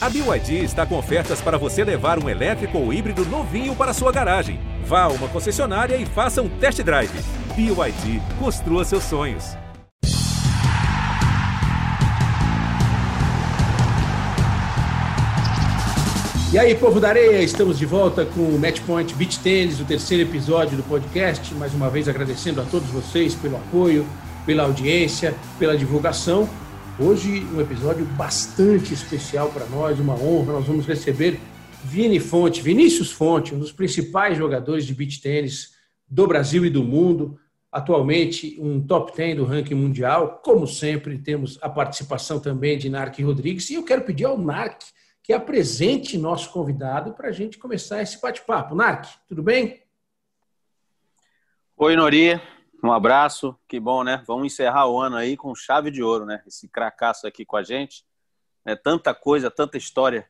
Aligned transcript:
A 0.00 0.08
BYD 0.08 0.62
está 0.62 0.86
com 0.86 0.96
ofertas 0.96 1.40
para 1.40 1.58
você 1.58 1.82
levar 1.82 2.22
um 2.22 2.28
elétrico 2.28 2.78
ou 2.78 2.92
híbrido 2.92 3.24
novinho 3.24 3.74
para 3.74 3.92
sua 3.92 4.12
garagem. 4.12 4.60
Vá 4.84 5.02
a 5.02 5.08
uma 5.08 5.26
concessionária 5.26 5.96
e 5.96 6.06
faça 6.06 6.40
um 6.40 6.48
test 6.48 6.80
drive. 6.84 7.10
BYD, 7.56 8.22
construa 8.38 8.84
seus 8.84 9.02
sonhos. 9.02 9.56
E 16.52 16.58
aí, 16.58 16.76
povo 16.76 17.00
da 17.00 17.08
areia, 17.08 17.42
estamos 17.42 17.76
de 17.76 17.84
volta 17.84 18.24
com 18.24 18.42
o 18.42 18.56
Matchpoint 18.56 19.12
Beach 19.16 19.40
Tennis, 19.40 19.80
o 19.80 19.84
terceiro 19.84 20.22
episódio 20.22 20.76
do 20.76 20.84
podcast. 20.84 21.52
Mais 21.54 21.74
uma 21.74 21.90
vez 21.90 22.08
agradecendo 22.08 22.60
a 22.60 22.64
todos 22.64 22.88
vocês 22.90 23.34
pelo 23.34 23.56
apoio, 23.56 24.06
pela 24.46 24.62
audiência, 24.62 25.34
pela 25.58 25.76
divulgação. 25.76 26.48
Hoje 27.00 27.44
um 27.54 27.60
episódio 27.60 28.04
bastante 28.04 28.92
especial 28.92 29.52
para 29.52 29.64
nós, 29.66 30.00
uma 30.00 30.14
honra. 30.14 30.54
Nós 30.54 30.66
vamos 30.66 30.84
receber 30.84 31.38
Vini 31.84 32.18
Fonte, 32.18 32.60
Vinícius 32.60 33.12
Fonte, 33.12 33.54
um 33.54 33.58
dos 33.60 33.70
principais 33.70 34.36
jogadores 34.36 34.84
de 34.84 34.92
beach 34.96 35.22
tênis 35.22 35.76
do 36.08 36.26
Brasil 36.26 36.66
e 36.66 36.70
do 36.70 36.82
mundo. 36.82 37.38
Atualmente 37.70 38.58
um 38.60 38.84
top 38.84 39.16
10 39.16 39.36
do 39.36 39.44
ranking 39.44 39.76
mundial. 39.76 40.40
Como 40.42 40.66
sempre, 40.66 41.16
temos 41.18 41.56
a 41.62 41.68
participação 41.68 42.40
também 42.40 42.76
de 42.76 42.88
Narc 42.88 43.16
Rodrigues. 43.22 43.70
E 43.70 43.74
eu 43.74 43.84
quero 43.84 44.02
pedir 44.02 44.24
ao 44.24 44.36
Narc 44.36 44.82
que 45.22 45.32
apresente 45.32 46.18
nosso 46.18 46.50
convidado 46.50 47.12
para 47.12 47.28
a 47.28 47.32
gente 47.32 47.58
começar 47.58 48.02
esse 48.02 48.20
bate-papo. 48.20 48.74
Narc, 48.74 49.06
tudo 49.28 49.40
bem? 49.40 49.82
Oi, 51.76 51.94
Nori. 51.94 52.57
Um 52.82 52.92
abraço, 52.92 53.58
que 53.66 53.80
bom, 53.80 54.04
né? 54.04 54.22
Vamos 54.26 54.46
encerrar 54.46 54.86
o 54.86 55.00
ano 55.00 55.16
aí 55.16 55.36
com 55.36 55.54
chave 55.54 55.90
de 55.90 56.02
ouro, 56.02 56.24
né? 56.24 56.42
Esse 56.46 56.68
cracaço 56.68 57.26
aqui 57.26 57.44
com 57.44 57.56
a 57.56 57.62
gente. 57.62 58.04
É 58.64 58.76
tanta 58.76 59.12
coisa, 59.12 59.50
tanta 59.50 59.76
história 59.76 60.28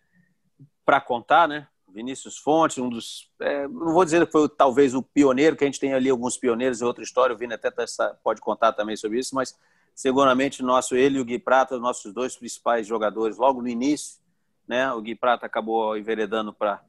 para 0.84 1.00
contar, 1.00 1.46
né? 1.46 1.68
Vinícius 1.86 2.38
Fontes, 2.38 2.78
um 2.78 2.88
dos. 2.88 3.30
É, 3.40 3.66
não 3.68 3.92
vou 3.92 4.04
dizer 4.04 4.24
que 4.24 4.32
foi 4.32 4.48
talvez 4.48 4.94
o 4.94 5.02
pioneiro, 5.02 5.56
que 5.56 5.64
a 5.64 5.66
gente 5.66 5.80
tem 5.80 5.92
ali 5.92 6.08
alguns 6.08 6.36
pioneiros 6.36 6.80
e 6.80 6.84
outra 6.84 7.02
história, 7.02 7.34
o 7.34 7.38
Vini 7.38 7.54
até 7.54 7.70
tá, 7.70 7.84
pode 8.22 8.40
contar 8.40 8.72
também 8.72 8.96
sobre 8.96 9.18
isso, 9.18 9.34
mas 9.34 9.58
seguramente 9.94 10.62
nosso, 10.62 10.94
ele 10.94 11.18
e 11.18 11.20
o 11.20 11.24
Gui 11.24 11.38
Prata, 11.38 11.78
nossos 11.78 12.12
dois 12.12 12.36
principais 12.36 12.86
jogadores, 12.86 13.36
logo 13.36 13.60
no 13.60 13.68
início, 13.68 14.20
né? 14.66 14.92
O 14.92 15.00
Gui 15.00 15.14
Prata 15.14 15.46
acabou 15.46 15.96
enveredando 15.96 16.52
para 16.52 16.82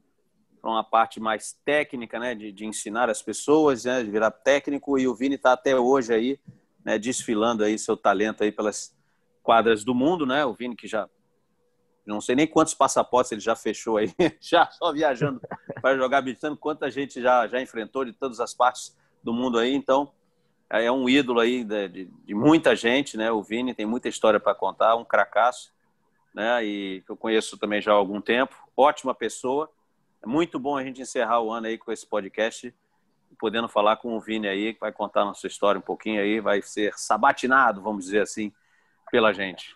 para 0.60 0.70
uma 0.70 0.84
parte 0.84 1.18
mais 1.18 1.58
técnica, 1.64 2.18
né, 2.18 2.34
de, 2.34 2.52
de 2.52 2.66
ensinar 2.66 3.08
as 3.08 3.22
pessoas, 3.22 3.84
né, 3.84 4.02
de 4.02 4.10
virar 4.10 4.30
técnico, 4.30 4.98
e 4.98 5.08
o 5.08 5.14
Vini 5.14 5.36
está 5.36 5.52
até 5.52 5.74
hoje 5.76 6.12
aí, 6.12 6.38
né, 6.84 6.98
desfilando 6.98 7.64
aí 7.64 7.78
seu 7.78 7.96
talento 7.96 8.44
aí 8.44 8.52
pelas 8.52 8.94
quadras 9.42 9.82
do 9.82 9.94
mundo, 9.94 10.26
né, 10.26 10.44
o 10.44 10.52
Vini 10.52 10.76
que 10.76 10.86
já 10.86 11.08
não 12.04 12.20
sei 12.20 12.34
nem 12.34 12.46
quantos 12.46 12.74
passaportes 12.74 13.30
ele 13.30 13.40
já 13.40 13.54
fechou 13.54 13.96
aí, 13.96 14.12
já 14.40 14.66
só 14.70 14.92
viajando 14.92 15.40
para 15.80 15.96
jogar 15.96 16.20
beatando, 16.22 16.56
quanta 16.56 16.90
gente 16.90 17.20
já 17.20 17.46
já 17.46 17.60
enfrentou 17.60 18.04
de 18.04 18.12
todas 18.12 18.40
as 18.40 18.52
partes 18.52 18.96
do 19.22 19.32
mundo 19.32 19.58
aí, 19.58 19.74
então 19.74 20.12
é 20.68 20.90
um 20.90 21.08
ídolo 21.08 21.40
aí 21.40 21.64
de, 21.64 21.88
de, 21.88 22.04
de 22.04 22.34
muita 22.34 22.76
gente, 22.76 23.16
né, 23.16 23.30
o 23.32 23.42
Vini 23.42 23.74
tem 23.74 23.86
muita 23.86 24.08
história 24.08 24.38
para 24.38 24.54
contar, 24.54 24.96
um 24.96 25.04
cracaço, 25.04 25.72
né, 26.34 26.64
e 26.64 27.02
eu 27.08 27.16
conheço 27.16 27.56
também 27.56 27.80
já 27.80 27.92
há 27.92 27.94
algum 27.94 28.20
tempo, 28.20 28.54
ótima 28.76 29.14
pessoa, 29.14 29.70
é 30.22 30.26
muito 30.26 30.58
bom 30.58 30.76
a 30.76 30.84
gente 30.84 31.00
encerrar 31.00 31.40
o 31.40 31.50
ano 31.50 31.66
aí 31.66 31.78
com 31.78 31.90
esse 31.90 32.06
podcast, 32.06 32.74
podendo 33.38 33.68
falar 33.68 33.96
com 33.96 34.16
o 34.16 34.20
Vini 34.20 34.46
aí, 34.46 34.74
que 34.74 34.80
vai 34.80 34.92
contar 34.92 35.24
nossa 35.24 35.46
história 35.46 35.78
um 35.78 35.82
pouquinho 35.82 36.20
aí, 36.20 36.40
vai 36.40 36.60
ser 36.60 36.92
sabatinado, 36.96 37.80
vamos 37.80 38.04
dizer 38.04 38.22
assim, 38.22 38.52
pela 39.10 39.32
gente. 39.32 39.74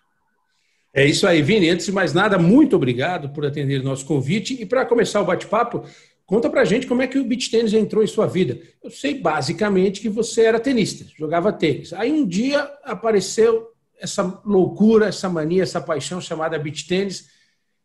É 0.92 1.04
isso 1.04 1.26
aí, 1.26 1.42
Vini. 1.42 1.70
Antes 1.70 1.86
de 1.86 1.92
mais 1.92 2.12
nada, 2.12 2.38
muito 2.38 2.76
obrigado 2.76 3.30
por 3.30 3.44
atender 3.44 3.82
nosso 3.82 4.06
convite. 4.06 4.60
E 4.60 4.66
para 4.66 4.86
começar 4.86 5.20
o 5.20 5.24
bate-papo, 5.24 5.84
conta 6.26 6.48
pra 6.48 6.64
gente 6.64 6.86
como 6.86 7.02
é 7.02 7.06
que 7.06 7.18
o 7.18 7.24
beach 7.24 7.50
tênis 7.50 7.72
entrou 7.72 8.04
em 8.04 8.06
sua 8.06 8.26
vida. 8.26 8.60
Eu 8.82 8.90
sei 8.90 9.18
basicamente 9.18 10.00
que 10.00 10.08
você 10.08 10.42
era 10.42 10.60
tenista, 10.60 11.04
jogava 11.16 11.52
tênis. 11.52 11.92
Aí 11.94 12.12
um 12.12 12.26
dia 12.26 12.60
apareceu 12.84 13.72
essa 13.98 14.40
loucura, 14.44 15.06
essa 15.06 15.28
mania, 15.28 15.62
essa 15.62 15.80
paixão 15.80 16.20
chamada 16.20 16.58
beach 16.58 16.86
tênis 16.86 17.33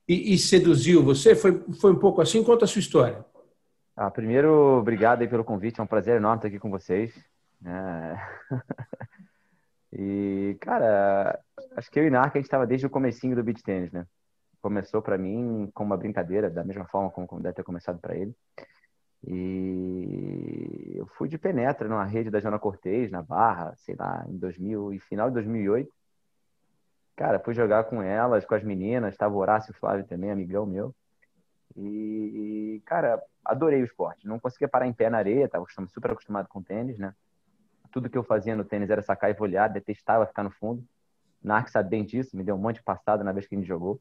e, 0.09 0.33
e, 0.33 0.37
seduziu 0.39 1.03
você? 1.03 1.35
Foi, 1.35 1.63
foi 1.79 1.91
um 1.91 1.99
pouco 1.99 2.19
assim? 2.19 2.43
Conta 2.43 2.65
a 2.65 2.67
sua 2.67 2.79
história. 2.79 3.23
Ah, 3.95 4.09
primeiro, 4.09 4.79
obrigado 4.79 5.27
pelo 5.29 5.43
convite. 5.43 5.79
É 5.79 5.83
um 5.83 5.87
prazer 5.87 6.17
enorme 6.17 6.37
estar 6.37 6.47
aqui 6.47 6.57
com 6.57 6.71
vocês. 6.71 7.13
É... 7.63 8.17
e, 9.93 10.57
cara, 10.61 11.39
acho 11.75 11.91
que 11.91 11.99
eu 11.99 12.07
e 12.07 12.09
Narca, 12.09 12.39
a 12.39 12.41
gente 12.41 12.47
estava 12.47 12.65
desde 12.65 12.87
o 12.87 12.89
comecinho 12.89 13.35
do 13.35 13.43
beach 13.43 13.61
tennis, 13.61 13.91
né? 13.91 14.07
Começou 14.63 14.99
para 14.99 15.15
mim 15.15 15.69
como 15.75 15.91
uma 15.91 15.97
brincadeira, 15.97 16.49
da 16.49 16.63
mesma 16.63 16.85
forma 16.85 17.11
como, 17.11 17.27
como 17.27 17.43
deve 17.43 17.53
ter 17.53 17.63
começado 17.63 17.99
para 17.99 18.15
ele. 18.15 18.33
E 19.27 20.93
eu 20.95 21.05
fui 21.17 21.29
de 21.29 21.37
penetra 21.37 21.87
numa 21.87 22.05
rede 22.05 22.31
da 22.31 22.39
Jana 22.39 22.57
Cortez, 22.57 23.11
na 23.11 23.21
Barra, 23.21 23.75
sei 23.77 23.95
lá, 23.95 24.25
em 24.27 24.37
2000 24.37 24.93
e 24.93 24.99
final 24.99 25.27
de 25.27 25.35
2008. 25.35 25.98
Cara, 27.19 27.37
fui 27.37 27.53
jogar 27.53 27.83
com 27.83 28.01
elas, 28.01 28.45
com 28.45 28.55
as 28.55 28.63
meninas, 28.63 29.17
tava 29.17 29.35
Horácio 29.35 29.73
Flávio 29.73 30.05
também, 30.05 30.31
amigão 30.31 30.65
meu. 30.65 30.95
E, 31.75 32.81
cara, 32.85 33.21
adorei 33.43 33.81
o 33.81 33.83
esporte. 33.83 34.25
Não 34.25 34.39
conseguia 34.39 34.69
parar 34.69 34.87
em 34.87 34.93
pé 34.93 35.09
na 35.09 35.17
areia, 35.17 35.49
tava 35.49 35.65
super 35.89 36.11
acostumado 36.11 36.47
com 36.47 36.63
tênis, 36.63 36.97
né? 36.97 37.13
Tudo 37.91 38.09
que 38.09 38.17
eu 38.17 38.23
fazia 38.23 38.55
no 38.55 38.63
tênis 38.63 38.89
era 38.89 39.01
sacar 39.01 39.29
e 39.29 39.33
volear, 39.33 39.69
detestava 39.69 40.25
ficar 40.25 40.43
no 40.43 40.49
fundo. 40.49 40.81
Narc 41.43 41.67
sabe 41.67 41.89
bem 41.89 42.05
disso, 42.05 42.37
me 42.37 42.43
deu 42.43 42.55
um 42.55 42.57
monte 42.57 42.77
de 42.77 42.83
passada 42.83 43.21
na 43.21 43.33
vez 43.33 43.45
que 43.45 43.53
a 43.53 43.57
gente 43.57 43.67
jogou. 43.67 43.99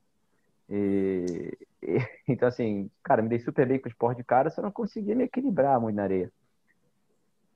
E, 0.70 1.58
e, 1.82 1.98
então, 2.28 2.46
assim, 2.46 2.88
cara, 3.02 3.20
me 3.20 3.28
dei 3.28 3.40
super 3.40 3.66
bem 3.66 3.80
com 3.80 3.88
o 3.88 3.90
esporte 3.90 4.18
de 4.18 4.24
cara, 4.24 4.48
só 4.48 4.62
não 4.62 4.70
conseguia 4.70 5.16
me 5.16 5.24
equilibrar 5.24 5.80
muito 5.80 5.96
na 5.96 6.04
areia. 6.04 6.30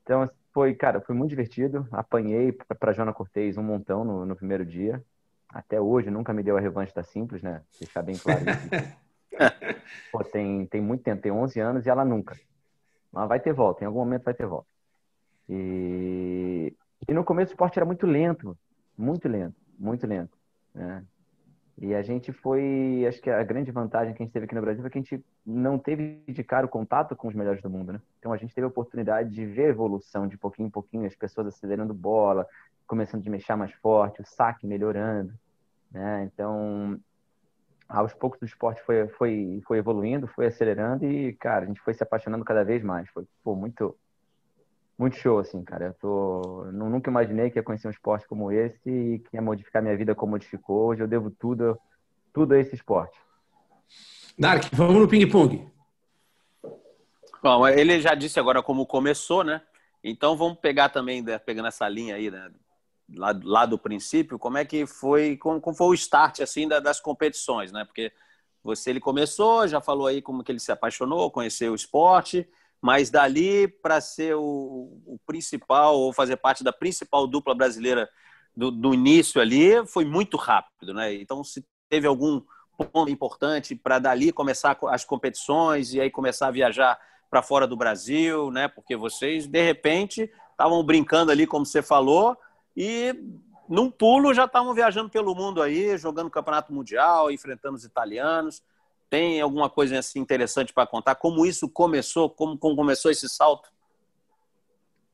Então, 0.02 0.28
foi, 0.52 0.74
cara, 0.74 1.00
foi 1.00 1.14
muito 1.14 1.30
divertido. 1.30 1.86
Apanhei 1.92 2.50
para 2.50 2.92
Jona 2.92 3.12
Cortez 3.12 3.56
um 3.56 3.62
montão 3.62 4.04
no, 4.04 4.26
no 4.26 4.34
primeiro 4.34 4.66
dia 4.66 5.00
até 5.52 5.80
hoje 5.80 6.10
nunca 6.10 6.32
me 6.32 6.42
deu 6.42 6.56
a 6.56 6.60
revanche 6.60 6.94
da 6.94 7.02
Simples, 7.02 7.42
né? 7.42 7.62
Deixar 7.78 8.02
bem 8.02 8.16
claro 8.16 8.40
isso. 8.40 9.02
Pô, 10.10 10.24
tem, 10.24 10.66
tem 10.66 10.80
muito 10.80 11.02
tempo, 11.02 11.22
tem 11.22 11.32
11 11.32 11.60
anos 11.60 11.86
e 11.86 11.90
ela 11.90 12.04
nunca. 12.04 12.38
Mas 13.12 13.28
vai 13.28 13.38
ter 13.38 13.52
volta, 13.52 13.84
em 13.84 13.86
algum 13.86 14.00
momento 14.00 14.24
vai 14.24 14.34
ter 14.34 14.46
volta. 14.46 14.68
E, 15.48 16.74
e 17.06 17.12
no 17.12 17.24
começo 17.24 17.50
o 17.50 17.54
esporte 17.54 17.78
era 17.78 17.84
muito 17.84 18.06
lento, 18.06 18.56
muito 18.96 19.28
lento, 19.28 19.56
muito 19.78 20.06
lento. 20.06 20.36
Né? 20.74 21.04
E 21.78 21.94
a 21.94 22.02
gente 22.02 22.32
foi, 22.32 23.04
acho 23.08 23.20
que 23.20 23.30
a 23.30 23.42
grande 23.42 23.70
vantagem 23.70 24.14
que 24.14 24.22
a 24.22 24.24
gente 24.24 24.32
teve 24.32 24.44
aqui 24.44 24.54
no 24.54 24.60
Brasil 24.60 24.82
foi 24.82 24.90
que 24.90 24.98
a 24.98 25.02
gente 25.02 25.24
não 25.44 25.78
teve 25.78 26.22
de 26.28 26.44
cara 26.44 26.66
o 26.66 26.68
contato 26.68 27.16
com 27.16 27.28
os 27.28 27.34
melhores 27.34 27.60
do 27.60 27.68
mundo, 27.68 27.92
né? 27.92 28.00
Então 28.18 28.32
a 28.32 28.36
gente 28.36 28.54
teve 28.54 28.64
a 28.64 28.68
oportunidade 28.68 29.30
de 29.30 29.44
ver 29.44 29.66
a 29.66 29.70
evolução 29.70 30.28
de 30.28 30.38
pouquinho 30.38 30.68
em 30.68 30.70
pouquinho, 30.70 31.06
as 31.06 31.16
pessoas 31.16 31.48
acelerando 31.48 31.92
bola, 31.92 32.46
começando 32.86 33.26
a 33.26 33.30
mexer 33.30 33.56
mais 33.56 33.72
forte, 33.72 34.20
o 34.20 34.24
saque 34.24 34.66
melhorando, 34.66 35.32
né? 35.92 36.30
Então, 36.32 36.98
aos 37.88 38.14
poucos 38.14 38.40
o 38.40 38.44
esporte 38.44 38.82
foi, 38.82 39.06
foi, 39.08 39.62
foi 39.66 39.78
evoluindo, 39.78 40.26
foi 40.26 40.46
acelerando 40.46 41.04
e, 41.04 41.34
cara, 41.34 41.64
a 41.64 41.68
gente 41.68 41.80
foi 41.80 41.94
se 41.94 42.02
apaixonando 42.02 42.44
cada 42.44 42.64
vez 42.64 42.82
mais. 42.82 43.08
Foi 43.10 43.24
pô, 43.44 43.54
muito, 43.54 43.96
muito 44.98 45.16
show, 45.16 45.38
assim, 45.38 45.62
cara. 45.62 45.86
Eu 45.86 45.94
tô, 45.94 46.64
nunca 46.72 47.10
imaginei 47.10 47.50
que 47.50 47.58
ia 47.58 47.62
conhecer 47.62 47.88
um 47.88 47.92
esporte 47.92 48.26
como 48.26 48.50
esse 48.50 48.88
e 48.88 49.18
que 49.18 49.36
ia 49.36 49.42
modificar 49.42 49.82
minha 49.82 49.96
vida 49.96 50.14
como 50.14 50.32
modificou. 50.32 50.86
Hoje 50.86 51.02
eu 51.02 51.08
devo 51.08 51.30
tudo, 51.30 51.78
tudo 52.32 52.54
a 52.54 52.58
esse 52.58 52.74
esporte. 52.74 53.18
Dark, 54.38 54.64
vamos 54.72 55.02
no 55.02 55.08
ping-pong. 55.08 55.70
Bom, 57.42 57.66
ele 57.68 58.00
já 58.00 58.14
disse 58.14 58.38
agora 58.38 58.62
como 58.62 58.86
começou, 58.86 59.44
né? 59.44 59.60
Então 60.02 60.36
vamos 60.36 60.58
pegar 60.58 60.88
também, 60.88 61.22
né, 61.22 61.38
pegando 61.38 61.68
essa 61.68 61.88
linha 61.88 62.14
aí, 62.14 62.30
né? 62.30 62.50
Lá, 63.14 63.38
lá 63.42 63.66
do 63.66 63.78
princípio, 63.78 64.38
como 64.38 64.58
é 64.58 64.64
que 64.64 64.86
foi, 64.86 65.36
como, 65.36 65.60
como 65.60 65.76
foi 65.76 65.88
o 65.88 65.94
start 65.94 66.40
assim 66.40 66.68
das 66.68 67.00
competições, 67.00 67.72
né? 67.72 67.84
Porque 67.84 68.12
você 68.62 68.90
ele 68.90 69.00
começou, 69.00 69.66
já 69.66 69.80
falou 69.80 70.06
aí 70.06 70.22
como 70.22 70.44
que 70.44 70.52
ele 70.52 70.60
se 70.60 70.70
apaixonou, 70.70 71.30
conheceu 71.30 71.72
o 71.72 71.76
esporte, 71.76 72.48
mas 72.80 73.10
dali 73.10 73.68
para 73.68 74.00
ser 74.00 74.34
o, 74.36 75.00
o, 75.06 75.18
principal 75.26 75.98
ou 75.98 76.12
fazer 76.12 76.36
parte 76.36 76.62
da 76.62 76.72
principal 76.72 77.26
dupla 77.26 77.54
brasileira 77.54 78.08
do, 78.56 78.70
do 78.70 78.94
início 78.94 79.40
ali 79.40 79.84
foi 79.86 80.04
muito 80.04 80.36
rápido, 80.36 80.94
né? 80.94 81.14
Então 81.14 81.42
se 81.42 81.64
teve 81.88 82.06
algum 82.06 82.42
ponto 82.92 83.10
importante 83.10 83.74
para 83.74 83.98
dali 83.98 84.32
começar 84.32 84.76
as 84.88 85.04
competições 85.04 85.94
e 85.94 86.00
aí 86.00 86.10
começar 86.10 86.48
a 86.48 86.52
viajar 86.52 86.98
para 87.30 87.42
fora 87.42 87.66
do 87.66 87.76
Brasil, 87.76 88.50
né? 88.50 88.68
Porque 88.68 88.96
vocês 88.96 89.46
de 89.46 89.62
repente 89.62 90.30
estavam 90.50 90.82
brincando 90.84 91.30
ali, 91.30 91.46
como 91.46 91.64
você 91.64 91.82
falou, 91.82 92.36
e 92.76 93.14
num 93.68 93.90
pulo 93.90 94.34
já 94.34 94.44
estavam 94.44 94.74
viajando 94.74 95.08
pelo 95.08 95.34
mundo 95.34 95.62
aí, 95.62 95.96
jogando 95.96 96.30
campeonato 96.30 96.72
mundial, 96.72 97.30
enfrentando 97.30 97.76
os 97.76 97.84
italianos. 97.84 98.62
Tem 99.08 99.40
alguma 99.40 99.68
coisa 99.68 99.98
assim 99.98 100.20
interessante 100.20 100.72
para 100.72 100.86
contar? 100.86 101.14
Como 101.16 101.44
isso 101.44 101.68
começou? 101.68 102.30
Como, 102.30 102.56
como 102.56 102.76
começou 102.76 103.10
esse 103.10 103.28
salto? 103.28 103.70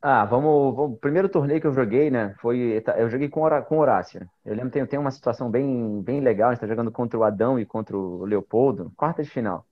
Ah, 0.01 0.25
vamos, 0.25 0.77
vamos. 0.77 0.97
O 0.97 1.01
primeiro 1.01 1.29
torneio 1.29 1.61
que 1.61 1.67
eu 1.67 1.73
joguei, 1.73 2.09
né? 2.09 2.35
Foi. 2.41 2.81
Eu 2.97 3.11
joguei 3.11 3.29
com, 3.29 3.43
com 3.63 3.79
Horácio. 3.79 4.29
Eu 4.45 4.55
lembro 4.55 4.71
que 4.71 4.79
tem, 4.79 4.87
tem 4.87 4.99
uma 4.99 5.11
situação 5.11 5.51
bem, 5.51 6.01
bem 6.03 6.21
legal. 6.21 6.51
A 6.51 6.53
gente 6.53 6.61
tá 6.61 6.69
jogando 6.69 6.93
contra 6.93 7.19
o 7.19 7.25
Adão 7.25 7.59
e 7.59 7.67
contra 7.67 7.97
o 7.97 8.25
Leopoldo, 8.25 8.93
quarta 8.97 9.23
de 9.23 9.29
final. 9.29 9.67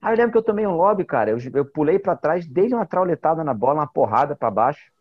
Aí 0.00 0.12
eu 0.12 0.16
lembro 0.16 0.32
que 0.32 0.38
eu 0.38 0.42
tomei 0.42 0.66
um 0.66 0.76
lobby, 0.76 1.04
cara. 1.04 1.30
Eu, 1.30 1.38
eu 1.52 1.64
pulei 1.64 1.98
para 1.98 2.14
trás, 2.14 2.46
dei 2.46 2.72
uma 2.72 2.86
trauletada 2.86 3.42
na 3.42 3.52
bola, 3.52 3.80
uma 3.80 3.86
porrada 3.86 4.36
para 4.36 4.50
baixo. 4.50 4.91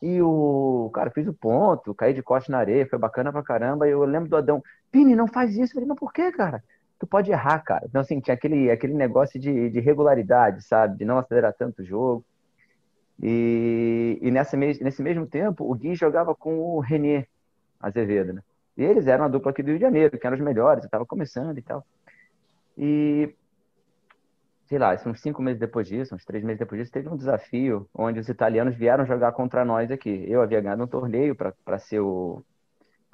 E 0.00 0.20
o 0.20 0.90
cara 0.92 1.10
fiz 1.10 1.26
o 1.26 1.32
ponto, 1.32 1.94
caí 1.94 2.12
de 2.12 2.22
costas 2.22 2.50
na 2.50 2.58
areia, 2.58 2.86
foi 2.86 2.98
bacana 2.98 3.32
pra 3.32 3.42
caramba. 3.42 3.88
E 3.88 3.92
eu 3.92 4.04
lembro 4.04 4.28
do 4.28 4.36
Adão, 4.36 4.62
Pini, 4.90 5.16
não 5.16 5.26
faz 5.26 5.52
isso. 5.56 5.72
Eu 5.72 5.74
falei, 5.74 5.88
mas 5.88 5.98
por 5.98 6.12
quê, 6.12 6.30
cara? 6.32 6.62
Tu 6.98 7.06
pode 7.06 7.30
errar, 7.30 7.60
cara. 7.60 7.84
Então, 7.86 8.00
assim, 8.00 8.20
tinha 8.20 8.34
aquele, 8.34 8.70
aquele 8.70 8.94
negócio 8.94 9.38
de, 9.40 9.70
de 9.70 9.80
regularidade, 9.80 10.62
sabe? 10.62 10.98
De 10.98 11.04
não 11.04 11.18
acelerar 11.18 11.54
tanto 11.54 11.82
o 11.82 11.84
jogo. 11.84 12.24
E, 13.22 14.18
e 14.20 14.30
nessa, 14.30 14.56
nesse 14.56 15.02
mesmo 15.02 15.26
tempo, 15.26 15.70
o 15.70 15.74
Gui 15.74 15.94
jogava 15.94 16.34
com 16.34 16.58
o 16.58 16.80
René 16.80 17.26
Azevedo, 17.80 18.34
né? 18.34 18.42
E 18.76 18.84
eles 18.84 19.06
eram 19.06 19.24
a 19.24 19.28
dupla 19.28 19.50
aqui 19.50 19.62
do 19.62 19.68
Rio 19.68 19.78
de 19.78 19.84
Janeiro, 19.84 20.18
que 20.18 20.26
eram 20.26 20.36
os 20.36 20.42
melhores, 20.42 20.84
eu 20.84 20.90
tava 20.90 21.06
começando 21.06 21.56
e 21.56 21.62
tal. 21.62 21.84
E 22.76 23.34
sei 24.66 24.78
lá, 24.78 24.96
uns 25.06 25.20
cinco 25.20 25.40
meses 25.40 25.60
depois 25.60 25.86
disso, 25.86 26.14
uns 26.14 26.24
três 26.24 26.42
meses 26.42 26.58
depois 26.58 26.80
disso, 26.80 26.92
teve 26.92 27.08
um 27.08 27.16
desafio 27.16 27.88
onde 27.94 28.18
os 28.18 28.28
italianos 28.28 28.74
vieram 28.74 29.06
jogar 29.06 29.32
contra 29.32 29.64
nós 29.64 29.90
aqui. 29.90 30.24
Eu 30.28 30.42
havia 30.42 30.60
ganhado 30.60 30.82
um 30.82 30.86
torneio 30.88 31.34
para 31.34 31.78
ser 31.78 32.00
o 32.00 32.42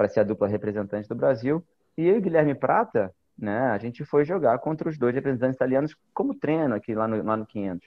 ser 0.09 0.21
a 0.21 0.25
dupla 0.25 0.49
representante 0.49 1.09
do 1.09 1.15
Brasil 1.15 1.65
e 1.97 2.09
eu 2.09 2.17
e 2.17 2.21
Guilherme 2.21 2.55
Prata, 2.55 3.15
né, 3.39 3.71
a 3.71 3.79
gente 3.79 4.05
foi 4.05 4.25
jogar 4.25 4.59
contra 4.59 4.89
os 4.89 4.99
dois 4.99 5.15
representantes 5.15 5.57
italianos 5.57 5.97
como 6.13 6.35
treino 6.35 6.75
aqui 6.75 6.95
lá 6.95 7.07
no, 7.07 7.23
lá 7.23 7.37
no 7.37 7.47
500. 7.47 7.87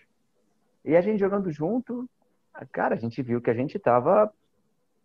E 0.86 0.96
a 0.96 1.02
gente 1.02 1.20
jogando 1.20 1.52
junto, 1.52 2.10
cara, 2.72 2.96
a 2.96 2.98
gente 2.98 3.22
viu 3.22 3.42
que 3.42 3.50
a 3.50 3.54
gente 3.54 3.78
tava 3.80 4.32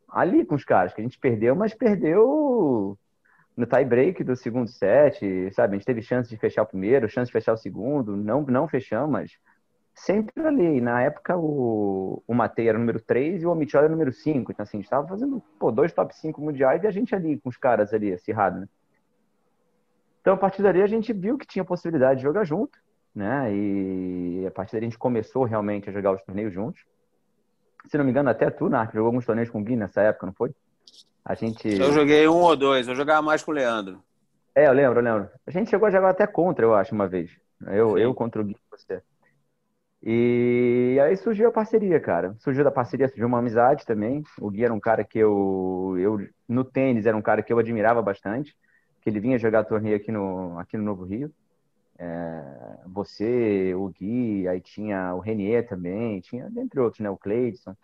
ali 0.09 0.45
com 0.45 0.55
os 0.55 0.65
caras, 0.65 0.93
que 0.93 1.01
a 1.01 1.05
gente 1.05 1.19
perdeu, 1.19 1.57
mas 1.57 1.75
perdeu 1.75 2.99
no 3.61 3.67
tie 3.67 3.85
break 3.85 4.25
do 4.25 4.35
segundo 4.35 4.69
set, 4.69 5.53
sabe? 5.53 5.75
A 5.75 5.79
gente 5.79 5.87
teve 5.87 6.01
chance 6.01 6.31
de 6.31 6.37
fechar 6.37 6.62
o 6.62 6.67
primeiro, 6.67 7.09
chance 7.09 7.27
de 7.27 7.33
fechar 7.33 7.53
o 7.53 7.59
segundo, 7.59 8.17
não, 8.17 8.41
não 8.43 8.67
fechamos, 8.67 9.11
mas 9.11 9.39
sempre 9.95 10.47
ali. 10.47 10.81
Na 10.81 11.03
época, 11.03 11.37
o, 11.37 12.23
o 12.27 12.35
Matei 12.35 12.69
era 12.69 12.79
o 12.79 12.81
número 12.81 13.01
3 13.01 13.43
e 13.43 13.47
o 13.47 13.51
Omichol 13.51 13.81
era 13.81 13.89
o 13.89 13.93
número 13.93 14.12
5. 14.12 14.51
Então, 14.51 14.62
assim, 14.62 14.79
a 14.79 14.81
gente 14.81 14.87
estava 14.87 15.07
fazendo 15.07 15.43
pô, 15.59 15.71
dois 15.71 15.93
top 15.93 16.17
5 16.17 16.41
mundiais 16.41 16.83
e 16.83 16.87
a 16.87 16.91
gente 16.91 17.15
ali 17.15 17.39
com 17.39 17.51
os 17.51 17.59
caras 17.59 17.93
ali, 17.93 18.12
acirrado, 18.12 18.61
né? 18.61 18.69
Então, 20.23 20.35
a 20.35 20.39
partir 20.39 20.62
dali, 20.62 20.83
a 20.83 20.87
gente 20.87 21.12
viu 21.12 21.37
que 21.37 21.47
tinha 21.47 21.65
possibilidade 21.65 22.21
de 22.21 22.25
jogar 22.25 22.45
junto, 22.45 22.79
né? 23.15 23.55
E 23.55 24.47
a 24.47 24.51
partir 24.51 24.73
dali, 24.73 24.87
a 24.87 24.89
gente 24.89 24.99
começou 24.99 25.45
realmente 25.45 25.91
a 25.91 25.93
jogar 25.93 26.12
os 26.12 26.23
torneios 26.23 26.53
juntos. 26.53 26.83
Se 27.89 27.99
não 27.99 28.05
me 28.05 28.11
engano, 28.11 28.31
até 28.31 28.49
tu, 28.51 28.71
Narc, 28.71 28.93
jogou 28.95 29.09
alguns 29.09 29.27
torneios 29.27 29.51
com 29.51 29.61
o 29.61 29.65
Gui 29.65 29.77
nessa 29.77 30.01
época, 30.01 30.27
não 30.27 30.33
foi? 30.33 30.55
A 31.25 31.35
gente. 31.35 31.69
Eu 31.69 31.93
joguei 31.93 32.27
um 32.27 32.41
ou 32.41 32.57
dois, 32.57 32.89
eu 32.89 32.95
jogava 32.95 33.23
mais 33.23 33.43
com 33.43 33.51
o 33.51 33.55
Leandro. 33.55 34.03
É, 34.55 34.67
eu 34.67 34.73
lembro, 34.73 34.99
eu 34.99 35.05
lembro. 35.05 35.29
A 35.47 35.51
gente 35.51 35.71
chegou 35.71 35.87
a 35.87 35.91
jogar 35.91 36.11
até 36.11 36.27
contra, 36.27 36.65
eu 36.65 36.75
acho, 36.75 36.95
uma 36.95 37.09
vez. 37.09 37.31
Eu, 37.67 37.99
eu 37.99 38.15
contra 38.15 38.41
o 38.41 38.45
Gui 38.45 38.53
e 38.55 38.77
você. 38.77 39.03
E 40.03 40.99
aí 41.03 41.17
surgiu 41.17 41.49
a 41.49 41.53
parceria, 41.53 42.01
cara. 42.01 42.35
Surgiu 42.39 42.65
da 42.65 42.71
parceria, 42.71 43.09
surgiu 43.09 43.27
uma 43.27 43.39
amizade 43.39 43.85
também. 43.85 44.25
O 44.41 44.51
Gui 44.51 44.65
era 44.65 44.73
um 44.73 44.81
cara 44.81 45.05
que 45.05 45.19
eu, 45.19 45.95
eu 45.99 46.27
no 46.49 46.65
tênis, 46.65 47.07
era 47.07 47.17
um 47.17 47.23
cara 47.23 47.43
que 47.43 47.53
eu 47.53 47.59
admirava 47.59 48.01
bastante. 48.01 48.57
Que 49.03 49.11
ele 49.11 49.21
vinha 49.21 49.39
jogar 49.39 49.65
torneio 49.65 49.97
aqui 49.97 50.11
no, 50.11 50.59
aqui 50.59 50.77
no 50.77 50.85
Novo 50.85 51.05
Rio. 51.05 51.31
É, 51.99 52.79
você, 52.87 53.75
o 53.75 53.89
Gui, 53.89 54.49
aí 54.49 54.61
tinha 54.61 55.15
o 55.15 55.21
Renier 55.21 55.69
também, 55.69 56.21
tinha, 56.21 56.49
dentre 56.51 56.81
outros, 56.81 57.01
né? 57.01 57.11
O 57.11 57.17
Cleidson. 57.17 57.77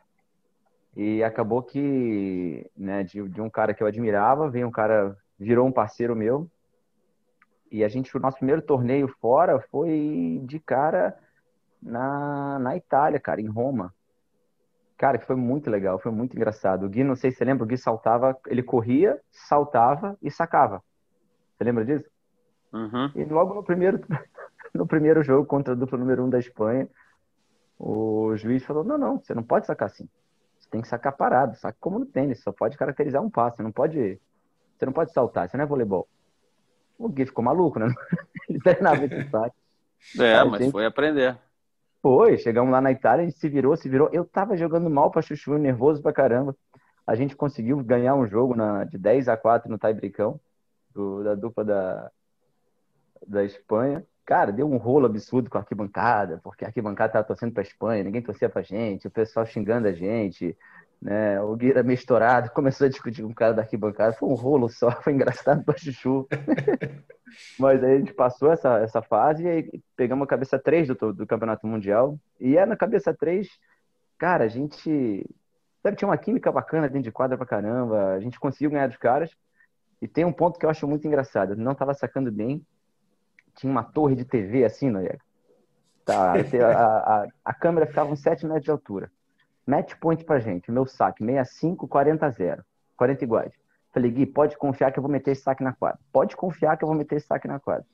E 0.96 1.22
acabou 1.22 1.62
que, 1.62 2.70
né, 2.75 3.04
de, 3.04 3.22
de 3.28 3.40
um 3.43 3.50
cara 3.50 3.75
que 3.75 3.82
eu 3.82 3.87
admirava, 3.87 4.48
veio 4.48 4.66
um 4.66 4.70
cara, 4.70 5.14
virou 5.38 5.66
um 5.66 5.72
parceiro 5.72 6.16
meu. 6.16 6.50
E 7.70 7.84
a 7.84 7.88
gente, 7.88 8.16
o 8.16 8.20
nosso 8.20 8.38
primeiro 8.38 8.62
torneio 8.62 9.06
fora 9.20 9.60
foi 9.70 10.40
de 10.44 10.58
cara 10.58 11.14
na, 11.82 12.58
na 12.58 12.76
Itália, 12.76 13.20
cara, 13.20 13.43
em 13.43 13.46
Roma. 13.46 13.94
Cara, 14.96 15.19
que 15.19 15.26
foi 15.26 15.37
muito 15.37 15.69
legal, 15.69 15.98
foi 15.98 16.10
muito 16.10 16.34
engraçado. 16.34 16.87
O 16.87 16.88
Gui, 16.88 17.04
não 17.04 17.14
sei 17.14 17.31
se 17.31 17.37
você 17.37 17.44
lembra, 17.44 17.64
o 17.64 17.66
Gui 17.66 17.76
saltava, 17.76 18.34
ele 18.46 18.62
corria, 18.62 19.20
saltava 19.31 20.16
e 20.22 20.31
sacava. 20.31 20.82
Você 21.52 21.64
lembra 21.64 21.84
disso? 21.84 22.08
Uhum. 22.72 23.10
E 23.14 23.25
logo 23.25 23.52
no 23.52 23.62
primeiro, 23.62 24.00
no 24.75 24.87
primeiro 24.87 25.22
jogo 25.22 25.46
contra 25.46 25.75
a 25.75 25.76
dupla 25.76 25.99
número 25.99 26.25
um 26.25 26.31
da 26.31 26.38
Espanha, 26.38 26.88
o 27.78 28.34
juiz 28.37 28.64
falou: 28.64 28.82
não, 28.82 28.96
não, 28.96 29.19
você 29.19 29.34
não 29.34 29.42
pode 29.42 29.66
sacar 29.66 29.88
assim. 29.88 30.08
Tem 30.76 30.82
que 30.82 30.88
sacar 30.88 31.17
parado, 31.17 31.56
saca 31.56 31.75
como 31.81 31.99
no 31.99 32.05
tênis, 32.05 32.43
só 32.43 32.52
pode 32.52 32.76
caracterizar 32.76 33.23
um 33.23 33.31
passo, 33.31 33.62
não 33.62 33.73
pode. 33.73 34.20
Você 34.76 34.84
não 34.84 34.93
pode 34.93 35.11
saltar, 35.11 35.46
isso 35.46 35.56
não 35.56 35.64
é 35.64 35.67
voleibol. 35.67 36.06
O 36.99 37.08
Gui 37.08 37.25
ficou 37.25 37.43
maluco, 37.43 37.78
né? 37.78 37.87
Ele 38.46 38.61
treinava 38.61 39.02
esse 39.02 39.25
saque. 39.31 39.56
É, 40.20 40.44
mas 40.44 40.61
gente... 40.61 40.73
foi 40.73 40.84
aprender. 40.84 41.38
Foi, 42.02 42.37
chegamos 42.37 42.70
lá 42.70 42.82
na 42.82 42.93
Itália, 42.93 43.23
a 43.23 43.25
gente 43.26 43.38
se 43.38 43.49
virou, 43.49 43.75
se 43.75 43.88
virou. 43.88 44.11
Eu 44.12 44.26
tava 44.26 44.55
jogando 44.55 44.90
mal 44.90 45.11
pra 45.11 45.23
chuchu, 45.23 45.56
nervoso 45.56 46.02
pra 46.02 46.12
caramba. 46.12 46.55
A 47.06 47.14
gente 47.14 47.34
conseguiu 47.34 47.82
ganhar 47.82 48.14
um 48.14 48.26
jogo 48.26 48.55
na, 48.55 48.84
de 48.84 48.99
10 48.99 49.28
a 49.28 49.37
4 49.38 49.70
no 49.70 49.78
tie-breakão 49.78 50.38
da 51.25 51.34
dupla 51.34 51.64
da, 51.64 52.11
da 53.26 53.44
Espanha. 53.44 54.06
Cara, 54.26 54.50
deu 54.50 54.69
um 54.69 54.76
rolo 54.76 55.06
absurdo 55.06 55.49
com 55.49 55.56
a 55.56 55.61
arquibancada, 55.61 56.40
porque 56.43 56.64
a 56.64 56.69
arquibancada 56.69 57.11
estava 57.11 57.25
torcendo 57.25 57.52
para 57.52 57.62
a 57.62 57.67
Espanha, 57.67 58.02
ninguém 58.02 58.20
torcia 58.20 58.49
para 58.49 58.61
a 58.61 58.64
gente, 58.64 59.06
o 59.06 59.11
pessoal 59.11 59.46
xingando 59.46 59.87
a 59.87 59.93
gente, 59.93 60.58
né? 61.00 61.40
O 61.40 61.55
Guira 61.55 61.84
meio 61.84 61.94
estourado, 61.94 62.50
começou 62.52 62.87
a 62.87 62.90
discutir 62.90 63.23
com 63.23 63.28
o 63.28 63.34
cara 63.34 63.55
da 63.55 63.62
arquibancada, 63.62 64.14
foi 64.14 64.28
um 64.28 64.34
rolo 64.34 64.69
só, 64.69 64.90
foi 65.02 65.12
engraçado 65.12 65.62
para 65.64 65.78
chuchu. 65.78 66.26
Mas 67.56 67.84
aí 67.84 67.94
a 67.94 67.99
gente 67.99 68.14
passou 68.14 68.50
essa, 68.50 68.78
essa 68.78 69.00
fase 69.00 69.44
e 69.44 69.49
aí 69.49 69.82
pegamos 69.96 70.25
a 70.25 70.28
cabeça 70.28 70.58
3 70.58 70.88
do, 70.88 71.12
do 71.12 71.26
Campeonato 71.26 71.67
Mundial. 71.67 72.19
E 72.40 72.56
é 72.56 72.67
na 72.67 72.76
cabeça 72.76 73.14
3, 73.14 73.49
cara, 74.19 74.44
a 74.44 74.49
gente. 74.49 75.25
Sabe, 75.82 75.96
tinha 75.96 76.08
uma 76.08 76.19
química 76.19 76.50
bacana 76.50 76.88
dentro 76.88 77.05
de 77.05 77.12
quadra 77.12 77.37
pra 77.37 77.46
caramba, 77.46 78.14
a 78.14 78.20
gente 78.20 78.40
conseguiu 78.40 78.70
ganhar 78.70 78.88
dos 78.88 78.96
caras. 78.96 79.31
E 80.02 80.08
tem 80.08 80.25
um 80.25 80.32
ponto 80.32 80.58
que 80.58 80.67
eu 80.67 80.70
acho 80.70 80.87
muito 80.88 81.06
engraçado, 81.06 81.52
eu 81.52 81.56
não 81.56 81.73
estava 81.73 81.94
sacando 81.94 82.32
bem, 82.32 82.64
tinha 83.56 83.70
uma 83.70 83.82
torre 83.82 84.14
de 84.14 84.25
TV 84.25 84.64
assim, 84.64 84.91
Noriega. 84.91 85.20
Tá, 86.05 86.35
a, 86.35 87.23
a, 87.23 87.26
a, 87.44 87.55
câmera 87.55 87.87
ficava 87.87 88.12
uns 88.12 88.20
7 88.20 88.47
metros 88.47 88.64
de 88.64 88.70
altura. 88.70 89.11
Match 89.67 89.94
point 89.97 90.25
pra 90.25 90.38
gente, 90.38 90.70
meu 90.70 90.87
saque, 90.87 91.25
65, 91.25 91.88
40 91.88 92.31
0. 92.31 92.64
40 92.97 93.25
iguais. 93.25 93.53
Falei, 93.93 94.11
Gui, 94.12 94.26
pode 94.26 94.56
confiar 94.56 94.93
que 94.93 94.99
eu 94.99 95.03
vou 95.03 95.11
meter 95.11 95.32
esse 95.32 95.43
saque 95.43 95.64
na 95.64 95.73
quadra. 95.73 95.99
Pode 96.12 96.37
confiar 96.37 96.76
que 96.76 96.85
eu 96.85 96.87
vou 96.87 96.97
meter 96.97 97.17
esse 97.17 97.26
saque 97.26 97.49
na 97.49 97.58
quadra. 97.58 97.85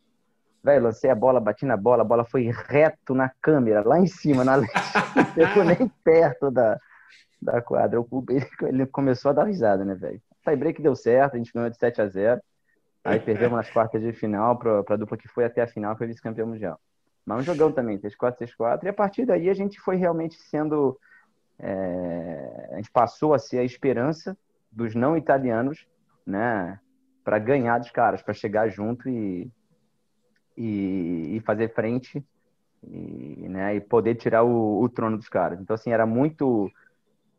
Velho, 0.62 0.84
lancei 0.84 1.08
a 1.08 1.14
bola, 1.14 1.40
bati 1.40 1.64
na 1.64 1.76
bola, 1.76 2.02
a 2.02 2.04
bola 2.04 2.24
foi 2.24 2.50
reto 2.52 3.14
na 3.14 3.30
câmera, 3.40 3.86
lá 3.86 3.98
em 3.98 4.06
cima, 4.06 4.44
na 4.44 4.60
ficou 5.34 5.64
nem 5.64 5.88
perto 6.04 6.50
da, 6.50 6.78
da 7.40 7.62
quadra. 7.62 7.98
Ele 8.62 8.86
começou 8.86 9.30
a 9.30 9.34
dar 9.34 9.44
risada, 9.44 9.84
né, 9.84 9.94
velho? 9.94 10.20
Tie 10.44 10.56
break 10.56 10.82
deu 10.82 10.94
certo, 10.94 11.34
a 11.34 11.38
gente 11.38 11.52
ganhou 11.52 11.70
de 11.70 11.78
7 11.78 12.02
a 12.02 12.06
0 12.06 12.40
Aí 13.04 13.18
perdemos 13.20 13.56
nas 13.56 13.70
quartas 13.70 14.02
de 14.02 14.12
final 14.12 14.58
para 14.58 14.80
a 14.88 14.96
dupla 14.96 15.16
que 15.16 15.28
foi 15.28 15.44
até 15.44 15.62
a 15.62 15.66
final, 15.66 15.92
que 15.92 15.98
foi 15.98 16.06
vice-campeão 16.06 16.46
mundial. 16.46 16.78
Mas 17.24 17.40
um 17.40 17.42
jogão 17.42 17.70
também, 17.70 17.98
6-4, 17.98 18.38
6-4. 18.58 18.84
E 18.84 18.88
a 18.88 18.92
partir 18.92 19.24
daí 19.24 19.48
a 19.48 19.54
gente 19.54 19.80
foi 19.80 19.96
realmente 19.96 20.36
sendo. 20.36 20.98
É... 21.58 22.70
a 22.72 22.76
gente 22.76 22.90
passou 22.90 23.34
a 23.34 23.38
ser 23.38 23.58
a 23.58 23.64
esperança 23.64 24.36
dos 24.70 24.94
não 24.94 25.16
italianos, 25.16 25.86
né? 26.26 26.80
Para 27.22 27.38
ganhar 27.38 27.78
dos 27.78 27.90
caras, 27.90 28.22
para 28.22 28.34
chegar 28.34 28.68
junto 28.68 29.08
e, 29.08 29.48
e, 30.56 31.36
e, 31.36 31.40
fazer 31.40 31.72
frente 31.72 32.24
e, 32.82 33.46
né, 33.48 33.76
e 33.76 33.80
poder 33.80 34.16
tirar 34.16 34.42
o, 34.42 34.82
o, 34.82 34.88
trono 34.88 35.16
dos 35.16 35.28
caras. 35.28 35.60
Então, 35.60 35.74
assim, 35.74 35.92
era 35.92 36.04
muito. 36.04 36.68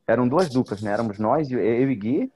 Eram 0.08 0.28
duas 0.28 0.50
duplas, 0.50 0.82
né? 0.82 0.92
Éramos 0.92 1.20
nós, 1.20 1.52
eu 1.52 1.60
e 1.60 1.96
Gui, 1.96 2.32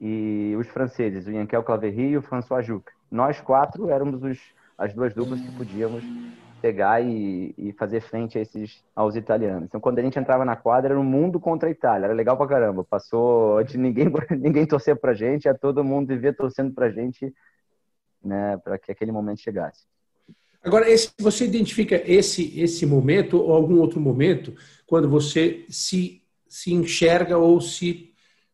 e 0.00 0.56
os 0.58 0.66
franceses, 0.68 1.26
o 1.26 1.30
Yankel 1.30 1.62
Claverie 1.62 2.10
e 2.10 2.16
o 2.16 2.22
François 2.22 2.64
Juc. 2.64 2.90
Nós 3.10 3.40
quatro 3.40 3.90
éramos 3.90 4.22
os, 4.22 4.38
as 4.78 4.94
duas 4.94 5.12
duplas 5.12 5.40
que 5.40 5.52
podíamos 5.52 6.02
pegar 6.60 7.02
e, 7.02 7.54
e, 7.56 7.72
fazer 7.72 8.00
frente 8.00 8.38
a 8.38 8.40
esses, 8.40 8.82
aos 8.94 9.16
italianos. 9.16 9.64
Então, 9.64 9.80
quando 9.80 9.98
a 9.98 10.02
gente 10.02 10.18
entrava 10.18 10.44
na 10.44 10.56
quadra, 10.56 10.92
era 10.92 11.00
um 11.00 11.04
mundo 11.04 11.40
contra 11.40 11.68
a 11.68 11.72
Itália. 11.72 12.06
Era 12.06 12.14
legal 12.14 12.36
pra 12.36 12.46
caramba. 12.46 12.84
Passou 12.84 13.62
de 13.64 13.78
ninguém, 13.78 14.06
ninguém 14.38 14.66
torcer 14.66 14.96
pra 14.96 15.14
gente, 15.14 15.48
a 15.48 15.54
todo 15.54 15.84
mundo 15.84 16.08
viver 16.08 16.36
torcendo 16.36 16.72
pra 16.72 16.90
gente, 16.90 17.32
né, 18.22 18.58
para 18.58 18.78
que 18.78 18.92
aquele 18.92 19.12
momento 19.12 19.40
chegasse. 19.40 19.84
Agora, 20.62 20.88
esse, 20.90 21.10
você 21.18 21.46
identifica 21.46 22.02
esse, 22.04 22.60
esse 22.60 22.84
momento 22.84 23.38
ou 23.38 23.54
algum 23.54 23.78
outro 23.78 23.98
momento 23.98 24.54
quando 24.86 25.08
você 25.08 25.64
se, 25.70 26.22
se 26.46 26.74
enxerga 26.74 27.38
ou 27.38 27.60
se 27.60 28.09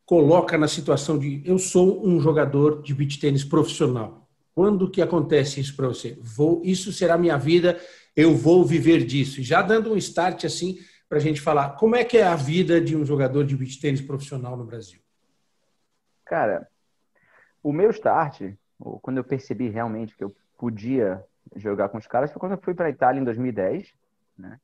coloca 0.07 0.57
na 0.57 0.69
situação 0.69 1.19
de 1.19 1.43
eu 1.45 1.59
sou 1.59 2.07
um 2.07 2.21
jogador 2.21 2.81
de 2.81 2.95
beach 2.95 3.19
tênis 3.19 3.45
profissional. 3.45 4.27
Quando 4.55 4.91
que 4.91 5.03
acontece 5.03 5.61
isso 5.61 5.77
para 5.77 5.89
você? 5.89 6.17
Vou, 6.23 6.63
isso 6.65 6.93
será 6.93 7.19
minha 7.19 7.37
vida, 7.37 7.79
eu 8.15 8.35
vou 8.35 8.65
viver 8.65 9.05
disso. 9.05 9.43
Já 9.43 9.61
dando 9.61 9.93
um 9.93 9.97
start 9.97 10.45
assim, 10.45 10.79
para 11.09 11.19
a 11.19 11.21
gente 11.21 11.41
falar 11.41 11.71
como 11.71 11.97
é 11.97 12.05
que 12.05 12.17
é 12.17 12.23
a 12.23 12.37
vida 12.37 12.81
de 12.81 12.97
um 12.97 13.05
jogador 13.05 13.45
de 13.45 13.57
beach 13.57 13.81
tênis 13.81 14.01
profissional 14.01 14.57
no 14.57 14.65
Brasil. 14.65 15.01
Cara, 16.25 16.69
o 17.63 17.73
meu 17.73 17.91
start, 17.91 18.55
quando 19.03 19.19
eu 19.19 19.25
percebi 19.25 19.69
realmente 19.69 20.17
que 20.17 20.25
eu 20.25 20.35
podia 20.57 21.23
jogar 21.57 21.89
com 21.89 21.99
os 21.99 22.07
caras, 22.07 22.31
foi 22.31 22.41
quando 22.41 22.53
eu 22.53 22.61
fui 22.63 22.75
para 22.75 22.87
a 22.87 22.91
Itália 22.91 23.21
em 23.21 23.25
2010, 23.25 23.93
né? 24.39 24.59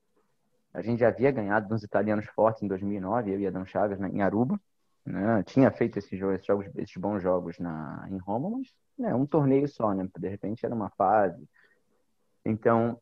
A 0.72 0.80
gente 0.80 1.00
já 1.00 1.08
havia 1.08 1.30
ganhado 1.30 1.72
uns 1.72 1.82
italianos 1.82 2.24
fortes 2.26 2.62
em 2.62 2.66
2009, 2.66 3.30
eu 3.30 3.40
e 3.40 3.46
Adão 3.46 3.66
Chagas 3.66 3.98
né, 3.98 4.08
em 4.10 4.22
Aruba. 4.22 4.58
Né? 5.04 5.42
Tinha 5.44 5.70
feito 5.70 5.98
esses, 5.98 6.18
jogos, 6.18 6.36
esses, 6.36 6.46
jogos, 6.46 6.66
esses 6.76 6.96
bons 6.96 7.22
jogos 7.22 7.58
na, 7.58 8.06
em 8.10 8.18
Roma, 8.18 8.50
mas 8.50 8.72
né, 8.98 9.14
um 9.14 9.26
torneio 9.26 9.68
só, 9.68 9.92
né? 9.92 10.08
De 10.16 10.28
repente 10.28 10.64
era 10.64 10.74
uma 10.74 10.90
fase. 10.90 11.42
Então, 12.44 13.00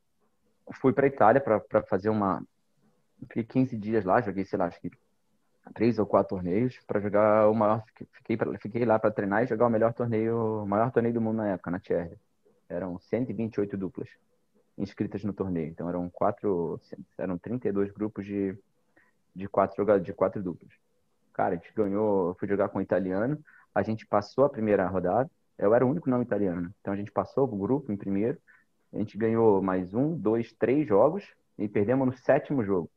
fui 0.74 0.92
para 0.92 1.06
Itália 1.06 1.40
para 1.40 1.82
fazer 1.82 2.08
uma. 2.08 2.42
Fiquei 3.20 3.44
15 3.44 3.76
dias 3.76 4.04
lá, 4.04 4.20
joguei, 4.20 4.44
sei 4.44 4.58
lá, 4.58 4.66
acho 4.66 4.80
que 4.80 4.90
três 5.74 5.98
ou 5.98 6.06
quatro 6.06 6.36
torneios 6.36 6.78
para 6.86 7.00
jogar 7.00 7.48
o 7.48 7.54
maior. 7.54 7.84
Fiquei, 8.12 8.38
fiquei 8.58 8.84
lá 8.84 8.98
para 8.98 9.10
treinar 9.10 9.42
e 9.42 9.46
jogar 9.46 9.66
o 9.66 9.70
melhor 9.70 9.92
torneio, 9.92 10.64
maior 10.66 10.90
torneio 10.90 11.14
do 11.14 11.20
mundo 11.20 11.36
na 11.36 11.48
época, 11.48 11.70
na 11.70 11.80
Tchérvia. 11.80 12.18
Eram 12.68 12.98
128 12.98 13.76
duplas 13.76 14.08
inscritas 14.78 15.22
no 15.24 15.32
torneio. 15.32 15.68
Então 15.68 15.88
eram 15.88 16.08
quatro, 16.08 16.80
eram 17.18 17.36
32 17.36 17.90
grupos 17.90 18.24
de, 18.24 18.56
de 19.34 19.48
quatro 19.48 20.00
de 20.00 20.12
quatro 20.14 20.42
duplas. 20.42 20.72
Cara, 21.32 21.54
a 21.54 21.56
gente 21.56 21.72
ganhou, 21.74 22.28
eu 22.28 22.34
fui 22.34 22.48
jogar 22.48 22.68
com 22.68 22.78
o 22.78 22.82
italiano, 22.82 23.38
a 23.74 23.82
gente 23.82 24.06
passou 24.06 24.44
a 24.44 24.50
primeira 24.50 24.86
rodada, 24.86 25.30
eu 25.58 25.74
era 25.74 25.84
o 25.84 25.90
único 25.90 26.08
não 26.08 26.22
italiano, 26.22 26.72
então 26.80 26.92
a 26.92 26.96
gente 26.96 27.10
passou 27.10 27.44
o 27.44 27.56
grupo 27.56 27.92
em 27.92 27.96
primeiro, 27.96 28.38
a 28.92 28.98
gente 28.98 29.16
ganhou 29.16 29.62
mais 29.62 29.94
um, 29.94 30.16
dois, 30.16 30.52
três 30.52 30.86
jogos 30.86 31.24
e 31.58 31.68
perdemos 31.68 32.06
no 32.06 32.16
sétimo 32.16 32.64
jogo. 32.64 32.90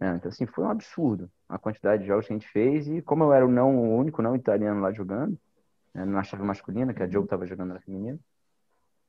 É, 0.00 0.08
então, 0.16 0.28
assim, 0.28 0.44
foi 0.46 0.64
um 0.64 0.70
absurdo 0.70 1.30
a 1.48 1.58
quantidade 1.58 2.02
de 2.02 2.08
jogos 2.08 2.26
que 2.26 2.32
a 2.32 2.36
gente 2.36 2.48
fez 2.48 2.88
e 2.88 3.00
como 3.00 3.24
eu 3.24 3.32
era 3.32 3.46
o, 3.46 3.50
não, 3.50 3.76
o 3.76 3.96
único 3.96 4.20
não 4.20 4.34
italiano 4.34 4.80
lá 4.80 4.92
jogando, 4.92 5.38
né, 5.94 6.04
na 6.04 6.22
chave 6.22 6.42
masculina, 6.42 6.92
que 6.92 7.02
a 7.02 7.08
Joe 7.08 7.24
estava 7.24 7.46
jogando 7.46 7.72
na 7.74 7.80
feminina, 7.80 8.18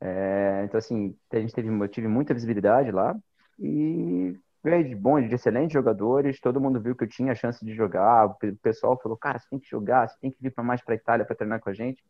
é, 0.00 0.62
então, 0.64 0.78
assim, 0.78 1.16
a 1.32 1.38
gente 1.38 1.54
teve, 1.54 1.68
eu 1.68 1.88
tive 1.88 2.08
muita 2.08 2.34
visibilidade 2.34 2.90
lá 2.90 3.16
e 3.58 4.38
de 4.82 4.94
bons, 4.94 5.28
de 5.28 5.34
excelentes 5.34 5.72
jogadores. 5.72 6.40
Todo 6.40 6.60
mundo 6.60 6.80
viu 6.80 6.94
que 6.94 7.04
eu 7.04 7.08
tinha 7.08 7.32
a 7.32 7.34
chance 7.34 7.64
de 7.64 7.74
jogar. 7.74 8.26
O 8.26 8.56
pessoal 8.62 8.98
falou: 9.00 9.16
Cara, 9.16 9.38
você 9.38 9.46
tem 9.48 9.58
que 9.58 9.68
jogar, 9.68 10.08
você 10.08 10.16
tem 10.20 10.30
que 10.30 10.38
vir 10.40 10.50
para 10.50 10.64
mais 10.64 10.82
para 10.82 10.94
a 10.94 10.96
Itália 10.96 11.24
para 11.24 11.36
treinar 11.36 11.60
com 11.60 11.70
a 11.70 11.74
gente. 11.74 12.04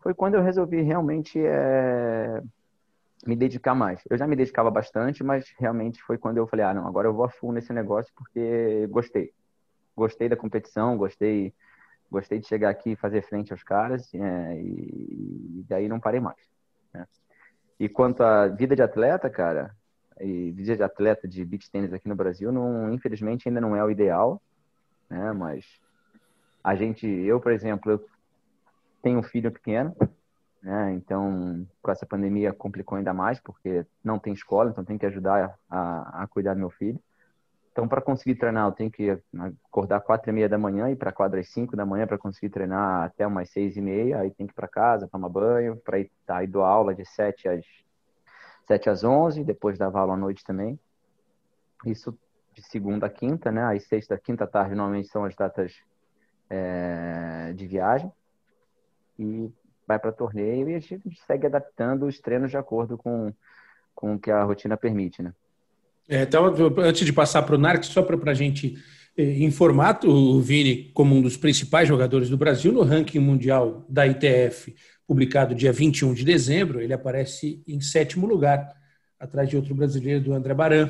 Foi 0.00 0.14
quando 0.14 0.34
eu 0.34 0.42
resolvi 0.42 0.80
realmente 0.80 1.38
é, 1.38 2.42
me 3.26 3.36
dedicar 3.36 3.74
mais. 3.74 4.02
Eu 4.08 4.16
já 4.16 4.26
me 4.26 4.36
dedicava 4.36 4.70
bastante, 4.70 5.22
mas 5.22 5.52
realmente 5.58 6.02
foi 6.02 6.18
quando 6.18 6.38
eu 6.38 6.46
falei: 6.46 6.64
Ah, 6.64 6.74
não, 6.74 6.86
agora 6.86 7.08
eu 7.08 7.14
vou 7.14 7.24
a 7.24 7.28
full 7.28 7.52
nesse 7.52 7.72
negócio 7.72 8.12
porque 8.16 8.86
gostei. 8.88 9.32
Gostei 9.96 10.28
da 10.28 10.36
competição, 10.36 10.96
gostei 10.96 11.52
gostei 12.10 12.38
de 12.38 12.46
chegar 12.46 12.70
aqui 12.70 12.92
e 12.92 12.96
fazer 12.96 13.22
frente 13.22 13.52
aos 13.52 13.62
caras 13.62 14.12
é, 14.14 14.60
e, 14.60 15.60
e 15.60 15.64
daí 15.68 15.88
não 15.88 16.00
parei 16.00 16.20
mais. 16.20 16.38
Né? 16.92 17.06
E 17.78 17.88
quanto 17.88 18.22
à 18.22 18.48
vida 18.48 18.74
de 18.74 18.82
atleta, 18.82 19.28
cara, 19.30 19.76
e 20.20 20.50
vida 20.52 20.76
de 20.76 20.82
atleta 20.82 21.26
de 21.28 21.44
beach 21.44 21.70
tênis 21.70 21.92
aqui 21.92 22.08
no 22.08 22.16
Brasil, 22.16 22.52
não, 22.52 22.92
infelizmente 22.92 23.48
ainda 23.48 23.60
não 23.60 23.76
é 23.76 23.84
o 23.84 23.90
ideal, 23.90 24.40
né? 25.08 25.32
Mas 25.32 25.64
a 26.62 26.74
gente, 26.74 27.06
eu, 27.06 27.40
por 27.40 27.52
exemplo, 27.52 27.92
eu 27.92 28.06
tenho 29.02 29.18
um 29.18 29.22
filho 29.22 29.50
pequeno, 29.50 29.94
né? 30.62 30.92
Então, 30.92 31.66
com 31.80 31.90
essa 31.90 32.04
pandemia 32.04 32.52
complicou 32.52 32.98
ainda 32.98 33.14
mais, 33.14 33.40
porque 33.40 33.86
não 34.02 34.18
tem 34.18 34.32
escola, 34.32 34.70
então 34.70 34.84
tem 34.84 34.98
que 34.98 35.06
ajudar 35.06 35.58
a, 35.70 36.22
a 36.22 36.26
cuidar 36.26 36.54
do 36.54 36.60
meu 36.60 36.70
filho. 36.70 37.00
Então, 37.72 37.86
para 37.86 38.00
conseguir 38.00 38.34
treinar, 38.34 38.66
eu 38.66 38.72
tenho 38.72 38.90
que 38.90 39.16
acordar 39.68 40.00
quatro 40.00 40.30
e 40.30 40.32
meia 40.32 40.48
da 40.48 40.58
manhã 40.58 40.90
e 40.90 40.96
para 40.96 41.12
quadra 41.12 41.38
às 41.38 41.48
cinco 41.48 41.76
da 41.76 41.86
manhã 41.86 42.08
para 42.08 42.18
conseguir 42.18 42.50
treinar 42.50 43.04
até 43.04 43.24
umas 43.24 43.50
seis 43.50 43.76
e 43.76 43.80
meia. 43.80 44.18
Aí 44.18 44.32
tem 44.32 44.48
que 44.48 44.52
ir 44.52 44.56
para 44.56 44.66
casa, 44.66 45.06
tomar 45.06 45.28
banho, 45.28 45.76
para 45.76 46.00
ir, 46.00 46.10
tá, 46.26 46.42
ir 46.42 46.50
aula 46.56 46.92
de 46.92 47.04
sete 47.04 47.48
às 47.48 47.64
sete 48.68 48.90
às 48.90 49.02
onze, 49.02 49.42
depois 49.42 49.78
dava 49.78 49.98
aula 49.98 50.14
à 50.14 50.16
noite 50.16 50.44
também. 50.44 50.78
Isso 51.84 52.16
de 52.54 52.62
segunda 52.62 53.06
a 53.06 53.10
quinta, 53.10 53.50
né? 53.50 53.64
Aí 53.64 53.80
sexta, 53.80 54.18
quinta 54.18 54.46
tarde 54.46 54.74
normalmente 54.74 55.08
são 55.08 55.24
as 55.24 55.34
datas 55.34 55.74
é, 56.50 57.52
de 57.56 57.66
viagem 57.66 58.12
e 59.18 59.50
vai 59.86 59.98
para 59.98 60.12
torneio 60.12 60.68
e 60.68 60.74
a 60.74 60.78
gente 60.78 61.18
segue 61.26 61.46
adaptando 61.46 62.06
os 62.06 62.20
treinos 62.20 62.50
de 62.50 62.58
acordo 62.58 62.98
com, 62.98 63.32
com 63.94 64.14
o 64.14 64.18
que 64.18 64.30
a 64.30 64.44
rotina 64.44 64.76
permite, 64.76 65.22
né? 65.22 65.32
É, 66.06 66.22
então, 66.22 66.44
antes 66.78 67.06
de 67.06 67.12
passar 67.12 67.42
para 67.42 67.54
o 67.54 67.58
Narc, 67.58 67.84
só 67.84 68.02
para 68.02 68.30
a 68.30 68.34
gente 68.34 68.76
eh, 69.18 69.42
informar 69.42 69.98
o 70.04 70.40
Vini 70.40 70.92
como 70.94 71.16
um 71.16 71.20
dos 71.20 71.36
principais 71.36 71.88
jogadores 71.88 72.30
do 72.30 72.36
Brasil 72.36 72.72
no 72.72 72.84
ranking 72.84 73.18
mundial 73.18 73.84
da 73.88 74.06
ITF, 74.06 74.72
publicado 75.08 75.56
dia 75.56 75.72
21 75.72 76.14
de 76.14 76.24
dezembro, 76.24 76.80
ele 76.80 76.92
aparece 76.92 77.60
em 77.66 77.80
sétimo 77.80 78.28
lugar, 78.28 78.72
atrás 79.18 79.48
de 79.48 79.56
outro 79.56 79.74
brasileiro, 79.74 80.22
do 80.22 80.32
André 80.32 80.54
Baran. 80.54 80.88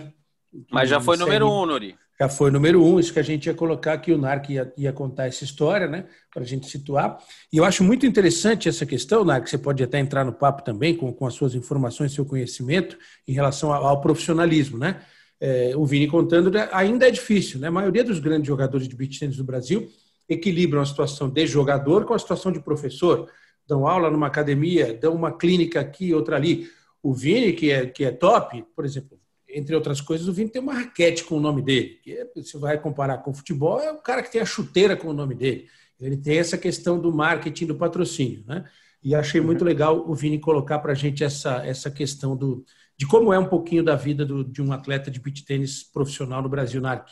Mas 0.70 0.90
já 0.90 1.00
foi 1.00 1.16
segue... 1.16 1.26
número 1.26 1.50
um, 1.50 1.64
Nuri. 1.64 1.96
Já 2.20 2.28
foi 2.28 2.50
número 2.50 2.84
um, 2.84 3.00
isso 3.00 3.12
que 3.12 3.18
a 3.20 3.22
gente 3.22 3.46
ia 3.46 3.54
colocar 3.54 3.94
aqui, 3.94 4.12
o 4.12 4.18
Narc 4.18 4.50
ia, 4.50 4.70
ia 4.76 4.92
contar 4.92 5.28
essa 5.28 5.44
história, 5.44 5.86
né, 5.86 6.04
para 6.30 6.42
a 6.42 6.46
gente 6.46 6.66
situar. 6.66 7.16
E 7.50 7.56
eu 7.56 7.64
acho 7.64 7.82
muito 7.82 8.04
interessante 8.04 8.68
essa 8.68 8.84
questão, 8.84 9.24
Narc, 9.24 9.48
você 9.48 9.56
pode 9.56 9.82
até 9.82 9.98
entrar 9.98 10.24
no 10.24 10.34
papo 10.34 10.62
também 10.62 10.94
com, 10.94 11.10
com 11.12 11.26
as 11.26 11.32
suas 11.32 11.54
informações, 11.54 12.12
seu 12.12 12.26
conhecimento 12.26 12.98
em 13.26 13.32
relação 13.32 13.72
ao, 13.72 13.86
ao 13.86 14.00
profissionalismo, 14.02 14.76
né? 14.76 15.00
É, 15.40 15.72
o 15.76 15.86
Vini 15.86 16.08
contando, 16.08 16.50
né, 16.50 16.68
ainda 16.72 17.06
é 17.06 17.10
difícil, 17.10 17.60
né? 17.60 17.68
A 17.68 17.72
maioria 17.72 18.02
dos 18.02 18.18
grandes 18.18 18.48
jogadores 18.48 18.88
de 18.88 18.96
beach 18.96 19.18
tennis 19.20 19.36
do 19.36 19.44
Brasil 19.44 19.88
equilibram 20.28 20.80
a 20.80 20.86
situação 20.86 21.28
de 21.28 21.46
jogador 21.46 22.04
com 22.04 22.14
a 22.14 22.18
situação 22.18 22.52
de 22.52 22.60
professor. 22.60 23.30
Dão 23.66 23.86
aula 23.86 24.10
numa 24.10 24.26
academia, 24.26 24.94
dão 24.94 25.14
uma 25.14 25.36
clínica 25.36 25.80
aqui, 25.80 26.12
outra 26.12 26.36
ali. 26.36 26.68
O 27.02 27.14
Vini, 27.14 27.52
que 27.52 27.70
é, 27.70 27.86
que 27.86 28.04
é 28.04 28.10
top, 28.10 28.64
por 28.74 28.84
exemplo, 28.84 29.18
entre 29.48 29.74
outras 29.74 30.00
coisas, 30.00 30.28
o 30.28 30.32
Vini 30.32 30.50
tem 30.50 30.60
uma 30.60 30.74
raquete 30.74 31.24
com 31.24 31.36
o 31.36 31.40
nome 31.40 31.62
dele. 31.62 32.00
Que 32.02 32.12
é, 32.12 32.26
você 32.34 32.58
vai 32.58 32.78
comparar 32.78 33.18
com 33.18 33.30
o 33.30 33.34
futebol, 33.34 33.80
é 33.80 33.92
o 33.92 34.02
cara 34.02 34.22
que 34.22 34.32
tem 34.32 34.40
a 34.40 34.46
chuteira 34.46 34.96
com 34.96 35.08
o 35.08 35.12
nome 35.12 35.34
dele. 35.34 35.68
Ele 36.00 36.16
tem 36.16 36.38
essa 36.38 36.58
questão 36.58 36.98
do 37.00 37.12
marketing, 37.12 37.66
do 37.66 37.74
patrocínio, 37.74 38.44
né? 38.46 38.64
E 39.02 39.14
achei 39.14 39.40
muito 39.40 39.62
uhum. 39.62 39.66
legal 39.68 40.10
o 40.10 40.14
Vini 40.14 40.38
colocar 40.38 40.80
para 40.80 40.92
a 40.92 40.94
gente 40.94 41.22
essa, 41.22 41.64
essa 41.64 41.90
questão 41.90 42.36
do, 42.36 42.64
de 42.98 43.06
como 43.06 43.32
é 43.32 43.38
um 43.38 43.48
pouquinho 43.48 43.84
da 43.84 43.94
vida 43.94 44.26
do, 44.26 44.42
de 44.42 44.60
um 44.60 44.72
atleta 44.72 45.10
de 45.10 45.20
beach 45.20 45.44
tênis 45.44 45.84
profissional 45.84 46.42
no 46.42 46.48
Brasil, 46.48 46.80
Narc. 46.80 47.08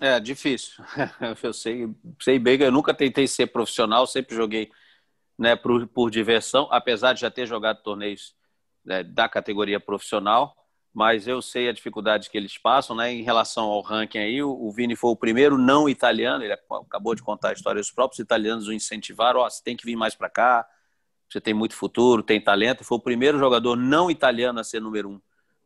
É 0.00 0.20
difícil. 0.20 0.84
Eu 1.42 1.52
sei, 1.52 1.92
sei 2.20 2.38
bem 2.38 2.60
eu 2.60 2.70
nunca 2.70 2.94
tentei 2.94 3.26
ser 3.26 3.48
profissional, 3.48 4.06
sempre 4.06 4.36
joguei 4.36 4.70
né, 5.36 5.56
por, 5.56 5.88
por 5.88 6.10
diversão, 6.10 6.68
apesar 6.70 7.12
de 7.12 7.20
já 7.22 7.30
ter 7.30 7.46
jogado 7.46 7.82
torneios 7.82 8.36
né, 8.84 9.02
da 9.02 9.28
categoria 9.28 9.80
profissional, 9.80 10.54
mas 10.94 11.26
eu 11.26 11.42
sei 11.42 11.68
a 11.68 11.72
dificuldade 11.72 12.30
que 12.30 12.38
eles 12.38 12.56
passam, 12.56 12.96
né? 12.96 13.12
Em 13.12 13.22
relação 13.22 13.64
ao 13.64 13.80
ranking 13.80 14.18
aí, 14.18 14.42
o, 14.42 14.50
o 14.50 14.72
Vini 14.72 14.96
foi 14.96 15.10
o 15.10 15.16
primeiro 15.16 15.58
não 15.58 15.88
italiano, 15.88 16.42
ele 16.42 16.52
acabou 16.52 17.14
de 17.14 17.22
contar 17.22 17.50
a 17.50 17.52
história, 17.52 17.80
os 17.80 17.90
próprios 17.90 18.18
italianos 18.18 18.66
o 18.66 18.72
incentivaram, 18.72 19.40
ó, 19.40 19.46
oh, 19.46 19.50
você 19.50 19.62
tem 19.62 19.76
que 19.76 19.84
vir 19.84 19.96
mais 19.96 20.14
para 20.14 20.30
cá, 20.30 20.66
você 21.28 21.40
tem 21.40 21.52
muito 21.52 21.74
futuro, 21.74 22.22
tem 22.22 22.40
talento, 22.40 22.84
foi 22.84 22.96
o 22.96 23.00
primeiro 23.00 23.38
jogador 23.38 23.76
não 23.76 24.10
italiano 24.10 24.58
a 24.60 24.64
ser 24.64 24.80
número 24.80 25.10
um 25.10 25.20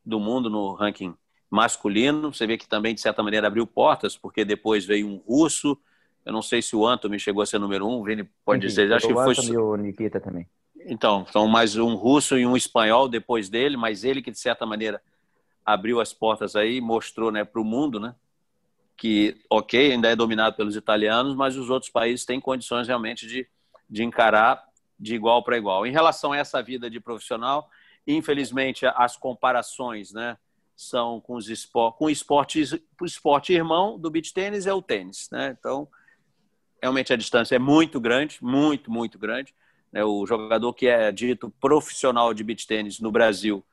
do 0.05 0.19
mundo 0.19 0.51
no 0.51 0.75
ranking 0.75 1.15
masculino, 1.49 2.33
você 2.33 2.47
vê 2.47 2.57
que 2.57 2.67
também, 2.67 2.95
de 2.95 3.01
certa 3.01 3.23
maneira, 3.23 3.47
abriu 3.47 3.67
portas, 3.67 4.17
porque 4.17 4.45
depois 4.45 4.85
veio 4.85 5.07
um 5.07 5.17
russo, 5.17 5.79
eu 6.25 6.33
não 6.33 6.43
sei 6.43 6.63
se 6.63 6.75
o 6.75 6.87
Anthony 6.87 7.19
chegou 7.19 7.43
a 7.43 7.47
ser 7.47 7.59
número 7.59 7.87
um, 7.87 8.01
o 8.01 8.05
Vini 8.05 8.29
pode 8.45 8.63
Sim, 8.63 8.67
dizer, 8.69 8.93
acho 8.93 9.07
que 9.07 9.15
foi... 9.15 9.35
E 9.35 9.57
o 9.57 9.77
Nikita 9.77 10.19
também. 10.19 10.47
Então, 10.87 11.27
são 11.27 11.47
mais 11.47 11.77
um 11.77 11.95
russo 11.95 12.37
e 12.37 12.47
um 12.47 12.57
espanhol 12.57 13.09
depois 13.09 13.49
dele, 13.49 13.77
mas 13.77 14.03
ele 14.03 14.23
que, 14.23 14.31
de 14.31 14.39
certa 14.39 14.67
maneira, 14.67 15.01
abriu 15.65 16.01
as 16.01 16.13
portas 16.13 16.57
aí, 16.57 16.81
mostrou 16.81 17.31
né, 17.31 17.45
para 17.45 17.61
o 17.61 17.65
mundo 17.65 18.01
né, 18.01 18.15
que, 18.97 19.37
ok, 19.49 19.93
ainda 19.93 20.09
é 20.09 20.17
dominado 20.17 20.57
pelos 20.57 20.75
italianos, 20.75 21.37
mas 21.37 21.57
os 21.57 21.71
outros 21.71 21.91
países 21.91 22.25
têm 22.25 22.41
condições 22.41 22.89
realmente 22.89 23.27
de, 23.27 23.47
de 23.89 24.03
encarar 24.03 24.65
de 25.03 25.17
igual 25.17 25.43
para 25.43 25.59
igual. 25.59 25.85
Em 25.85 25.91
relação 25.91 26.33
a 26.33 26.37
essa 26.37 26.63
vida 26.63 26.89
de 26.89 27.01
profissional, 27.01 27.69
infelizmente 28.07 28.87
as 28.87 29.17
comparações 29.17 30.13
né, 30.13 30.39
são 30.77 31.21
com, 31.21 31.35
os 31.35 31.49
espor 31.51 31.93
com 31.95 32.09
esportes, 32.09 32.73
o 32.73 33.05
esporte 33.05 33.53
irmão 33.53 33.99
do 33.99 34.11
beach 34.11 34.33
tênis 34.33 34.67
é 34.67 34.73
o 34.73 34.81
tênis. 34.81 35.29
Né? 35.31 35.57
Então, 35.59 35.89
realmente 36.81 37.13
a 37.13 37.17
distância 37.17 37.57
é 37.57 37.59
muito 37.59 38.01
grande, 38.01 38.39
muito, 38.41 38.91
muito 38.91 39.19
grande. 39.19 39.53
Né? 39.91 40.05
O 40.05 40.25
jogador 40.25 40.73
que 40.73 40.87
é 40.87 41.11
dito 41.11 41.51
profissional 41.61 42.33
de 42.33 42.45
beach 42.45 42.67
tênis 42.67 43.01
no 43.01 43.11
Brasil 43.11 43.65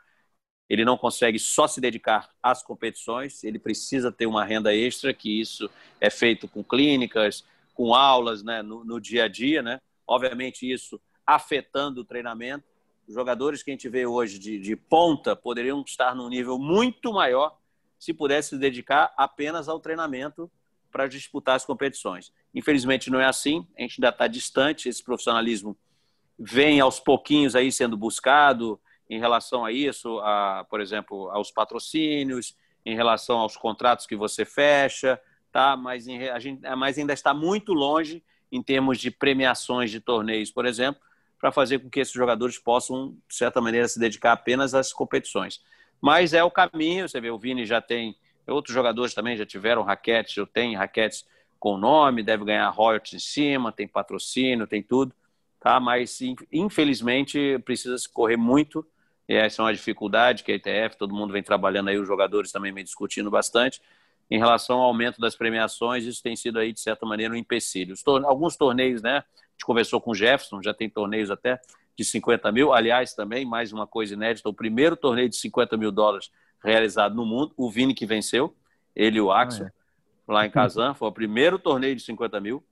ele 0.69 0.85
não 0.85 0.97
consegue 0.97 1.39
só 1.39 1.67
se 1.67 1.81
dedicar 1.81 2.29
às 2.43 2.61
competições, 2.61 3.43
ele 3.43 3.57
precisa 3.57 4.11
ter 4.11 4.27
uma 4.27 4.45
renda 4.45 4.73
extra, 4.73 5.11
que 5.11 5.41
isso 5.41 5.67
é 5.99 6.11
feito 6.11 6.47
com 6.47 6.63
clínicas, 6.63 7.43
com 7.73 7.95
aulas 7.95 8.43
né, 8.43 8.61
no, 8.61 8.85
no 8.85 9.01
dia 9.01 9.23
a 9.23 9.27
dia, 9.27 9.63
né? 9.63 9.81
Obviamente 10.05 10.71
isso 10.71 11.01
afetando 11.35 12.01
o 12.01 12.03
treinamento. 12.03 12.65
Os 13.07 13.13
jogadores 13.13 13.61
que 13.61 13.69
a 13.69 13.73
gente 13.73 13.87
vê 13.87 14.05
hoje 14.05 14.39
de, 14.39 14.59
de 14.59 14.75
ponta 14.75 15.35
poderiam 15.35 15.83
estar 15.85 16.15
num 16.15 16.27
nível 16.27 16.57
muito 16.57 17.13
maior 17.13 17.55
se 17.99 18.13
pudesse 18.13 18.49
se 18.49 18.57
dedicar 18.57 19.13
apenas 19.15 19.69
ao 19.69 19.79
treinamento 19.79 20.49
para 20.91 21.07
disputar 21.07 21.55
as 21.55 21.65
competições. 21.65 22.33
Infelizmente 22.53 23.11
não 23.11 23.19
é 23.19 23.25
assim, 23.25 23.67
a 23.77 23.81
gente 23.81 23.99
ainda 23.99 24.09
está 24.09 24.25
distante, 24.25 24.89
esse 24.89 25.03
profissionalismo 25.03 25.77
vem 26.37 26.79
aos 26.79 26.99
pouquinhos 26.99 27.55
aí 27.55 27.71
sendo 27.71 27.95
buscado 27.95 28.79
em 29.07 29.19
relação 29.19 29.63
a 29.63 29.71
isso, 29.71 30.19
a, 30.19 30.65
por 30.67 30.81
exemplo, 30.81 31.29
aos 31.29 31.51
patrocínios, 31.51 32.55
em 32.83 32.95
relação 32.95 33.37
aos 33.37 33.55
contratos 33.55 34.07
que 34.07 34.15
você 34.15 34.45
fecha, 34.45 35.19
tá? 35.51 35.77
Mas, 35.77 36.07
em, 36.07 36.29
a 36.29 36.39
gente, 36.39 36.61
mas 36.75 36.97
ainda 36.97 37.13
está 37.13 37.33
muito 37.33 37.73
longe 37.73 38.23
em 38.51 38.63
termos 38.63 38.97
de 38.97 39.11
premiações 39.11 39.91
de 39.91 39.99
torneios, 39.99 40.51
por 40.51 40.65
exemplo, 40.65 41.01
para 41.39 41.51
fazer 41.51 41.79
com 41.79 41.89
que 41.89 41.99
esses 41.99 42.13
jogadores 42.13 42.57
possam, 42.57 43.15
de 43.27 43.35
certa 43.35 43.61
maneira, 43.61 43.87
se 43.87 43.99
dedicar 43.99 44.33
apenas 44.33 44.73
às 44.73 44.91
competições. 44.91 45.61
Mas 46.01 46.33
é 46.33 46.43
o 46.43 46.51
caminho, 46.51 47.07
você 47.07 47.19
vê, 47.19 47.29
o 47.29 47.39
Vini 47.39 47.65
já 47.65 47.81
tem, 47.81 48.15
outros 48.47 48.73
jogadores 48.73 49.13
também 49.13 49.37
já 49.37 49.45
tiveram 49.45 49.83
raquetes, 49.83 50.35
eu 50.35 50.45
tenho 50.45 50.77
raquetes 50.77 51.25
com 51.59 51.77
nome, 51.77 52.23
deve 52.23 52.45
ganhar 52.45 52.69
royalties 52.69 53.13
em 53.13 53.19
cima, 53.19 53.71
tem 53.71 53.87
patrocínio, 53.87 54.65
tem 54.65 54.81
tudo, 54.81 55.13
tá? 55.59 55.79
Mas 55.79 56.19
infelizmente 56.51 57.59
precisa 57.65 57.97
se 57.97 58.07
correr 58.07 58.37
muito, 58.37 58.85
e 59.27 59.35
essa 59.35 59.61
é 59.61 59.65
uma 59.65 59.73
dificuldade 59.73 60.43
que 60.43 60.51
a 60.51 60.55
ITF, 60.55 60.97
todo 60.97 61.13
mundo 61.13 61.31
vem 61.31 61.43
trabalhando 61.43 61.89
aí, 61.89 61.97
os 61.97 62.07
jogadores 62.07 62.51
também 62.51 62.73
vem 62.73 62.83
discutindo 62.83 63.29
bastante, 63.29 63.81
em 64.29 64.37
relação 64.37 64.77
ao 64.77 64.85
aumento 64.85 65.19
das 65.19 65.35
premiações, 65.35 66.05
isso 66.05 66.21
tem 66.21 66.35
sido 66.35 66.59
aí, 66.59 66.71
de 66.71 66.79
certa 66.79 67.05
maneira, 67.05 67.33
um 67.33 67.37
empecilho. 67.37 67.95
Alguns 68.25 68.55
torneios, 68.55 69.01
né? 69.01 69.17
A 69.17 69.51
gente 69.51 69.65
conversou 69.65 69.99
com 69.99 70.11
o 70.11 70.15
Jefferson, 70.15 70.61
já 70.61 70.73
tem 70.73 70.89
torneios 70.89 71.31
até 71.31 71.59
de 71.97 72.05
50 72.05 72.51
mil. 72.51 72.71
Aliás, 72.71 73.13
também, 73.13 73.45
mais 73.45 73.73
uma 73.73 73.87
coisa 73.87 74.13
inédita, 74.13 74.47
o 74.47 74.53
primeiro 74.53 74.95
torneio 74.95 75.27
de 75.27 75.35
50 75.35 75.75
mil 75.77 75.91
dólares 75.91 76.31
realizado 76.63 77.15
no 77.15 77.25
mundo, 77.25 77.53
o 77.57 77.69
Vini 77.69 77.93
que 77.93 78.05
venceu, 78.05 78.55
ele 78.95 79.17
e 79.17 79.21
o 79.21 79.31
Axel, 79.31 79.67
ah, 79.67 79.69
é. 79.69 80.31
lá 80.31 80.45
em 80.45 80.51
Kazan, 80.51 80.93
foi 80.93 81.07
o 81.07 81.11
primeiro 81.11 81.57
torneio 81.57 81.95
de 81.95 82.03
50 82.03 82.39
mil. 82.39 82.63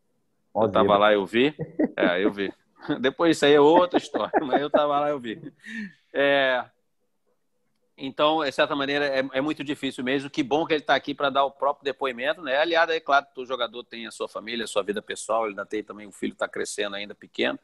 Eu 0.55 0.65
estava 0.65 0.97
lá, 0.97 1.13
eu 1.13 1.25
vi. 1.25 1.53
É, 1.95 2.23
eu 2.23 2.31
vi. 2.31 2.51
Depois 3.01 3.37
isso 3.37 3.45
aí 3.45 3.53
é 3.53 3.61
outra 3.61 3.97
história, 3.97 4.39
mas 4.41 4.61
eu 4.61 4.67
estava 4.67 4.99
lá, 4.99 5.09
eu 5.09 5.19
vi. 5.19 5.41
É, 6.13 6.63
então, 7.98 8.44
de 8.44 8.51
certa 8.51 8.75
maneira, 8.75 9.06
é, 9.06 9.27
é, 9.34 9.42
muito 9.42 9.63
difícil 9.63 10.04
mesmo. 10.04 10.30
Que 10.30 10.44
bom 10.44 10.66
que 10.68 10.74
ele 10.74 10.82
está 10.82 10.94
aqui 10.94 11.16
para 11.16 11.32
dar 11.32 11.46
o 11.46 11.51
próprio 11.51 11.84
depoimento, 11.84 12.44
né? 12.44 12.58
Aliado, 12.58 12.92
é 12.92 13.00
claro 13.00 13.25
o 13.36 13.46
jogador 13.46 13.84
tem 13.84 14.06
a 14.06 14.12
sua 14.12 14.30
família, 14.30 14.66
a 14.66 14.68
sua 14.68 14.84
vida 14.84 15.01
pessoal, 15.01 15.44
ele 15.44 15.51
ainda 15.51 15.66
tem 15.66 15.84
também 15.84 16.06
um 16.06 16.12
filho 16.12 16.34
está 16.34 16.48
crescendo 16.48 16.96
ainda 16.96 17.16
pequeno, 17.16 17.58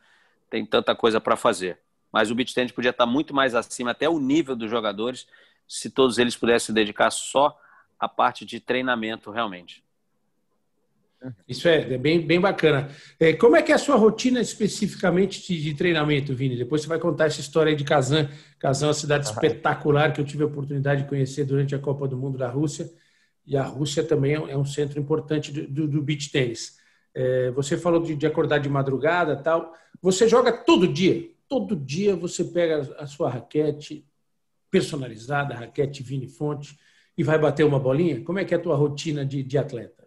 tem 0.50 0.66
tanta 0.66 0.96
coisa 0.96 1.22
para 1.22 1.36
fazer. 1.36 1.80
Mas 2.12 2.32
o 2.32 2.36
beat 2.36 2.52
podia 2.74 2.90
estar 2.90 3.06
tá 3.06 3.12
muito 3.12 3.34
mais 3.34 3.54
acima, 3.54 3.92
até 3.92 4.10
o 4.10 4.20
nível 4.20 4.56
dos 4.56 4.72
jogadores, 4.72 5.28
se 5.68 5.90
todos 5.90 6.18
eles 6.18 6.36
pudessem 6.36 6.68
se 6.68 6.74
dedicar 6.74 7.12
só 7.12 7.60
à 8.00 8.10
parte 8.10 8.44
de 8.44 8.60
treinamento 8.60 9.30
realmente. 9.30 9.83
Isso 11.48 11.68
é, 11.68 11.94
é 11.94 11.98
bem, 11.98 12.26
bem 12.26 12.40
bacana. 12.40 12.90
É, 13.20 13.34
como 13.34 13.56
é 13.56 13.62
que 13.62 13.72
é 13.72 13.76
a 13.76 13.80
sua 13.80 13.96
rotina 13.96 14.42
especificamente 14.42 15.46
de, 15.46 15.62
de, 15.62 15.74
treinamento, 15.74 16.34
Vini? 16.34 16.58
Depois 16.58 16.82
você 16.82 16.88
vai 16.88 17.00
contar 17.00 17.26
essa 17.26 17.40
história 17.40 17.76
de 17.76 17.84
Kazan. 17.84 18.30
Kazan 18.60 18.86
é 18.86 18.90
uma 18.90 18.94
cidade 18.94 19.28
espetacular 19.28 20.12
que 20.12 20.20
eu 20.20 20.26
tive 20.26 20.44
a 20.44 20.48
oportunidade 20.48 21.04
de 21.04 21.10
conhecer 21.10 21.46
durante 21.46 21.74
a 21.74 21.80
Copa 21.80 22.08
do 22.08 22.18
Mundo 22.18 22.38
da 22.38 22.50
Rússia. 22.50 22.90
E 23.46 23.56
a 23.58 23.64
Rússia 23.64 24.04
também 24.04 24.34
é 24.34 24.58
um 24.58 24.66
centro 24.66 25.00
importante 25.00 25.52
do, 25.52 25.68
do, 25.68 25.88
do 25.88 26.02
beach 26.02 26.32
tênis. 26.32 26.78
É, 27.14 27.52
você 27.52 27.78
falou 27.78 28.02
de, 28.02 28.16
de, 28.16 28.26
acordar 28.26 28.58
de 28.58 28.70
madrugada 28.70 29.36
tal. 29.36 29.74
Você 30.02 30.28
joga 30.28 30.52
todo 30.52 30.88
dia. 30.88 31.30
Todo 31.48 31.76
dia 31.76 32.16
você 32.16 32.44
pega 32.44 32.96
a 32.98 33.06
sua 33.06 33.30
raquete 33.30 34.06
personalizada, 34.72 35.54
a 35.54 35.60
raquete 35.60 36.02
Vini 36.02 36.28
Fonte, 36.28 36.78
e 37.18 37.24
vai 37.24 37.38
bater 37.38 37.64
uma 37.64 37.80
bolinha? 37.80 38.24
Como 38.24 38.40
é 38.40 38.46
que 38.46 38.54
é 38.54 38.58
a 38.58 38.62
tua 38.62 38.76
rotina 38.76 39.24
de, 39.24 39.44
de 39.44 39.58
atleta? 39.58 40.04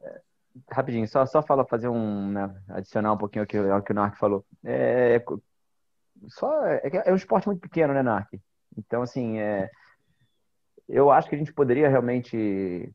Rapidinho, 0.71 1.07
só, 1.09 1.25
só 1.27 1.43
fala, 1.43 1.67
fazer 1.67 1.89
um, 1.89 2.31
né, 2.31 2.63
adicionar 2.69 3.13
um 3.13 3.19
pouquinho 3.19 3.43
ao 3.43 3.47
que, 3.47 3.57
ao 3.57 3.83
que 3.83 3.93
o 3.93 3.95
Narc 3.95 4.17
falou. 4.17 4.45
É, 4.65 5.23
só, 6.29 6.67
é, 6.67 7.03
é 7.07 7.13
um 7.13 7.17
esporte 7.17 7.47
muito 7.47 7.61
pequeno, 7.61 7.93
né, 7.93 8.03
Narc? 8.03 8.29
Então, 8.77 9.03
assim, 9.03 9.39
é, 9.39 9.71
eu 10.89 11.11
acho 11.11 11.29
que 11.29 11.35
a 11.35 11.39
gente 11.39 11.53
poderia 11.53 11.89
realmente, 11.89 12.93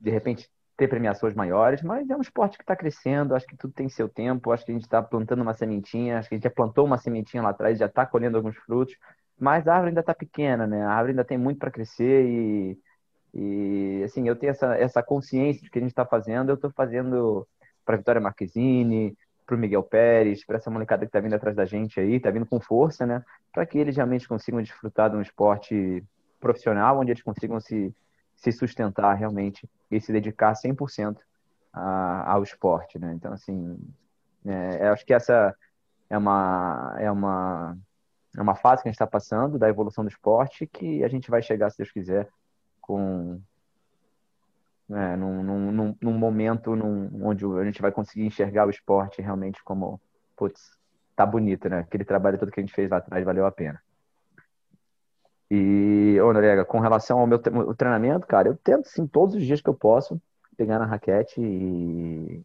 de 0.00 0.10
repente, 0.10 0.48
ter 0.76 0.88
premiações 0.88 1.34
maiores, 1.34 1.82
mas 1.82 2.08
é 2.10 2.16
um 2.16 2.20
esporte 2.20 2.56
que 2.56 2.64
está 2.64 2.74
crescendo, 2.74 3.34
acho 3.34 3.46
que 3.46 3.56
tudo 3.56 3.72
tem 3.72 3.88
seu 3.88 4.08
tempo, 4.08 4.50
acho 4.50 4.64
que 4.64 4.72
a 4.72 4.74
gente 4.74 4.84
está 4.84 5.00
plantando 5.02 5.42
uma 5.42 5.54
sementinha, 5.54 6.18
acho 6.18 6.28
que 6.28 6.34
a 6.34 6.36
gente 6.36 6.44
já 6.44 6.50
plantou 6.50 6.84
uma 6.84 6.98
sementinha 6.98 7.42
lá 7.42 7.50
atrás, 7.50 7.78
já 7.78 7.86
está 7.86 8.04
colhendo 8.04 8.36
alguns 8.36 8.56
frutos, 8.56 8.96
mas 9.38 9.68
a 9.68 9.74
árvore 9.74 9.90
ainda 9.90 10.00
está 10.00 10.14
pequena, 10.14 10.66
né? 10.66 10.82
A 10.82 10.90
árvore 10.90 11.12
ainda 11.12 11.24
tem 11.24 11.38
muito 11.38 11.58
para 11.58 11.70
crescer 11.70 12.26
e 12.26 12.78
e, 13.34 14.02
assim, 14.04 14.28
eu 14.28 14.36
tenho 14.36 14.50
essa, 14.50 14.76
essa 14.76 15.02
consciência 15.02 15.60
de 15.62 15.68
que 15.68 15.78
a 15.78 15.82
gente 15.82 15.90
está 15.90 16.06
fazendo. 16.06 16.50
Eu 16.50 16.54
estou 16.54 16.70
fazendo 16.70 17.46
para 17.84 17.96
Vitória 17.96 18.20
Marquezine, 18.20 19.16
para 19.44 19.56
o 19.56 19.58
Miguel 19.58 19.82
Pérez, 19.82 20.44
para 20.44 20.56
essa 20.56 20.70
molecada 20.70 21.04
que 21.04 21.08
está 21.08 21.20
vindo 21.20 21.34
atrás 21.34 21.56
da 21.56 21.64
gente 21.64 21.98
aí, 21.98 22.14
está 22.14 22.30
vindo 22.30 22.46
com 22.46 22.60
força, 22.60 23.04
né? 23.04 23.24
Para 23.52 23.66
que 23.66 23.76
eles 23.76 23.96
realmente 23.96 24.28
consigam 24.28 24.62
desfrutar 24.62 25.10
de 25.10 25.16
um 25.16 25.20
esporte 25.20 26.02
profissional, 26.40 27.00
onde 27.00 27.10
eles 27.10 27.22
consigam 27.22 27.58
se, 27.60 27.92
se 28.36 28.52
sustentar 28.52 29.14
realmente 29.14 29.68
e 29.90 30.00
se 30.00 30.12
dedicar 30.12 30.52
100% 30.54 31.18
a, 31.72 32.32
ao 32.32 32.42
esporte, 32.44 32.98
né? 33.00 33.12
Então, 33.14 33.32
assim, 33.32 33.76
é, 34.44 34.88
acho 34.88 35.04
que 35.04 35.12
essa 35.12 35.54
é 36.08 36.16
uma, 36.16 36.94
é 36.98 37.10
uma, 37.10 37.76
é 38.36 38.40
uma 38.40 38.54
fase 38.54 38.82
que 38.82 38.88
a 38.88 38.90
gente 38.90 38.96
está 38.96 39.06
passando 39.08 39.58
da 39.58 39.68
evolução 39.68 40.04
do 40.04 40.10
esporte 40.10 40.68
que 40.68 41.02
a 41.02 41.08
gente 41.08 41.30
vai 41.30 41.42
chegar, 41.42 41.68
se 41.70 41.78
Deus 41.78 41.90
quiser, 41.90 42.28
com 42.86 43.40
é, 44.90 45.16
num, 45.16 45.42
num, 45.42 45.96
num, 46.00 46.12
momento 46.12 46.76
num, 46.76 47.26
onde 47.26 47.44
a 47.44 47.64
gente 47.64 47.80
vai 47.80 47.90
conseguir 47.90 48.26
enxergar 48.26 48.66
o 48.66 48.70
esporte 48.70 49.22
realmente 49.22 49.62
como, 49.64 50.00
putz, 50.36 50.78
tá 51.16 51.24
bonito, 51.24 51.68
né? 51.68 51.80
Aquele 51.80 52.04
trabalho 52.04 52.38
todo 52.38 52.52
que 52.52 52.60
a 52.60 52.62
gente 52.62 52.74
fez 52.74 52.90
lá 52.90 52.98
atrás 52.98 53.24
valeu 53.24 53.46
a 53.46 53.52
pena. 53.52 53.80
E, 55.50 56.18
ô 56.20 56.32
Norega, 56.32 56.64
com 56.64 56.80
relação 56.80 57.18
ao 57.18 57.26
meu 57.26 57.38
treinamento, 57.38 58.26
cara, 58.26 58.48
eu 58.48 58.56
tento, 58.56 58.88
sim, 58.88 59.06
todos 59.06 59.34
os 59.34 59.42
dias 59.42 59.60
que 59.60 59.68
eu 59.68 59.74
posso, 59.74 60.20
pegar 60.56 60.78
na 60.78 60.86
raquete 60.86 61.40
e, 61.40 62.42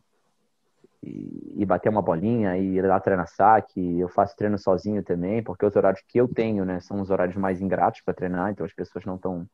e, 1.04 1.54
e 1.58 1.66
bater 1.66 1.90
uma 1.90 2.02
bolinha 2.02 2.58
e 2.58 2.78
ir 2.78 2.86
lá 2.86 3.00
treinar 3.00 3.28
saque. 3.28 4.00
Eu 4.00 4.08
faço 4.08 4.36
treino 4.36 4.58
sozinho 4.58 5.04
também, 5.04 5.44
porque 5.44 5.66
os 5.66 5.76
horários 5.76 6.04
que 6.08 6.20
eu 6.20 6.28
tenho, 6.28 6.64
né, 6.64 6.80
são 6.80 7.02
os 7.02 7.10
horários 7.10 7.36
mais 7.36 7.62
ingratos 7.62 8.02
para 8.02 8.14
treinar, 8.14 8.52
então 8.52 8.66
as 8.66 8.74
pessoas 8.74 9.04
não 9.06 9.16
estão 9.16 9.48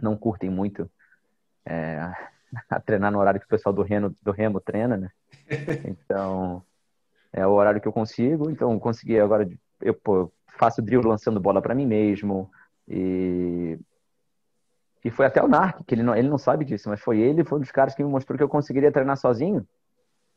não 0.00 0.16
curtem 0.16 0.50
muito 0.50 0.90
é, 1.64 2.00
a 2.70 2.80
treinar 2.80 3.10
no 3.10 3.18
horário 3.18 3.40
que 3.40 3.46
o 3.46 3.50
pessoal 3.50 3.72
do 3.72 3.82
Remo, 3.82 4.14
do 4.22 4.32
Remo 4.32 4.60
treina, 4.60 4.96
né? 4.96 5.10
Então, 5.84 6.62
é 7.32 7.46
o 7.46 7.52
horário 7.52 7.80
que 7.80 7.88
eu 7.88 7.92
consigo. 7.92 8.50
Então, 8.50 8.78
consegui 8.78 9.18
agora, 9.18 9.48
eu 9.80 9.94
pô, 9.94 10.32
faço 10.58 10.80
drill 10.80 11.02
lançando 11.02 11.40
bola 11.40 11.60
para 11.60 11.74
mim 11.74 11.86
mesmo. 11.86 12.50
E, 12.88 13.78
e 15.04 15.10
foi 15.10 15.26
até 15.26 15.42
o 15.42 15.48
Narc, 15.48 15.82
que 15.84 15.94
ele 15.94 16.02
não, 16.02 16.16
ele 16.16 16.28
não 16.28 16.38
sabe 16.38 16.64
disso, 16.64 16.88
mas 16.88 17.00
foi 17.00 17.18
ele, 17.18 17.44
foi 17.44 17.58
um 17.58 17.60
dos 17.60 17.70
caras 17.70 17.94
que 17.94 18.02
me 18.02 18.10
mostrou 18.10 18.36
que 18.36 18.42
eu 18.42 18.48
conseguiria 18.48 18.92
treinar 18.92 19.16
sozinho. 19.16 19.66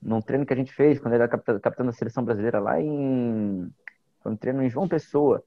Num 0.02 0.22
treino 0.22 0.46
que 0.46 0.54
a 0.54 0.56
gente 0.56 0.74
fez, 0.74 1.00
quando 1.00 1.14
ele 1.14 1.24
era 1.24 1.38
capitão 1.60 1.86
da 1.86 1.92
seleção 1.92 2.24
brasileira 2.24 2.60
lá 2.60 2.80
em. 2.80 3.70
Foi 4.22 4.32
um 4.32 4.36
treino 4.36 4.64
em 4.64 4.70
João 4.70 4.88
Pessoa 4.88 5.44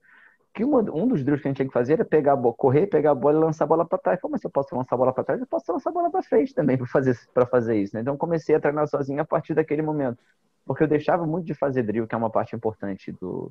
que 0.54 0.62
uma, 0.64 0.80
um 0.80 1.08
dos 1.08 1.24
drills 1.24 1.40
que 1.40 1.48
a 1.48 1.50
gente 1.50 1.56
tinha 1.56 1.68
que 1.68 1.72
fazer 1.72 1.94
era 1.94 2.04
pegar 2.04 2.34
a 2.34 2.36
bola, 2.36 2.54
correr, 2.54 2.86
pegar 2.86 3.12
a 3.12 3.14
bola 3.14 3.38
e 3.38 3.40
lançar 3.40 3.64
a 3.64 3.66
bola 3.66 3.86
para 3.86 3.98
trás. 3.98 4.20
Como 4.20 4.36
se 4.38 4.46
eu 4.46 4.50
posso 4.50 4.74
lançar 4.76 4.94
a 4.94 4.98
bola 4.98 5.12
para 5.12 5.24
trás, 5.24 5.40
eu 5.40 5.46
posso 5.46 5.72
lançar 5.72 5.90
a 5.90 5.92
bola 5.92 6.10
para 6.10 6.22
frente 6.22 6.54
também 6.54 6.76
para 6.76 6.86
fazer, 6.86 7.14
fazer 7.50 7.76
isso. 7.80 7.94
Né? 7.94 8.02
Então 8.02 8.16
comecei 8.16 8.54
a 8.54 8.60
treinar 8.60 8.86
sozinho 8.86 9.20
a 9.22 9.24
partir 9.24 9.54
daquele 9.54 9.80
momento. 9.80 10.18
Porque 10.66 10.82
eu 10.82 10.88
deixava 10.88 11.26
muito 11.26 11.46
de 11.46 11.54
fazer 11.54 11.82
drill, 11.82 12.06
que 12.06 12.14
é 12.14 12.18
uma 12.18 12.30
parte 12.30 12.54
importante 12.54 13.10
do, 13.12 13.50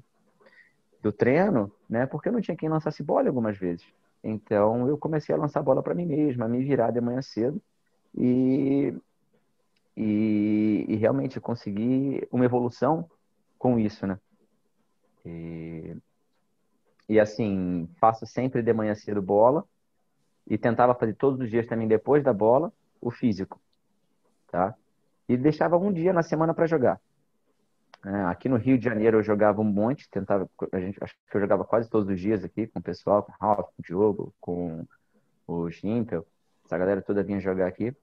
do 1.02 1.12
treino, 1.12 1.72
né? 1.90 2.06
porque 2.06 2.30
eu 2.30 2.34
não 2.34 2.42
tinha 2.42 2.56
quem 2.56 2.70
lançasse 2.70 3.02
bola 3.02 3.28
algumas 3.28 3.58
vezes. 3.58 3.86
Então 4.24 4.88
eu 4.88 4.96
comecei 4.96 5.34
a 5.34 5.38
lançar 5.38 5.62
a 5.62 5.64
bola 5.64 5.82
para 5.82 5.96
mim 5.96 6.06
mesmo, 6.06 6.44
a 6.44 6.48
me 6.48 6.64
virar 6.64 6.92
de 6.92 7.02
manhã 7.02 7.22
cedo. 7.22 7.60
E, 8.16 8.94
e, 9.98 10.86
e 10.88 10.96
realmente 10.98 11.40
consegui 11.40 12.28
uma 12.32 12.46
evolução 12.46 13.10
com 13.58 13.80
isso, 13.80 14.06
né? 14.06 14.20
E, 15.26 15.96
e 17.12 17.20
assim, 17.20 17.90
faço 18.00 18.26
sempre 18.26 18.64
de 18.64 18.72
manhã 18.72 18.96
cedo 18.96 19.22
bola 19.22 19.66
e 20.48 20.58
tentava 20.58 20.96
fazer 20.96 21.14
todos 21.14 21.42
os 21.42 21.50
dias 21.50 21.68
também 21.68 21.86
depois 21.86 22.24
da 22.24 22.32
bola 22.32 22.72
o 23.02 23.12
físico, 23.12 23.60
tá? 24.50 24.74
E 25.28 25.36
deixava 25.36 25.78
um 25.78 25.92
dia 25.92 26.14
na 26.14 26.24
semana 26.24 26.54
para 26.54 26.66
jogar. 26.66 27.02
É, 28.06 28.10
aqui 28.28 28.48
no 28.48 28.56
Rio 28.56 28.78
de 28.78 28.86
Janeiro 28.86 29.18
eu 29.18 29.24
jogava 29.24 29.60
um 29.60 29.66
monte, 29.66 30.10
tentava, 30.10 30.50
a 30.72 30.80
gente, 30.80 31.04
acho 31.04 31.14
que 31.30 31.36
eu 31.36 31.42
jogava 31.42 31.66
quase 31.66 31.90
todos 31.90 32.08
os 32.08 32.18
dias 32.18 32.46
aqui 32.46 32.66
com 32.66 32.80
o 32.80 32.82
pessoal, 32.82 33.24
com 33.24 33.34
o 33.34 33.36
Ralph, 33.42 33.68
com 33.76 33.82
o 33.82 33.84
Diogo, 33.84 34.34
com 34.40 34.88
o 35.48 35.70
Gimpel, 35.70 36.26
essa 36.64 36.78
galera 36.78 37.02
toda 37.02 37.24
vinha 37.24 37.42
jogar 37.42 37.68
aqui. 37.68 37.94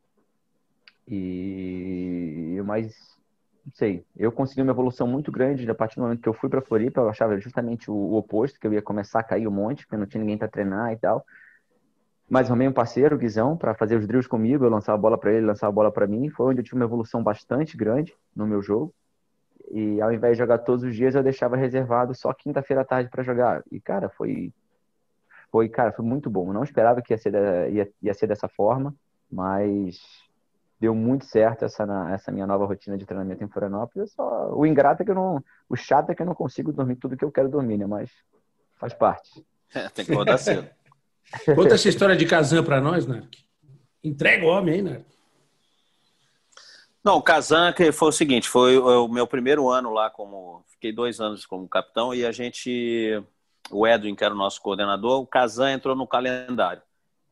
E 1.06 2.60
mais 2.62 3.17
não 3.64 3.72
sei, 3.74 4.04
eu 4.16 4.32
consegui 4.32 4.62
uma 4.62 4.72
evolução 4.72 5.06
muito 5.06 5.30
grande 5.30 5.70
a 5.70 5.74
partir 5.74 5.96
do 5.96 6.02
momento 6.02 6.22
que 6.22 6.28
eu 6.28 6.32
fui 6.32 6.48
para 6.48 6.62
Floripa, 6.62 7.00
eu 7.00 7.08
achava 7.08 7.38
justamente 7.38 7.90
o, 7.90 7.94
o, 7.94 8.16
oposto, 8.16 8.58
que 8.58 8.66
eu 8.66 8.72
ia 8.72 8.82
começar 8.82 9.20
a 9.20 9.22
cair 9.22 9.46
um 9.46 9.50
monte, 9.50 9.84
porque 9.86 9.96
não 9.96 10.06
tinha 10.06 10.20
ninguém 10.20 10.38
para 10.38 10.48
treinar 10.48 10.92
e 10.92 10.96
tal. 10.96 11.24
Mas 12.28 12.48
arrumei 12.48 12.68
um 12.68 12.72
parceiro, 12.72 13.16
o 13.16 13.18
Guizão, 13.18 13.56
para 13.56 13.74
fazer 13.74 13.96
os 13.96 14.06
drills 14.06 14.28
comigo. 14.28 14.64
Eu 14.64 14.70
lançava 14.70 14.98
a 14.98 15.00
bola 15.00 15.16
para 15.16 15.32
ele, 15.32 15.46
lançava 15.46 15.70
a 15.70 15.74
bola 15.74 15.90
para 15.90 16.06
mim. 16.06 16.28
Foi 16.28 16.46
onde 16.46 16.60
eu 16.60 16.64
tive 16.64 16.76
uma 16.76 16.84
evolução 16.84 17.22
bastante 17.22 17.76
grande 17.76 18.14
no 18.36 18.46
meu 18.46 18.60
jogo. 18.60 18.94
E 19.70 20.00
ao 20.00 20.12
invés 20.12 20.36
de 20.36 20.38
jogar 20.38 20.58
todos 20.58 20.84
os 20.84 20.94
dias, 20.94 21.14
eu 21.14 21.22
deixava 21.22 21.56
reservado 21.56 22.14
só 22.14 22.32
quinta-feira 22.34 22.82
à 22.82 22.84
tarde 22.84 23.08
para 23.08 23.22
jogar. 23.22 23.62
E, 23.72 23.80
cara, 23.80 24.10
foi. 24.10 24.52
Foi, 25.50 25.68
cara, 25.70 25.92
foi 25.92 26.04
muito 26.04 26.28
bom. 26.28 26.48
Eu 26.48 26.52
não 26.52 26.62
esperava 26.62 27.00
que 27.00 27.14
ia 27.14 27.18
ser, 27.18 27.32
ia, 27.72 27.90
ia 28.02 28.12
ser 28.12 28.26
dessa 28.26 28.48
forma, 28.48 28.94
mas 29.30 29.98
deu 30.80 30.94
muito 30.94 31.24
certo 31.24 31.64
essa, 31.64 31.84
essa 32.12 32.30
minha 32.30 32.46
nova 32.46 32.64
rotina 32.64 32.96
de 32.96 33.04
treinamento 33.04 33.42
em 33.42 33.48
Florianópolis. 33.48 34.12
Só, 34.12 34.52
o 34.54 34.64
ingrato 34.64 35.02
é 35.02 35.04
que 35.04 35.10
eu 35.10 35.14
não. 35.14 35.42
O 35.68 35.76
chato 35.76 36.10
é 36.10 36.14
que 36.14 36.22
eu 36.22 36.26
não 36.26 36.34
consigo 36.34 36.72
dormir 36.72 36.96
tudo 36.96 37.16
que 37.16 37.24
eu 37.24 37.32
quero 37.32 37.48
dormir, 37.48 37.78
né? 37.78 37.86
Mas 37.86 38.10
faz 38.76 38.94
parte. 38.94 39.44
É, 39.74 39.88
tem 39.88 40.04
que 40.04 40.14
rodar 40.14 40.38
cedo. 40.38 40.68
Conta 41.54 41.74
essa 41.74 41.88
história 41.88 42.16
de 42.16 42.24
Kazan 42.26 42.62
para 42.62 42.80
nós, 42.80 43.06
Narc. 43.06 43.34
Entrega 44.02 44.46
o 44.46 44.48
homem 44.48 44.74
aí, 44.74 44.82
Narc. 44.82 45.04
Não, 47.04 47.16
o 47.16 47.22
Kazan 47.22 47.72
que 47.72 47.90
foi 47.92 48.08
o 48.08 48.12
seguinte, 48.12 48.48
foi 48.48 48.76
o 48.78 49.08
meu 49.08 49.26
primeiro 49.26 49.68
ano 49.68 49.92
lá 49.92 50.10
como 50.10 50.64
fiquei 50.68 50.92
dois 50.92 51.20
anos 51.20 51.46
como 51.46 51.68
capitão 51.68 52.14
e 52.14 52.24
a 52.24 52.32
gente, 52.32 53.22
o 53.70 53.86
Edwin 53.86 54.14
que 54.14 54.24
era 54.24 54.34
o 54.34 54.36
nosso 54.36 54.60
coordenador, 54.60 55.20
o 55.20 55.26
Kazan 55.26 55.72
entrou 55.72 55.96
no 55.96 56.06
calendário 56.06 56.82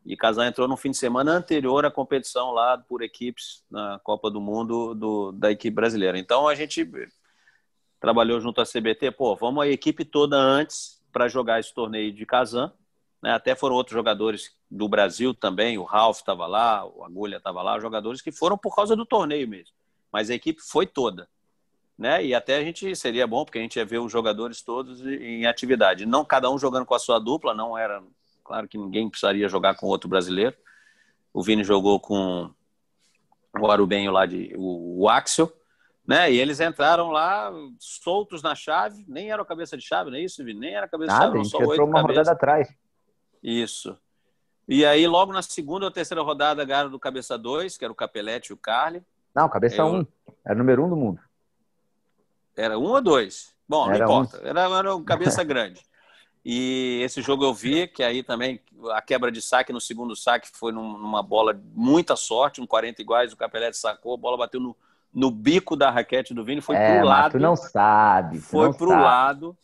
e 0.06 0.16
Kazan 0.16 0.46
entrou 0.46 0.68
no 0.68 0.76
fim 0.76 0.90
de 0.90 0.96
semana 0.96 1.32
anterior 1.32 1.84
à 1.84 1.90
competição 1.90 2.52
lá 2.52 2.78
por 2.78 3.02
equipes 3.02 3.64
na 3.70 3.98
Copa 4.02 4.30
do 4.30 4.40
Mundo 4.40 4.94
do, 4.94 5.32
da 5.32 5.50
equipe 5.50 5.74
brasileira. 5.74 6.18
Então 6.18 6.46
a 6.46 6.54
gente 6.54 6.88
trabalhou 8.00 8.40
junto 8.40 8.60
à 8.60 8.64
CBT, 8.64 9.10
pô, 9.10 9.34
vamos 9.34 9.64
a 9.64 9.68
equipe 9.68 10.04
toda 10.04 10.36
antes 10.36 11.02
para 11.12 11.28
jogar 11.28 11.60
esse 11.60 11.74
torneio 11.74 12.12
de 12.12 12.24
Kazan 12.24 12.72
né? 13.22 13.32
Até 13.32 13.54
foram 13.54 13.74
outros 13.74 13.94
jogadores 13.94 14.54
do 14.70 14.88
Brasil 14.88 15.34
também, 15.34 15.78
o 15.78 15.82
Ralf 15.82 16.18
estava 16.18 16.46
lá, 16.46 16.86
o 16.86 17.04
Agulha 17.04 17.38
estava 17.38 17.62
lá, 17.62 17.80
jogadores 17.80 18.22
que 18.22 18.32
foram 18.32 18.56
por 18.56 18.74
causa 18.74 18.94
do 18.94 19.06
torneio 19.06 19.48
mesmo. 19.48 19.74
Mas 20.12 20.30
a 20.30 20.34
equipe 20.34 20.62
foi 20.62 20.86
toda. 20.86 21.28
Né? 21.98 22.24
E 22.24 22.34
até 22.34 22.56
a 22.56 22.62
gente 22.62 22.94
seria 22.94 23.26
bom, 23.26 23.44
porque 23.44 23.58
a 23.58 23.62
gente 23.62 23.76
ia 23.76 23.84
ver 23.84 23.98
os 23.98 24.12
jogadores 24.12 24.62
todos 24.62 25.04
em 25.04 25.46
atividade. 25.46 26.06
Não 26.06 26.24
cada 26.24 26.50
um 26.50 26.58
jogando 26.58 26.86
com 26.86 26.94
a 26.94 26.98
sua 26.98 27.18
dupla, 27.18 27.54
não 27.54 27.76
era. 27.76 28.02
Claro 28.46 28.68
que 28.68 28.78
ninguém 28.78 29.10
precisaria 29.10 29.48
jogar 29.48 29.74
com 29.74 29.86
outro 29.86 30.08
brasileiro. 30.08 30.56
O 31.34 31.42
Vini 31.42 31.64
jogou 31.64 31.98
com 31.98 32.48
o 33.58 33.70
Arubenho 33.70 34.12
lá 34.12 34.24
de 34.24 34.54
o, 34.56 35.02
o 35.02 35.08
Axel, 35.08 35.52
né? 36.06 36.30
E 36.30 36.38
eles 36.38 36.60
entraram 36.60 37.10
lá 37.10 37.52
soltos 37.80 38.42
na 38.42 38.54
chave, 38.54 39.04
nem 39.08 39.32
era 39.32 39.42
o 39.42 39.44
cabeça 39.44 39.76
de 39.76 39.82
chave, 39.84 40.10
não 40.10 40.16
é 40.16 40.20
isso, 40.20 40.44
Vini? 40.44 40.60
Nem 40.60 40.74
era 40.74 40.86
cabeça 40.86 41.12
Nada, 41.12 41.26
de 41.26 41.32
chave, 41.32 41.38
não, 41.38 41.44
só 41.44 41.58
oito 41.58 41.84
uma 41.84 42.00
rodada 42.00 42.30
atrás. 42.30 42.72
Isso. 43.42 43.98
E 44.68 44.84
aí, 44.84 45.06
logo 45.06 45.32
na 45.32 45.42
segunda 45.42 45.84
ou 45.84 45.90
terceira 45.90 46.22
rodada, 46.22 46.64
ganharam 46.64 46.90
do 46.90 46.98
cabeça 46.98 47.36
2, 47.36 47.76
que 47.76 47.84
era 47.84 47.92
o 47.92 47.96
Capelete 47.96 48.50
e 48.50 48.52
o 48.52 48.56
Carly. 48.56 49.02
Não, 49.34 49.48
cabeça 49.48 49.84
1. 49.84 49.96
Um. 49.96 50.06
Era 50.44 50.54
o 50.54 50.58
número 50.58 50.82
1 50.82 50.86
um 50.86 50.90
do 50.90 50.96
mundo. 50.96 51.20
Era 52.56 52.78
um 52.78 52.84
ou 52.84 53.02
dois? 53.02 53.54
Bom, 53.68 53.90
era 53.90 54.06
não 54.06 54.22
importa. 54.22 54.42
Um. 54.42 54.46
Era, 54.46 54.78
era 54.78 54.94
um 54.94 55.04
cabeça 55.04 55.42
grande. 55.44 55.85
E 56.48 57.00
esse 57.02 57.20
jogo 57.22 57.42
eu 57.42 57.52
vi, 57.52 57.88
que 57.88 58.04
aí 58.04 58.22
também 58.22 58.60
a 58.92 59.02
quebra 59.02 59.32
de 59.32 59.42
saque 59.42 59.72
no 59.72 59.80
segundo 59.80 60.14
saque 60.14 60.48
foi 60.52 60.70
numa 60.70 61.20
bola 61.20 61.60
muita 61.74 62.14
sorte, 62.14 62.60
um 62.60 62.66
40 62.68 63.02
iguais, 63.02 63.32
o 63.32 63.36
Capelete 63.36 63.76
sacou, 63.76 64.14
a 64.14 64.16
bola 64.16 64.38
bateu 64.38 64.60
no, 64.60 64.76
no 65.12 65.28
bico 65.28 65.74
da 65.74 65.90
raquete 65.90 66.32
do 66.32 66.44
Vini, 66.44 66.60
foi 66.60 66.76
é, 66.76 66.98
pro 66.98 67.08
lado. 67.08 67.32
Tu 67.32 67.40
não 67.40 67.56
sabe. 67.56 68.38
Tu 68.38 68.44
foi 68.44 68.66
não 68.66 68.72
pro 68.72 68.90
sabe. 68.90 69.02
lado. 69.02 69.56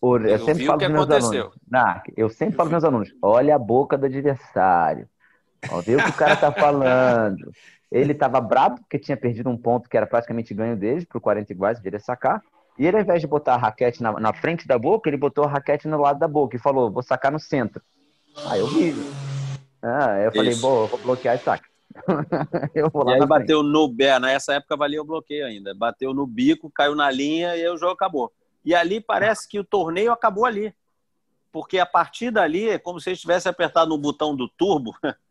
Por, 0.00 0.22
eu, 0.22 0.30
eu 0.30 0.38
sempre 0.40 0.66
falo 0.66 0.78
para 0.80 0.88
meus 0.88 1.04
aconteceu. 1.04 1.40
alunos. 1.40 1.58
Nah, 1.70 2.02
eu 2.16 2.28
sempre 2.28 2.56
falo 2.56 2.68
para 2.68 2.74
meus 2.74 2.84
alunos: 2.84 3.14
olha 3.22 3.54
a 3.54 3.58
boca 3.58 3.96
do 3.96 4.06
adversário. 4.06 5.08
Ó, 5.70 5.80
vê 5.82 5.94
o 5.94 6.02
que 6.02 6.10
o 6.10 6.14
cara 6.14 6.34
tá 6.34 6.50
falando. 6.50 7.52
Ele 7.92 8.10
estava 8.10 8.40
brabo 8.40 8.80
porque 8.80 8.98
tinha 8.98 9.16
perdido 9.16 9.48
um 9.48 9.56
ponto 9.56 9.88
que 9.88 9.96
era 9.96 10.04
praticamente 10.04 10.52
ganho 10.52 10.76
deles 10.76 11.04
para 11.04 11.16
o 11.16 11.20
40 11.20 11.52
iguais, 11.52 11.78
ele 11.84 11.94
ia 11.94 12.00
sacar. 12.00 12.42
E 12.78 12.86
ele, 12.86 12.96
ao 12.96 13.02
invés 13.02 13.20
de 13.20 13.26
botar 13.26 13.54
a 13.54 13.58
raquete 13.58 14.02
na, 14.02 14.12
na, 14.12 14.32
frente 14.32 14.66
da 14.66 14.78
boca, 14.78 15.08
ele 15.08 15.16
botou 15.16 15.44
a 15.44 15.48
raquete 15.48 15.86
no 15.86 16.00
lado 16.00 16.18
da 16.18 16.26
boca 16.26 16.56
e 16.56 16.60
falou: 16.60 16.90
vou 16.90 17.02
sacar 17.02 17.30
no 17.30 17.38
centro. 17.38 17.80
Aí 18.46 18.60
eu 18.60 18.66
vi. 18.66 18.94
Ah, 19.82 20.18
eu 20.18 20.32
falei: 20.32 20.54
bom, 20.56 20.86
vou 20.86 20.98
bloquear 20.98 21.36
e 21.36 21.38
saca. 21.38 21.68
eu 22.74 22.90
vou 22.90 23.04
lá 23.04 23.12
e 23.12 23.20
aí 23.20 23.26
bateu 23.26 23.60
frente. 23.60 23.72
no 23.72 23.88
bé, 23.88 24.18
nessa 24.18 24.54
época 24.54 24.76
valia 24.76 25.00
o 25.00 25.04
bloqueio 25.04 25.46
ainda. 25.46 25.72
Bateu 25.74 26.12
no 26.12 26.26
bico, 26.26 26.70
caiu 26.70 26.94
na 26.94 27.10
linha 27.10 27.56
e 27.56 27.68
o 27.68 27.76
jogo 27.76 27.92
acabou. 27.92 28.32
E 28.64 28.74
ali 28.74 29.00
parece 29.00 29.48
que 29.48 29.58
o 29.58 29.64
torneio 29.64 30.10
acabou 30.10 30.44
ali. 30.44 30.74
Porque 31.52 31.78
a 31.78 31.86
partir 31.86 32.32
dali 32.32 32.68
é 32.68 32.78
como 32.78 32.98
se 32.98 33.10
eles 33.10 33.20
tivessem 33.20 33.48
apertado 33.48 33.88
no 33.88 33.98
botão 33.98 34.34
do 34.34 34.48
turbo 34.48 34.92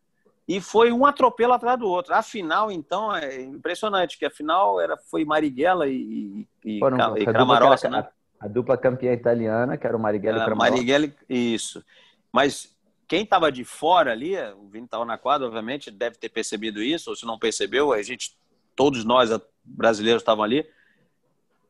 e 0.48 0.60
foi 0.60 0.92
um 0.92 1.06
atropelo 1.06 1.54
atrás 1.54 1.80
do 1.80 1.88
outro. 1.88 2.14
A 2.14 2.22
final, 2.22 2.72
então, 2.72 3.16
é 3.16 3.42
impressionante, 3.42 4.18
que 4.18 4.26
a 4.26 4.30
final 4.30 4.80
era, 4.80 4.98
foi 4.98 5.24
Marighella 5.24 5.88
e, 5.88 6.48
e, 6.66 6.80
Foram, 6.80 7.18
e 7.18 7.26
Cramarossi, 7.26 7.88
né? 7.88 8.08
A, 8.40 8.46
a, 8.46 8.48
dupla 8.48 8.78
campeã 8.78 9.14
italiana, 9.14 9.78
que 9.78 9.88
era 9.88 9.96
o 9.96 10.00
Marighella 10.00 10.38
era 10.38 10.44
e 10.44 10.48
Cramarossi. 10.48 10.76
Marighella, 10.76 11.14
isso. 11.30 11.84
Mas 12.32 12.76
quem 13.08 13.24
estava 13.24 13.52
de 13.52 13.64
fora 13.64 14.12
ali, 14.12 14.36
o 14.54 14.68
Vini 14.68 14.86
estava 14.86 15.06
na 15.06 15.18
quadra, 15.18 15.48
obviamente, 15.48 15.90
deve 15.90 16.18
ter 16.18 16.30
percebido 16.30 16.82
isso, 16.82 17.10
ou 17.10 17.16
se 17.16 17.26
não 17.26 17.40
percebeu, 17.40 17.94
a 17.94 18.02
gente, 18.02 18.36
todos 18.76 19.06
nós 19.06 19.30
brasileiros 19.64 20.22
estavam 20.22 20.44
ali, 20.44 20.68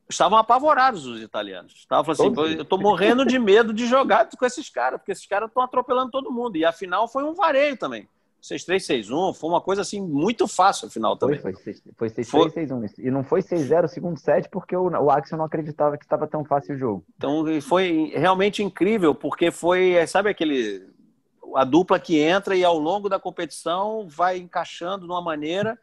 estavam 0.08 0.36
apavorados 0.36 1.06
os 1.06 1.20
italianos. 1.20 1.74
Estavam 1.74 2.12
assim, 2.12 2.32
eu 2.36 2.62
estou 2.62 2.78
morrendo 2.78 3.24
de 3.24 3.38
medo 3.38 3.72
de 3.72 3.86
jogar 3.86 4.28
com 4.28 4.44
esses 4.44 4.68
caras, 4.68 4.98
porque 4.98 5.12
esses 5.12 5.26
caras 5.26 5.48
estão 5.48 5.62
atropelando 5.62 6.10
todo 6.10 6.32
mundo. 6.32 6.56
E 6.56 6.64
a 6.64 6.72
final 6.72 7.06
foi 7.06 7.22
um 7.24 7.34
vareio 7.34 7.76
também. 7.76 8.08
6-3, 8.44 9.06
6-1, 9.08 9.34
foi 9.34 9.48
uma 9.48 9.60
coisa 9.60 9.80
assim 9.80 10.02
muito 10.02 10.46
fácil 10.46 10.86
a 10.86 10.90
final 10.90 11.16
também. 11.16 11.38
Foi, 11.38 11.54
foi 11.96 12.10
6-3, 12.10 12.68
6-1. 12.68 12.94
E 12.98 13.10
não 13.10 13.24
foi 13.24 13.40
6-0 13.40 13.88
segundo 13.88 14.18
set, 14.18 14.50
porque 14.50 14.76
o, 14.76 14.90
o 14.90 15.10
Axel 15.10 15.38
não 15.38 15.46
acreditava 15.46 15.96
que 15.96 16.04
estava 16.04 16.26
tão 16.26 16.44
fácil 16.44 16.74
o 16.74 16.78
jogo. 16.78 17.04
Então 17.16 17.44
foi 17.62 18.12
realmente 18.14 18.62
incrível, 18.62 19.14
porque 19.14 19.50
foi, 19.50 20.06
sabe 20.06 20.28
aquele. 20.28 20.92
A 21.56 21.64
dupla 21.64 21.98
que 21.98 22.18
entra 22.18 22.54
e 22.54 22.64
ao 22.64 22.78
longo 22.78 23.08
da 23.08 23.18
competição 23.18 24.06
vai 24.08 24.38
encaixando 24.38 25.06
de 25.06 25.12
uma 25.12 25.22
maneira 25.22 25.78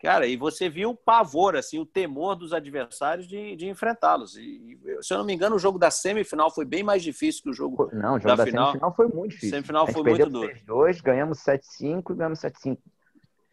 Cara, 0.00 0.28
e 0.28 0.36
você 0.36 0.68
viu 0.68 0.90
o 0.90 0.96
pavor, 0.96 1.56
assim, 1.56 1.78
o 1.78 1.84
temor 1.84 2.36
dos 2.36 2.52
adversários 2.52 3.26
de, 3.26 3.56
de 3.56 3.68
enfrentá-los. 3.68 4.36
E, 4.36 4.78
se 5.00 5.12
eu 5.12 5.18
não 5.18 5.24
me 5.24 5.34
engano, 5.34 5.56
o 5.56 5.58
jogo 5.58 5.76
da 5.76 5.90
semifinal 5.90 6.52
foi 6.52 6.64
bem 6.64 6.84
mais 6.84 7.02
difícil 7.02 7.42
que 7.42 7.50
o 7.50 7.52
jogo 7.52 7.90
Não, 7.92 8.14
o 8.14 8.18
jogo 8.20 8.28
da, 8.28 8.36
da 8.36 8.44
final. 8.44 8.66
semifinal 8.66 8.94
foi 8.94 9.08
muito 9.08 9.32
difícil. 9.32 9.50
Semifinal 9.50 9.86
foi 9.88 10.02
muito 10.02 10.30
duro. 10.30 10.52
2 10.64 11.00
ganhamos 11.00 11.38
7-5 11.38 12.12
e 12.12 12.14
ganhamos 12.14 12.38
7-5. 12.38 12.78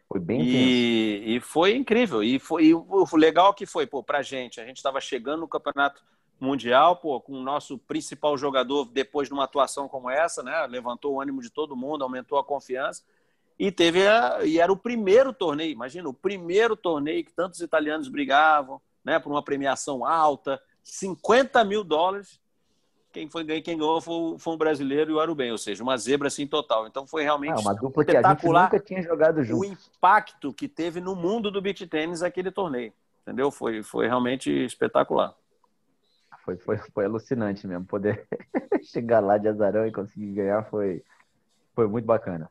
Foi 0.08 0.20
bem 0.20 0.40
e, 0.44 1.36
e, 1.36 1.40
foi 1.42 1.76
incrível. 1.76 2.24
E, 2.24 2.38
foi, 2.38 2.66
e 2.66 2.76
o 2.76 3.08
legal 3.16 3.52
que 3.54 3.66
foi, 3.66 3.88
pô, 3.88 4.04
pra 4.04 4.22
gente, 4.22 4.62
a 4.62 4.66
gente 4.66 4.78
estava 4.78 5.02
chegando 5.02 5.42
no 5.42 5.48
campeonato 5.48 6.04
mundial, 6.40 6.98
pô, 6.98 7.20
com 7.20 7.34
o 7.34 7.44
nosso 7.44 7.78
principal 7.80 8.38
jogador 8.38 8.86
depois 8.86 9.28
de 9.28 9.34
uma 9.34 9.46
atuação 9.46 9.88
como 9.88 10.10
essa, 10.10 10.44
né? 10.44 10.68
Levantou 10.68 11.16
o 11.16 11.22
ânimo 11.22 11.42
de 11.42 11.50
todo 11.50 11.76
mundo, 11.76 12.04
aumentou 12.04 12.38
a 12.38 12.44
confiança. 12.44 13.04
E 13.58 13.72
teve 13.72 14.06
a, 14.06 14.44
e 14.44 14.60
era 14.60 14.72
o 14.72 14.78
primeiro 14.78 15.32
torneio, 15.32 15.72
imagina, 15.72 16.10
o 16.10 16.14
primeiro 16.14 16.76
torneio 16.76 17.24
que 17.24 17.32
tantos 17.32 17.62
italianos 17.62 18.10
brigavam, 18.10 18.82
né, 19.04 19.18
por 19.18 19.32
uma 19.32 19.42
premiação 19.42 20.06
alta, 20.06 20.62
50 20.84 21.64
mil 21.64 21.84
dólares. 21.84 22.40
Quem 23.14 23.30
foi 23.30 23.46
quem 23.62 23.78
ganhou 23.78 24.02
foi, 24.02 24.38
foi 24.38 24.54
um 24.54 24.58
brasileiro 24.58 25.12
e 25.12 25.14
o 25.14 25.22
Arubem, 25.22 25.50
ou 25.50 25.58
seja, 25.58 25.82
uma 25.82 25.96
zebra 25.98 26.28
assim 26.28 26.46
total. 26.46 26.86
Então 26.86 27.08
foi 27.08 27.24
realmente 27.24 27.54
ah, 27.54 27.62
uma 27.62 27.74
dupla 27.74 28.04
espetacular. 28.04 28.70
Que 28.70 28.76
a 28.76 28.80
gente 28.80 28.90
nunca 28.92 29.02
tinha 29.02 29.02
jogado 29.02 29.42
junto. 29.42 29.62
O 29.62 29.66
impacto 29.66 30.52
que 30.52 30.68
teve 30.68 31.00
no 31.00 31.16
mundo 31.16 31.50
do 31.50 31.62
beach 31.62 31.88
tênis 31.88 32.22
aquele 32.22 32.52
torneio, 32.52 32.92
entendeu? 33.22 33.50
Foi 33.52 33.82
foi 33.82 34.06
realmente 34.08 34.52
espetacular. 34.52 35.34
Foi, 36.44 36.58
foi, 36.58 36.78
foi 36.78 37.06
alucinante 37.06 37.66
mesmo. 37.66 37.86
Poder 37.86 38.28
chegar 38.84 39.22
lá 39.22 39.38
de 39.38 39.48
azarão 39.48 39.88
e 39.88 39.94
conseguir 39.94 40.34
ganhar 40.34 40.64
foi, 40.66 41.02
foi 41.74 41.88
muito 41.88 42.06
bacana. 42.06 42.50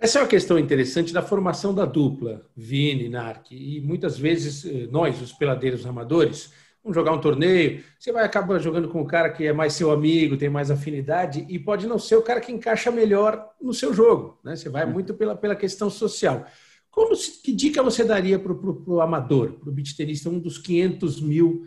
Essa 0.00 0.20
é 0.20 0.22
uma 0.22 0.28
questão 0.28 0.56
interessante 0.56 1.12
da 1.12 1.22
formação 1.22 1.74
da 1.74 1.84
dupla, 1.84 2.46
Vini, 2.56 3.08
Narc. 3.08 3.50
E 3.50 3.80
muitas 3.80 4.16
vezes 4.16 4.64
eh, 4.64 4.86
nós, 4.92 5.20
os 5.20 5.32
peladeiros 5.32 5.84
amadores, 5.84 6.52
vamos 6.84 6.94
jogar 6.94 7.12
um 7.12 7.20
torneio, 7.20 7.82
você 7.98 8.12
vai 8.12 8.24
acabar 8.24 8.60
jogando 8.60 8.88
com 8.88 9.02
o 9.02 9.06
cara 9.06 9.28
que 9.28 9.44
é 9.44 9.52
mais 9.52 9.72
seu 9.72 9.90
amigo, 9.90 10.36
tem 10.36 10.48
mais 10.48 10.70
afinidade, 10.70 11.44
e 11.48 11.58
pode 11.58 11.88
não 11.88 11.98
ser 11.98 12.14
o 12.14 12.22
cara 12.22 12.40
que 12.40 12.52
encaixa 12.52 12.92
melhor 12.92 13.44
no 13.60 13.74
seu 13.74 13.92
jogo. 13.92 14.38
Né? 14.44 14.54
Você 14.54 14.68
vai 14.68 14.86
uhum. 14.86 14.92
muito 14.92 15.14
pela, 15.14 15.34
pela 15.34 15.56
questão 15.56 15.90
social. 15.90 16.46
Como, 16.92 17.16
que 17.16 17.52
dica 17.52 17.82
você 17.82 18.04
daria 18.04 18.38
para 18.38 18.52
o 18.52 19.00
amador, 19.00 19.54
para 19.54 19.68
o 19.68 19.72
beat 19.72 19.96
tenista, 19.96 20.30
um 20.30 20.38
dos 20.38 20.58
500 20.58 21.20
mil 21.20 21.66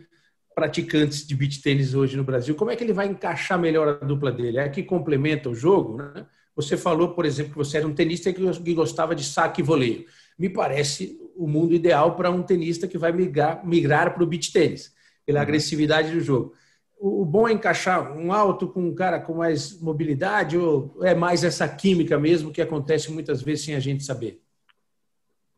praticantes 0.56 1.28
de 1.28 1.36
beat 1.36 1.62
tênis 1.62 1.94
hoje 1.94 2.15
no 2.15 2.24
Brasil? 2.24 2.56
Como 2.56 2.72
é 2.72 2.78
que 2.78 2.84
ele 2.84 2.94
vai 2.94 3.08
encaixar 3.08 3.60
melhor 3.60 3.89
a 3.89 4.06
dupla 4.06 4.32
dele? 4.32 4.58
É 4.58 4.70
que 4.70 4.84
complementa 4.84 5.50
o 5.50 5.56
jogo, 5.56 5.98
né? 5.98 6.26
Você 6.56 6.76
falou, 6.76 7.14
por 7.14 7.26
exemplo, 7.26 7.52
que 7.52 7.58
você 7.58 7.78
era 7.78 7.88
um 7.88 7.94
tenista 7.94 8.32
que 8.32 8.74
gostava 8.74 9.16
de 9.16 9.24
saque 9.24 9.62
e 9.62 9.64
voleio. 9.64 10.06
Me 10.38 10.50
parece 10.50 11.20
o 11.36 11.48
mundo 11.48 11.74
ideal 11.74 12.16
para 12.16 12.30
um 12.30 12.44
tenista 12.44 12.88
que 12.88 12.98
vai 12.98 13.12
migrar, 13.12 13.66
migrar 13.66 14.14
para 14.14 14.24
o 14.24 14.28
beach 14.28 14.52
tênis, 14.52 14.94
pela 15.26 15.40
uhum. 15.40 15.44
agressividade 15.44 16.12
do 16.12 16.20
jogo. 16.20 16.54
o 17.00 17.26
bom 17.26 17.48
é 17.48 17.54
encaixar 17.54 18.16
um 18.16 18.34
alto 18.34 18.68
com 18.68 18.82
um 18.82 18.94
cara 18.94 19.20
com 19.20 19.36
mais 19.36 19.80
mobilidade 19.82 20.58
ou 20.58 21.00
é 21.04 21.16
mais 21.16 21.44
essa 21.44 21.68
química 21.68 22.20
mesmo 22.20 22.52
que 22.52 22.62
acontece 22.62 23.12
muitas 23.12 23.42
vezes 23.42 23.66
sem 23.66 23.76
a 23.76 23.80
gente 23.80 24.04
saber? 24.04 24.42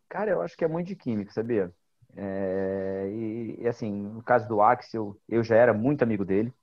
Cara, 0.08 0.30
eu 0.30 0.42
acho 0.42 0.56
que 0.56 0.64
é 0.64 0.68
muito 0.68 0.88
de 0.88 0.96
química, 0.96 1.32
sabia? 1.32 1.74
É, 2.16 3.10
e, 3.12 3.58
e, 3.62 3.68
assim, 3.68 3.92
no 3.92 4.22
caso 4.22 4.48
do 4.48 4.62
Axel, 4.62 5.18
eu 5.28 5.44
já 5.44 5.56
era 5.56 5.74
muito 5.74 6.04
amigo 6.04 6.24
dele, 6.24 6.54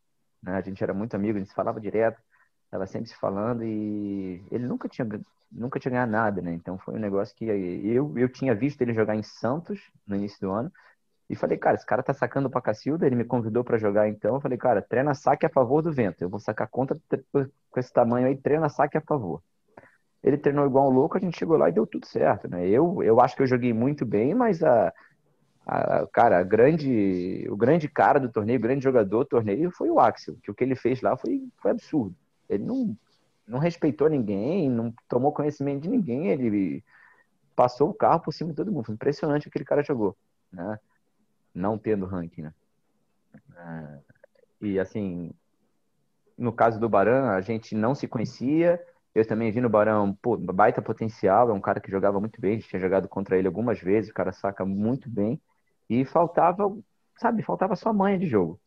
né? 0.43 0.53
A 0.53 0.61
gente 0.61 0.83
era 0.83 0.95
muito 0.95 1.15
amigo, 1.15 1.37
a 1.37 1.41
gente 1.41 1.53
falava 1.53 1.81
direto, 1.81 2.21
estava 2.71 2.87
sempre 2.87 3.09
se 3.09 3.17
falando 3.17 3.65
e 3.65 4.41
ele 4.51 4.65
nunca 4.67 4.89
tinha 4.89 5.07
nunca 5.51 5.81
tinha 5.81 5.91
ganhado 5.91 6.13
nada, 6.13 6.41
né? 6.41 6.55
Então 6.55 6.79
foi 6.79 6.95
um 6.95 7.01
negócio 7.01 7.35
que 7.35 7.45
eu 7.45 8.17
eu 8.17 8.29
tinha 8.29 8.55
visto 8.55 8.81
ele 8.81 8.95
jogar 8.95 9.17
em 9.17 9.23
Santos 9.25 9.81
no 10.07 10.15
início 10.15 10.41
do 10.41 10.53
ano 10.53 10.73
e 11.29 11.35
falei, 11.35 11.59
cara, 11.59 11.77
esse 11.77 11.87
cara 11.87 12.03
tá 12.03 12.15
sacando 12.15 12.49
pra 12.49 12.61
Cacilda, 12.61 13.07
ele 13.07 13.17
me 13.17 13.25
convidou 13.25 13.65
para 13.65 13.77
jogar 13.79 14.09
então, 14.09 14.35
eu 14.37 14.41
falei, 14.41 14.57
cara, 14.57 14.81
treina 14.81 15.15
saque 15.15 15.45
a 15.45 15.49
favor 15.51 15.83
do 15.83 15.93
vento, 15.93 16.23
eu 16.23 16.29
vou 16.29 16.41
sacar 16.41 16.69
contra 16.69 16.97
com 17.33 17.81
esse 17.81 17.93
tamanho 17.93 18.29
aí, 18.29 18.37
treina 18.37 18.69
saque 18.69 18.97
a 18.97 19.01
favor. 19.01 19.43
Ele 20.23 20.37
treinou 20.37 20.67
igual 20.67 20.89
um 20.89 20.93
louco, 20.93 21.17
a 21.17 21.21
gente 21.21 21.39
chegou 21.39 21.57
lá 21.57 21.69
e 21.69 21.73
deu 21.73 21.87
tudo 21.87 22.07
certo, 22.07 22.49
né? 22.49 22.69
Eu, 22.69 23.03
eu 23.03 23.21
acho 23.21 23.35
que 23.35 23.43
eu 23.43 23.47
joguei 23.47 23.73
muito 23.73 24.05
bem, 24.05 24.35
mas 24.35 24.63
a, 24.63 24.93
a, 25.67 26.07
cara, 26.13 26.39
a 26.39 26.43
grande, 26.43 27.47
o 27.49 27.57
grande 27.57 27.89
cara 27.89 28.21
do 28.21 28.31
torneio, 28.31 28.59
o 28.59 28.63
grande 28.63 28.85
jogador 28.85 29.25
do 29.25 29.29
torneio 29.29 29.71
foi 29.71 29.91
o 29.91 29.99
Axel, 29.99 30.37
que 30.43 30.51
o 30.51 30.55
que 30.55 30.63
ele 30.63 30.75
fez 30.77 31.01
lá 31.01 31.17
foi, 31.17 31.43
foi 31.63 31.71
absurdo. 31.71 32.15
Ele 32.51 32.65
não, 32.65 32.97
não 33.47 33.59
respeitou 33.59 34.09
ninguém, 34.09 34.69
não 34.69 34.93
tomou 35.09 35.33
conhecimento 35.33 35.83
de 35.83 35.89
ninguém, 35.89 36.29
ele 36.29 36.85
passou 37.55 37.91
o 37.91 37.95
carro 37.95 38.21
por 38.21 38.33
cima 38.33 38.51
de 38.51 38.57
todo 38.57 38.73
mundo. 38.73 38.87
Foi 38.87 38.95
impressionante 38.95 39.43
o 39.43 39.45
que 39.45 39.51
aquele 39.51 39.65
cara 39.65 39.83
jogou, 39.83 40.17
né? 40.53 40.79
Não 41.55 41.79
tendo 41.79 42.07
ranking, 42.07 42.43
né? 42.43 42.55
É, 43.57 43.99
e 44.61 44.81
assim, 44.81 45.33
no 46.37 46.53
caso 46.53 46.81
do 46.81 46.89
Baran, 46.89 47.31
a 47.31 47.41
gente 47.41 47.75
não 47.75 47.95
se 47.95 48.09
conhecia, 48.09 48.85
eu 49.15 49.27
também 49.27 49.51
vi 49.51 49.61
no 49.61 49.69
Barão, 49.69 50.15
pô, 50.15 50.37
baita 50.37 50.81
potencial, 50.81 51.51
é 51.51 51.53
um 51.53 51.61
cara 51.61 51.81
que 51.81 51.91
jogava 51.91 52.21
muito 52.21 52.41
bem, 52.41 52.53
a 52.53 52.55
gente 52.57 52.69
tinha 52.69 52.81
jogado 52.81 53.09
contra 53.09 53.37
ele 53.37 53.47
algumas 53.47 53.81
vezes, 53.81 54.11
o 54.11 54.15
cara 54.15 54.33
saca 54.33 54.65
muito 54.65 55.11
bem. 55.11 55.41
E 55.89 56.05
faltava, 56.05 56.73
sabe, 57.17 57.43
faltava 57.43 57.75
só 57.75 57.93
manha 57.93 58.19
de 58.19 58.29
jogo. 58.29 58.61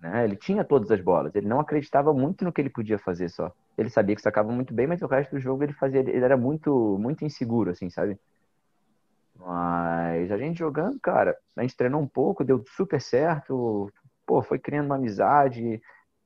Né? 0.00 0.24
Ele 0.24 0.36
tinha 0.36 0.64
todas 0.64 0.90
as 0.90 1.00
bolas, 1.00 1.34
ele 1.34 1.48
não 1.48 1.60
acreditava 1.60 2.12
muito 2.12 2.44
no 2.44 2.52
que 2.52 2.60
ele 2.60 2.70
podia 2.70 2.98
fazer 2.98 3.28
só. 3.28 3.52
Ele 3.76 3.90
sabia 3.90 4.14
que 4.14 4.22
sacava 4.22 4.50
muito 4.52 4.72
bem, 4.72 4.86
mas 4.86 5.02
o 5.02 5.06
resto 5.06 5.32
do 5.32 5.40
jogo 5.40 5.62
ele 5.62 5.72
fazia, 5.72 6.00
ele 6.00 6.24
era 6.24 6.36
muito, 6.36 6.98
muito 6.98 7.24
inseguro, 7.24 7.70
assim, 7.70 7.90
sabe? 7.90 8.18
Mas 9.38 10.30
a 10.30 10.36
gente 10.36 10.58
jogando, 10.58 10.98
cara, 11.00 11.36
a 11.56 11.62
gente 11.62 11.76
treinou 11.76 12.00
um 12.00 12.06
pouco, 12.06 12.44
deu 12.44 12.62
super 12.76 13.00
certo, 13.00 13.90
pô, 14.26 14.42
foi 14.42 14.58
criando 14.58 14.86
uma 14.86 14.96
amizade, 14.96 15.80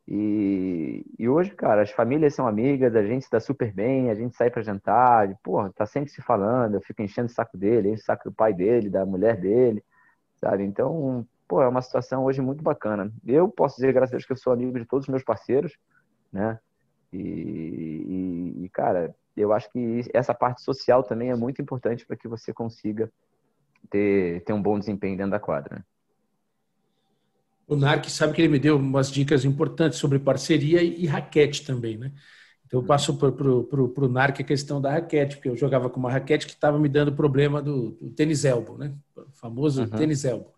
e, 0.07 1.05
e 1.18 1.29
hoje, 1.29 1.50
cara, 1.53 1.83
as 1.83 1.90
famílias 1.90 2.35
são 2.35 2.46
amigas, 2.46 2.94
a 2.94 3.03
gente 3.03 3.22
está 3.22 3.40
super 3.40 3.72
bem, 3.72 4.11
a 4.11 4.14
gente 4.14 4.37
sai 4.37 4.50
para 4.50 4.62
jantar, 4.62 5.31
e, 5.31 5.35
pô, 5.42 5.68
tá 5.70 5.87
sempre 5.87 6.11
se 6.11 6.20
falando, 6.20 6.74
eu 6.74 6.83
fico 6.83 7.03
enchendo 7.03 7.29
o 7.29 7.33
saco 7.33 7.57
dele, 7.57 7.90
encho 7.90 8.03
o 8.03 8.05
saco 8.05 8.29
do 8.29 8.35
pai 8.35 8.53
dele, 8.53 8.90
da 8.90 9.07
mulher 9.07 9.40
dele, 9.40 9.83
sabe? 10.37 10.64
Então, 10.64 11.27
pô, 11.49 11.63
é 11.63 11.69
uma 11.69 11.83
situação 11.83 12.25
hoje 12.25 12.41
muito 12.41 12.63
bacana. 12.63 13.13
Eu 13.27 13.49
posso 13.49 13.77
dizer, 13.77 13.93
graças 13.93 14.13
a 14.13 14.17
Deus, 14.17 14.27
que 14.27 14.33
eu 14.33 14.37
sou 14.37 14.53
amigo 14.53 14.79
de 14.79 14.87
todos 14.87 15.07
os 15.07 15.11
meus 15.11 15.23
parceiros, 15.23 15.77
né? 16.33 16.59
E, 17.13 17.19
e, 17.19 18.65
e 18.65 18.69
cara, 18.71 19.15
eu 19.37 19.53
acho 19.53 19.71
que 19.71 20.03
essa 20.13 20.35
parte 20.35 20.63
social 20.63 21.03
também 21.03 21.31
é 21.31 21.37
muito 21.37 21.61
importante 21.63 22.05
para 22.05 22.17
que 22.17 22.27
você 22.27 22.53
consiga 22.53 23.11
ter, 23.91 24.43
ter 24.43 24.53
um 24.53 24.63
bom 24.63 24.79
desempenho 24.79 25.17
dentro 25.17 25.33
da 25.33 25.41
quadra. 25.41 25.77
Né? 25.77 25.85
O 27.67 27.77
Narc 27.77 28.09
sabe 28.11 28.33
que 28.33 28.43
ele 28.43 28.49
me 28.49 28.59
deu 28.59 28.77
umas 28.77 29.11
dicas 29.11 29.45
importantes 29.45 29.99
sobre 29.99 30.19
parceria 30.19 30.83
e, 30.83 31.07
raquete 31.07 31.65
também, 31.65 31.97
né? 31.97 32.13
Então 32.67 32.81
eu 32.81 32.87
passo 32.87 33.17
para 33.17 33.29
o 33.31 34.09
Narc 34.09 34.41
a 34.41 34.45
questão 34.45 34.81
da 34.81 34.91
raquete, 34.91 35.37
porque 35.37 35.49
eu 35.49 35.57
jogava 35.57 35.89
com 35.89 36.01
uma 36.01 36.11
raquete 36.11 36.47
que 36.47 36.53
estava 36.53 36.79
me 36.79 36.89
dando 36.89 37.15
problema 37.15 37.63
do, 37.63 37.91
do 37.93 38.11
tênis 38.11 38.45
elbow, 38.45 38.77
né? 38.77 38.93
O 39.17 39.31
famoso 39.33 39.83
uhum. 39.83 39.91
tênis 39.91 40.25
elbow. 40.25 40.53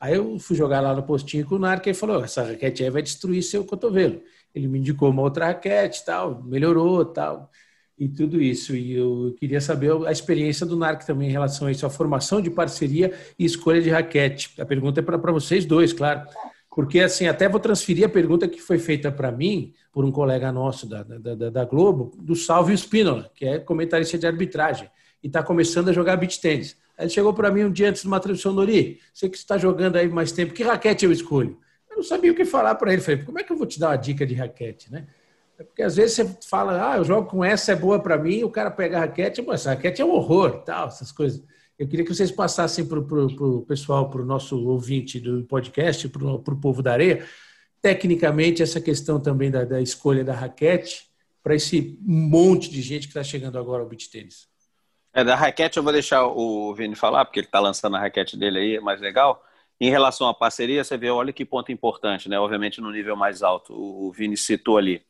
Aí 0.00 0.14
eu 0.14 0.38
fui 0.38 0.56
jogar 0.56 0.80
lá 0.80 0.94
no 0.94 1.02
postinho 1.02 1.44
com 1.44 1.56
o 1.56 1.58
Narc 1.58 1.84
e 1.86 1.90
ele 1.90 1.98
falou: 1.98 2.24
essa 2.24 2.42
raquete 2.42 2.82
aí 2.82 2.90
vai 2.90 3.02
destruir 3.02 3.42
seu 3.42 3.64
cotovelo. 3.64 4.22
Ele 4.54 4.66
me 4.66 4.78
indicou 4.78 5.10
uma 5.10 5.22
outra 5.22 5.48
raquete, 5.48 6.04
tal, 6.04 6.42
melhorou, 6.42 7.04
tal, 7.04 7.50
e 7.98 8.08
tudo 8.08 8.40
isso. 8.40 8.74
E 8.74 8.94
eu 8.94 9.36
queria 9.38 9.60
saber 9.60 9.92
a 10.06 10.10
experiência 10.10 10.64
do 10.64 10.76
Narc 10.76 11.04
também 11.04 11.28
em 11.28 11.32
relação 11.32 11.68
a 11.68 11.70
isso, 11.70 11.84
a 11.84 11.90
formação 11.90 12.40
de 12.40 12.50
parceria 12.50 13.12
e 13.38 13.44
escolha 13.44 13.82
de 13.82 13.90
raquete. 13.90 14.60
A 14.60 14.64
pergunta 14.64 15.00
é 15.00 15.02
para 15.02 15.32
vocês 15.32 15.66
dois, 15.66 15.92
claro. 15.92 16.22
Porque, 16.74 17.00
assim, 17.00 17.26
até 17.26 17.48
vou 17.48 17.60
transferir 17.60 18.06
a 18.06 18.08
pergunta 18.08 18.48
que 18.48 18.60
foi 18.60 18.78
feita 18.78 19.12
para 19.12 19.30
mim 19.30 19.74
por 19.92 20.04
um 20.04 20.10
colega 20.10 20.50
nosso 20.50 20.88
da, 20.88 21.02
da, 21.02 21.50
da 21.50 21.64
Globo, 21.64 22.16
do 22.16 22.34
Salvio 22.34 22.74
Spínola, 22.74 23.30
que 23.34 23.44
é 23.44 23.58
comentarista 23.58 24.16
de 24.16 24.26
arbitragem, 24.26 24.88
e 25.22 25.26
está 25.26 25.42
começando 25.42 25.88
a 25.88 25.92
jogar 25.92 26.16
beach 26.16 26.40
tênis. 26.40 26.76
Ele 27.00 27.10
chegou 27.10 27.32
para 27.32 27.50
mim 27.50 27.64
um 27.64 27.72
dia 27.72 27.88
antes 27.88 28.02
de 28.02 28.08
uma 28.08 28.20
transmissão, 28.20 28.52
Nori, 28.52 29.00
você 29.12 29.28
que 29.28 29.36
está 29.36 29.56
jogando 29.56 29.96
aí 29.96 30.08
mais 30.08 30.30
tempo, 30.32 30.52
que 30.52 30.62
raquete 30.62 31.04
eu 31.04 31.12
escolho? 31.12 31.58
Eu 31.90 31.96
não 31.96 32.02
sabia 32.02 32.30
o 32.30 32.34
que 32.34 32.44
falar 32.44 32.74
para 32.74 32.92
ele. 32.92 33.02
Falei, 33.02 33.24
como 33.24 33.38
é 33.38 33.42
que 33.42 33.52
eu 33.52 33.56
vou 33.56 33.66
te 33.66 33.80
dar 33.80 33.88
uma 33.88 33.96
dica 33.96 34.26
de 34.26 34.34
raquete, 34.34 34.92
né? 34.92 35.06
É 35.58 35.62
porque 35.62 35.82
às 35.82 35.96
vezes 35.96 36.16
você 36.16 36.36
fala, 36.48 36.92
ah, 36.92 36.96
eu 36.96 37.04
jogo 37.04 37.28
com 37.28 37.44
essa, 37.44 37.72
é 37.72 37.76
boa 37.76 38.00
para 38.00 38.16
mim, 38.16 38.42
o 38.44 38.50
cara 38.50 38.70
pega 38.70 38.96
a 38.96 39.00
raquete, 39.00 39.42
mas 39.42 39.60
essa 39.60 39.70
raquete 39.70 40.00
é 40.00 40.04
um 40.04 40.10
horror, 40.10 40.62
tal, 40.62 40.88
essas 40.88 41.12
coisas. 41.12 41.42
Eu 41.78 41.86
queria 41.88 42.04
que 42.04 42.14
vocês 42.14 42.30
passassem 42.30 42.84
para 42.86 42.98
o 42.98 43.62
pessoal, 43.62 44.10
para 44.10 44.20
o 44.20 44.24
nosso 44.24 44.66
ouvinte 44.66 45.18
do 45.18 45.44
podcast, 45.44 46.08
para 46.08 46.24
o 46.26 46.60
povo 46.60 46.82
da 46.82 46.92
areia, 46.92 47.26
tecnicamente, 47.80 48.62
essa 48.62 48.80
questão 48.80 49.18
também 49.18 49.50
da, 49.50 49.64
da 49.64 49.80
escolha 49.80 50.22
da 50.22 50.34
raquete 50.34 51.10
para 51.42 51.54
esse 51.54 51.98
monte 52.02 52.70
de 52.70 52.82
gente 52.82 53.02
que 53.02 53.10
está 53.10 53.22
chegando 53.22 53.58
agora 53.58 53.82
ao 53.82 53.88
beach 53.88 54.10
tênis. 54.10 54.49
É, 55.12 55.24
da 55.24 55.34
raquete 55.34 55.76
eu 55.76 55.82
vou 55.82 55.92
deixar 55.92 56.24
o 56.26 56.72
Vini 56.74 56.94
falar, 56.94 57.24
porque 57.24 57.40
ele 57.40 57.46
está 57.46 57.58
lançando 57.60 57.96
a 57.96 58.00
raquete 58.00 58.36
dele 58.36 58.58
aí, 58.58 58.76
é 58.76 58.80
mais 58.80 59.00
legal. 59.00 59.44
Em 59.80 59.90
relação 59.90 60.28
à 60.28 60.34
parceria, 60.34 60.84
você 60.84 60.96
vê, 60.96 61.10
olha 61.10 61.32
que 61.32 61.44
ponto 61.44 61.72
importante, 61.72 62.28
né? 62.28 62.38
Obviamente 62.38 62.80
no 62.80 62.90
nível 62.90 63.16
mais 63.16 63.42
alto, 63.42 63.72
o 63.74 64.12
Vini 64.12 64.36
citou 64.36 64.78
ali 64.78 65.04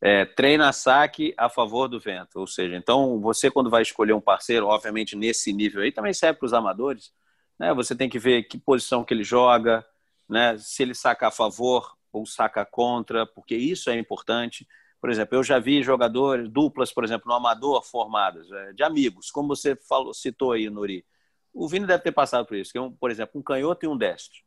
é, 0.00 0.24
treina 0.24 0.72
saque 0.72 1.34
a 1.36 1.48
favor 1.48 1.88
do 1.88 2.00
vento. 2.00 2.38
Ou 2.40 2.46
seja, 2.46 2.76
então 2.76 3.20
você, 3.20 3.50
quando 3.50 3.70
vai 3.70 3.82
escolher 3.82 4.12
um 4.14 4.20
parceiro, 4.20 4.66
obviamente 4.66 5.14
nesse 5.16 5.52
nível 5.52 5.82
aí, 5.82 5.92
também 5.92 6.14
serve 6.14 6.38
para 6.38 6.46
os 6.46 6.54
amadores, 6.54 7.12
né? 7.58 7.74
Você 7.74 7.94
tem 7.94 8.08
que 8.08 8.18
ver 8.18 8.44
que 8.44 8.58
posição 8.58 9.04
que 9.04 9.12
ele 9.12 9.24
joga, 9.24 9.84
né? 10.28 10.56
se 10.58 10.82
ele 10.82 10.94
saca 10.94 11.28
a 11.28 11.30
favor 11.30 11.94
ou 12.12 12.24
saca 12.26 12.64
contra, 12.64 13.26
porque 13.26 13.54
isso 13.54 13.90
é 13.90 13.98
importante. 13.98 14.66
Por 15.00 15.10
exemplo, 15.10 15.36
eu 15.36 15.42
já 15.42 15.58
vi 15.58 15.82
jogadores, 15.82 16.48
duplas, 16.48 16.92
por 16.92 17.04
exemplo, 17.04 17.28
no 17.28 17.34
amador 17.34 17.82
formadas, 17.82 18.50
é, 18.50 18.72
de 18.72 18.82
amigos, 18.82 19.30
como 19.30 19.48
você 19.48 19.74
falou, 19.74 20.12
citou 20.12 20.52
aí, 20.52 20.68
Nuri. 20.68 21.04
O 21.52 21.68
Vini 21.68 21.86
deve 21.86 22.02
ter 22.02 22.12
passado 22.12 22.46
por 22.46 22.56
isso, 22.56 22.70
que 22.70 22.78
é 22.78 22.80
um, 22.80 22.92
por 22.92 23.10
exemplo, 23.10 23.40
um 23.40 23.42
canhoto 23.42 23.84
e 23.86 23.88
um 23.88 23.96
destro. 23.96 24.38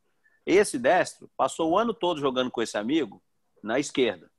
Esse 0.45 0.77
destro 0.77 1.29
passou 1.35 1.71
o 1.71 1.77
ano 1.77 1.93
todo 1.93 2.19
jogando 2.19 2.51
com 2.51 2.61
esse 2.61 2.77
amigo 2.77 3.21
na 3.63 3.79
esquerda 3.79 4.29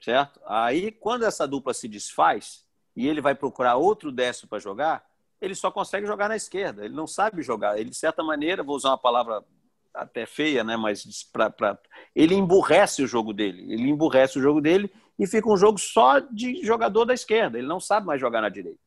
certo? 0.00 0.40
Aí, 0.46 0.90
quando 0.92 1.24
essa 1.24 1.46
dupla 1.46 1.74
se 1.74 1.88
desfaz 1.88 2.64
e 2.94 3.06
ele 3.06 3.20
vai 3.20 3.34
procurar 3.34 3.76
outro 3.76 4.12
destro 4.12 4.48
para 4.48 4.58
jogar, 4.58 5.04
ele 5.40 5.54
só 5.54 5.70
consegue 5.70 6.06
jogar 6.06 6.28
na 6.28 6.36
esquerda. 6.36 6.84
Ele 6.84 6.94
não 6.94 7.06
sabe 7.06 7.42
jogar. 7.42 7.78
Ele, 7.78 7.90
de 7.90 7.96
certa 7.96 8.22
maneira, 8.22 8.62
vou 8.62 8.76
usar 8.76 8.90
uma 8.90 8.98
palavra 8.98 9.44
até 9.92 10.24
feia, 10.24 10.64
né? 10.64 10.76
Mas 10.76 11.24
pra, 11.32 11.50
pra... 11.50 11.78
ele 12.14 12.34
emburrece 12.34 13.02
o 13.02 13.06
jogo 13.06 13.32
dele. 13.32 13.72
Ele 13.72 13.90
emburrece 13.90 14.38
o 14.38 14.42
jogo 14.42 14.60
dele 14.60 14.92
e 15.18 15.26
fica 15.26 15.48
um 15.48 15.56
jogo 15.56 15.78
só 15.78 16.18
de 16.18 16.64
jogador 16.64 17.04
da 17.04 17.14
esquerda. 17.14 17.58
Ele 17.58 17.66
não 17.66 17.80
sabe 17.80 18.06
mais 18.06 18.20
jogar 18.20 18.40
na 18.40 18.48
direita. 18.48 18.78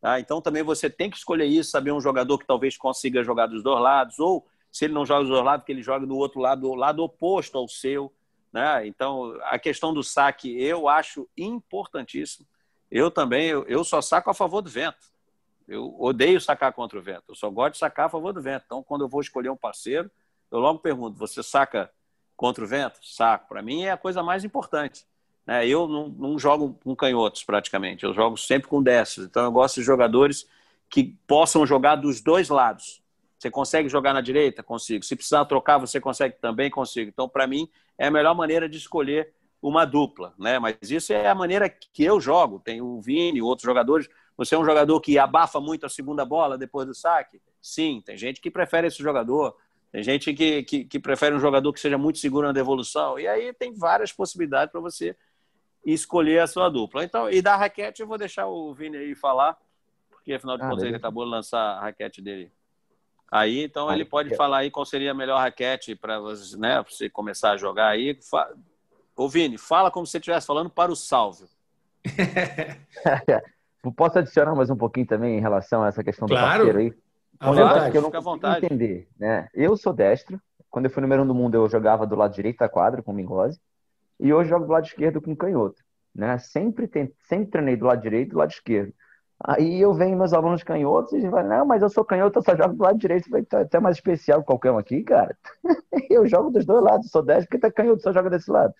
Tá? 0.00 0.20
Então 0.20 0.40
também 0.40 0.62
você 0.62 0.88
tem 0.88 1.10
que 1.10 1.16
escolher 1.16 1.46
isso, 1.46 1.70
saber 1.70 1.92
um 1.92 2.00
jogador 2.00 2.38
que 2.38 2.46
talvez 2.46 2.76
consiga 2.76 3.24
jogar 3.24 3.46
dos 3.46 3.62
dois 3.62 3.80
lados, 3.80 4.18
ou 4.18 4.46
se 4.70 4.84
ele 4.84 4.94
não 4.94 5.06
joga 5.06 5.22
dos 5.22 5.30
dois 5.30 5.44
lados, 5.44 5.66
que 5.66 5.72
ele 5.72 5.82
joga 5.82 6.06
do 6.06 6.16
outro 6.16 6.40
lado, 6.40 6.60
do 6.62 6.74
lado 6.74 7.02
oposto 7.02 7.58
ao 7.58 7.68
seu. 7.68 8.12
Né? 8.52 8.86
Então, 8.86 9.36
a 9.44 9.58
questão 9.58 9.92
do 9.92 10.02
saque 10.02 10.56
eu 10.62 10.88
acho 10.88 11.28
importantíssimo. 11.36 12.46
Eu 12.90 13.10
também, 13.10 13.48
eu 13.48 13.82
só 13.82 14.00
saco 14.00 14.30
a 14.30 14.34
favor 14.34 14.62
do 14.62 14.70
vento. 14.70 15.14
Eu 15.66 15.96
odeio 16.00 16.40
sacar 16.40 16.72
contra 16.72 16.98
o 16.98 17.02
vento. 17.02 17.24
Eu 17.28 17.34
só 17.34 17.50
gosto 17.50 17.72
de 17.72 17.78
sacar 17.78 18.06
a 18.06 18.08
favor 18.08 18.32
do 18.32 18.40
vento. 18.40 18.62
Então, 18.66 18.82
quando 18.82 19.02
eu 19.02 19.08
vou 19.08 19.20
escolher 19.20 19.50
um 19.50 19.56
parceiro, 19.56 20.10
eu 20.50 20.60
logo 20.60 20.78
pergunto: 20.78 21.18
você 21.18 21.42
saca 21.42 21.90
contra 22.36 22.62
o 22.62 22.66
vento? 22.66 23.00
Saco. 23.02 23.48
Para 23.48 23.62
mim 23.62 23.82
é 23.82 23.90
a 23.90 23.96
coisa 23.96 24.22
mais 24.22 24.44
importante. 24.44 25.04
Né? 25.46 25.66
Eu 25.66 25.86
não, 25.86 26.08
não, 26.08 26.38
jogo 26.38 26.78
com 26.82 26.94
canhotos 26.96 27.44
praticamente. 27.44 28.04
Eu 28.04 28.12
jogo 28.12 28.36
sempre 28.36 28.68
com 28.68 28.82
destros. 28.82 29.26
Então, 29.26 29.44
eu 29.44 29.52
gosto 29.52 29.76
de 29.76 29.82
jogadores 29.82 30.46
que 30.88 31.16
possam 31.26 31.66
jogar 31.66 31.96
dos 31.96 32.20
dois 32.20 32.48
lados. 32.48 33.02
Você 33.38 33.50
consegue 33.50 33.88
jogar 33.88 34.12
na 34.12 34.20
direita? 34.20 34.62
Consigo. 34.62 35.04
Se 35.04 35.14
precisar 35.14 35.44
trocar, 35.44 35.78
você 35.78 36.00
consegue 36.00 36.36
também? 36.40 36.70
Consigo. 36.70 37.08
Então, 37.08 37.28
para 37.28 37.46
mim, 37.46 37.68
é 37.98 38.06
a 38.06 38.10
melhor 38.10 38.34
maneira 38.34 38.68
de 38.68 38.78
escolher 38.78 39.32
uma 39.60 39.84
dupla, 39.84 40.34
né? 40.38 40.58
Mas 40.58 40.76
isso 40.82 41.12
é 41.12 41.28
a 41.28 41.34
maneira 41.34 41.68
que 41.68 42.02
eu 42.02 42.20
jogo. 42.20 42.60
Tem 42.60 42.80
o 42.80 43.00
Vini, 43.00 43.42
outros 43.42 43.64
jogadores. 43.64 44.08
Você 44.36 44.54
é 44.54 44.58
um 44.58 44.64
jogador 44.64 45.00
que 45.00 45.18
abafa 45.18 45.60
muito 45.60 45.86
a 45.86 45.88
segunda 45.88 46.24
bola 46.24 46.58
depois 46.58 46.86
do 46.86 46.94
saque? 46.94 47.40
Sim, 47.60 48.02
tem 48.04 48.16
gente 48.16 48.40
que 48.40 48.50
prefere 48.50 48.86
esse 48.86 49.02
jogador. 49.02 49.56
Tem 49.92 50.02
gente 50.02 50.32
que, 50.34 50.62
que, 50.62 50.84
que, 50.84 50.98
prefere 50.98 51.34
um 51.34 51.40
jogador 51.40 51.72
que 51.72 51.80
seja 51.80 51.96
muito 51.96 52.18
seguro 52.18 52.46
na 52.46 52.52
devolução. 52.52 53.18
E 53.18 53.26
aí 53.26 53.52
tem 53.52 53.72
várias 53.72 54.12
possibilidades 54.12 54.70
para 54.70 54.80
você 54.80 55.16
escolher 55.94 56.40
a 56.40 56.46
sua 56.46 56.68
dupla. 56.68 57.04
Então, 57.04 57.30
e 57.30 57.40
da 57.40 57.56
raquete, 57.56 58.02
eu 58.02 58.08
vou 58.08 58.18
deixar 58.18 58.46
o 58.46 58.74
Vini 58.74 58.96
aí 58.96 59.14
falar, 59.14 59.56
porque 60.10 60.32
afinal 60.32 60.56
de 60.56 60.64
ah, 60.64 60.68
contas 60.68 60.84
ele 60.84 60.96
acabou 60.96 61.24
de 61.24 61.30
lançar 61.30 61.60
a 61.60 61.80
raquete 61.80 62.20
dele 62.20 62.50
aí. 63.30 63.62
Então, 63.62 63.88
ah, 63.88 63.94
ele 63.94 64.04
pode 64.04 64.30
eu... 64.32 64.36
falar 64.36 64.58
aí 64.58 64.70
qual 64.70 64.84
seria 64.84 65.12
a 65.12 65.14
melhor 65.14 65.38
raquete 65.38 65.94
para 65.94 66.18
você, 66.18 66.56
né, 66.56 66.82
você 66.82 67.08
começar 67.08 67.52
a 67.52 67.56
jogar 67.56 67.88
aí. 67.88 68.18
Ô, 69.16 69.28
Vini, 69.28 69.56
fala 69.56 69.90
como 69.90 70.04
se 70.04 70.12
você 70.12 70.18
estivesse 70.18 70.46
falando 70.46 70.68
para 70.68 70.90
o 70.90 70.96
Salvio. 70.96 71.48
Posso 73.96 74.18
adicionar 74.18 74.54
mais 74.54 74.68
um 74.68 74.76
pouquinho 74.76 75.06
também 75.06 75.38
em 75.38 75.40
relação 75.40 75.84
a 75.84 75.88
essa 75.88 76.02
questão 76.02 76.26
claro. 76.26 76.64
do 76.64 76.72
parceiro 76.72 76.78
aí? 76.78 76.92
Um 77.40 77.54
negócio 77.54 77.92
que 77.92 77.98
eu 77.98 78.02
não 78.02 78.10
consigo 78.10 78.46
entender, 78.56 79.08
né? 79.18 79.48
Eu 79.54 79.76
sou 79.76 79.92
destro. 79.92 80.40
Quando 80.70 80.86
eu 80.86 80.90
fui 80.90 81.00
número 81.00 81.22
um 81.22 81.26
do 81.26 81.34
mundo, 81.34 81.54
eu 81.54 81.68
jogava 81.68 82.06
do 82.06 82.16
lado 82.16 82.34
direito 82.34 82.58
da 82.58 82.68
quadra 82.68 83.02
com 83.02 83.12
o 83.12 83.14
Mingose. 83.14 83.60
E 84.18 84.32
hoje 84.32 84.50
jogo 84.50 84.66
do 84.66 84.72
lado 84.72 84.86
esquerdo 84.86 85.20
com 85.20 85.36
canhoto. 85.36 85.82
Né? 86.14 86.38
Sempre, 86.38 86.88
tem, 86.88 87.12
sempre 87.28 87.50
treinei 87.50 87.76
do 87.76 87.86
lado 87.86 88.00
direito 88.00 88.28
e 88.28 88.32
do 88.32 88.38
lado 88.38 88.50
esquerdo. 88.50 88.92
Aí 89.44 89.80
eu 89.80 89.92
venho 89.92 90.16
meus 90.16 90.32
alunos 90.32 90.62
canhotos 90.62 91.12
e 91.12 91.20
falam, 91.28 91.48
não, 91.48 91.66
mas 91.66 91.82
eu 91.82 91.90
sou 91.90 92.04
canhoto, 92.04 92.38
eu 92.38 92.42
só 92.42 92.56
jogo 92.56 92.74
do 92.74 92.82
lado 92.82 92.98
direito. 92.98 93.28
Falei, 93.28 93.44
tá 93.44 93.60
até 93.60 93.78
mais 93.78 93.96
especial 93.96 94.40
que 94.40 94.46
qualquer 94.46 94.72
um 94.72 94.78
aqui, 94.78 95.02
cara. 95.02 95.36
eu 96.08 96.26
jogo 96.26 96.50
dos 96.50 96.64
dois 96.64 96.82
lados, 96.82 97.10
sou 97.10 97.22
destro, 97.22 97.48
porque 97.48 97.58
tá 97.58 97.70
canhoto, 97.70 98.02
só 98.02 98.12
joga 98.12 98.30
desse 98.30 98.50
lado. 98.50 98.72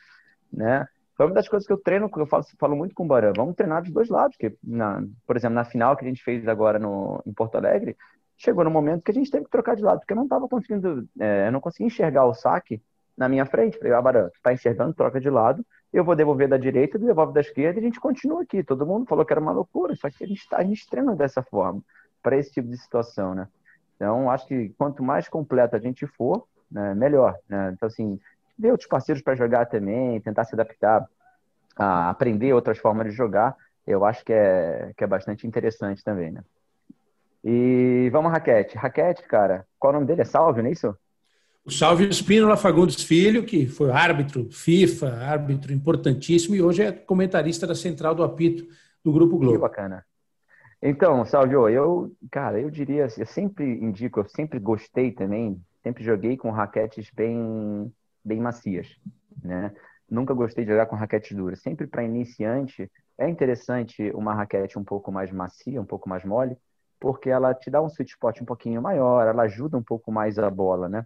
Né? 0.50 0.88
Foi 1.14 1.26
uma 1.26 1.34
das 1.34 1.48
coisas 1.48 1.66
que 1.66 1.72
eu 1.72 1.78
treino, 1.78 2.10
que 2.10 2.18
eu 2.18 2.26
falo, 2.26 2.44
falo 2.58 2.76
muito 2.76 2.94
com 2.94 3.04
o 3.04 3.06
Baran. 3.06 3.32
Vamos 3.36 3.54
treinar 3.54 3.82
dos 3.82 3.92
dois 3.92 4.08
lados. 4.08 4.36
Porque, 4.36 4.56
na, 4.64 5.02
por 5.26 5.36
exemplo, 5.36 5.54
na 5.54 5.64
final 5.64 5.94
que 5.94 6.04
a 6.04 6.08
gente 6.08 6.22
fez 6.22 6.48
agora 6.48 6.78
no, 6.78 7.22
em 7.26 7.32
Porto 7.34 7.56
Alegre, 7.56 7.96
chegou 8.36 8.64
no 8.64 8.70
momento 8.70 9.02
que 9.02 9.10
a 9.10 9.14
gente 9.14 9.30
teve 9.30 9.44
que 9.44 9.50
trocar 9.50 9.76
de 9.76 9.82
lado, 9.82 10.00
porque 10.00 10.12
eu 10.12 10.16
não 10.16 10.24
estava 10.24 10.48
conseguindo, 10.48 11.06
é, 11.18 11.48
eu 11.48 11.52
não 11.52 11.60
conseguia 11.60 11.86
enxergar 11.86 12.24
o 12.24 12.34
saque 12.34 12.82
na 13.16 13.28
minha 13.28 13.46
frente. 13.46 13.78
Falei, 13.78 13.92
Barão, 14.00 14.28
tu 14.28 14.40
tá 14.42 14.52
enxergando, 14.52 14.94
troca 14.94 15.20
de 15.20 15.30
lado, 15.30 15.64
eu 15.92 16.04
vou 16.04 16.14
devolver 16.14 16.48
da 16.48 16.56
direita, 16.56 16.98
devolve 16.98 17.32
da 17.32 17.40
esquerda 17.40 17.78
e 17.78 17.82
a 17.82 17.84
gente 17.86 18.00
continua 18.00 18.42
aqui. 18.42 18.62
Todo 18.62 18.86
mundo 18.86 19.06
falou 19.06 19.24
que 19.24 19.32
era 19.32 19.40
uma 19.40 19.52
loucura, 19.52 19.94
só 19.96 20.10
que 20.10 20.22
a 20.22 20.26
gente, 20.26 20.48
tá, 20.48 20.58
a 20.58 20.64
gente 20.64 20.88
treina 20.88 21.14
dessa 21.14 21.42
forma, 21.42 21.82
para 22.22 22.36
esse 22.36 22.52
tipo 22.52 22.68
de 22.68 22.76
situação, 22.76 23.34
né? 23.34 23.48
Então, 23.94 24.30
acho 24.30 24.46
que 24.46 24.68
quanto 24.76 25.02
mais 25.02 25.28
completo 25.28 25.74
a 25.74 25.78
gente 25.78 26.06
for, 26.06 26.46
né, 26.70 26.94
melhor, 26.94 27.38
né? 27.48 27.72
Então, 27.74 27.86
assim, 27.86 28.20
ver 28.58 28.72
outros 28.72 28.88
parceiros 28.88 29.22
para 29.22 29.34
jogar 29.34 29.66
também, 29.66 30.20
tentar 30.20 30.44
se 30.44 30.54
adaptar, 30.54 31.08
a 31.76 32.10
aprender 32.10 32.52
outras 32.52 32.78
formas 32.78 33.06
de 33.06 33.12
jogar, 33.12 33.54
eu 33.86 34.04
acho 34.04 34.24
que 34.24 34.32
é, 34.32 34.92
que 34.96 35.04
é 35.04 35.06
bastante 35.06 35.46
interessante 35.46 36.02
também, 36.02 36.32
né? 36.32 36.42
E 37.44 38.08
vamos, 38.10 38.32
Raquete. 38.32 38.76
Raquete, 38.76 39.22
cara, 39.22 39.64
qual 39.78 39.92
o 39.92 39.94
nome 39.94 40.06
dele? 40.06 40.22
É 40.22 40.24
Salve, 40.24 40.62
não 40.62 40.68
é 40.68 40.72
isso? 40.72 40.96
O 41.66 41.70
Salve 41.72 42.08
Espínola 42.08 42.56
Fagundes 42.56 43.02
Filho, 43.02 43.44
que 43.44 43.66
foi 43.66 43.90
árbitro 43.90 44.48
FIFA, 44.52 45.08
árbitro 45.14 45.72
importantíssimo, 45.72 46.54
e 46.54 46.62
hoje 46.62 46.84
é 46.84 46.92
comentarista 46.92 47.66
da 47.66 47.74
Central 47.74 48.14
do 48.14 48.22
Apito 48.22 48.72
do 49.02 49.12
Grupo 49.12 49.36
Globo. 49.36 49.54
Que 49.54 49.58
bacana. 49.58 50.06
Então, 50.80 51.24
Salvio, 51.24 51.68
eu, 51.68 52.14
cara, 52.30 52.60
eu 52.60 52.70
diria, 52.70 53.08
eu 53.18 53.26
sempre 53.26 53.64
indico, 53.64 54.20
eu 54.20 54.28
sempre 54.28 54.60
gostei 54.60 55.10
também, 55.10 55.60
sempre 55.82 56.04
joguei 56.04 56.36
com 56.36 56.52
raquetes 56.52 57.10
bem, 57.12 57.92
bem 58.24 58.40
macias, 58.40 58.86
né? 59.42 59.72
Nunca 60.08 60.32
gostei 60.34 60.64
de 60.64 60.70
jogar 60.70 60.86
com 60.86 60.94
raquetes 60.94 61.36
duras. 61.36 61.60
Sempre 61.60 61.88
para 61.88 62.04
iniciante 62.04 62.88
é 63.18 63.28
interessante 63.28 64.08
uma 64.14 64.32
raquete 64.32 64.78
um 64.78 64.84
pouco 64.84 65.10
mais 65.10 65.32
macia, 65.32 65.82
um 65.82 65.84
pouco 65.84 66.08
mais 66.08 66.24
mole, 66.24 66.56
porque 67.00 67.28
ela 67.28 67.52
te 67.52 67.68
dá 67.70 67.82
um 67.82 67.88
sweet 67.88 68.12
spot 68.12 68.40
um 68.40 68.44
pouquinho 68.44 68.80
maior, 68.80 69.26
ela 69.26 69.42
ajuda 69.42 69.76
um 69.76 69.82
pouco 69.82 70.12
mais 70.12 70.38
a 70.38 70.48
bola, 70.48 70.88
né? 70.88 71.04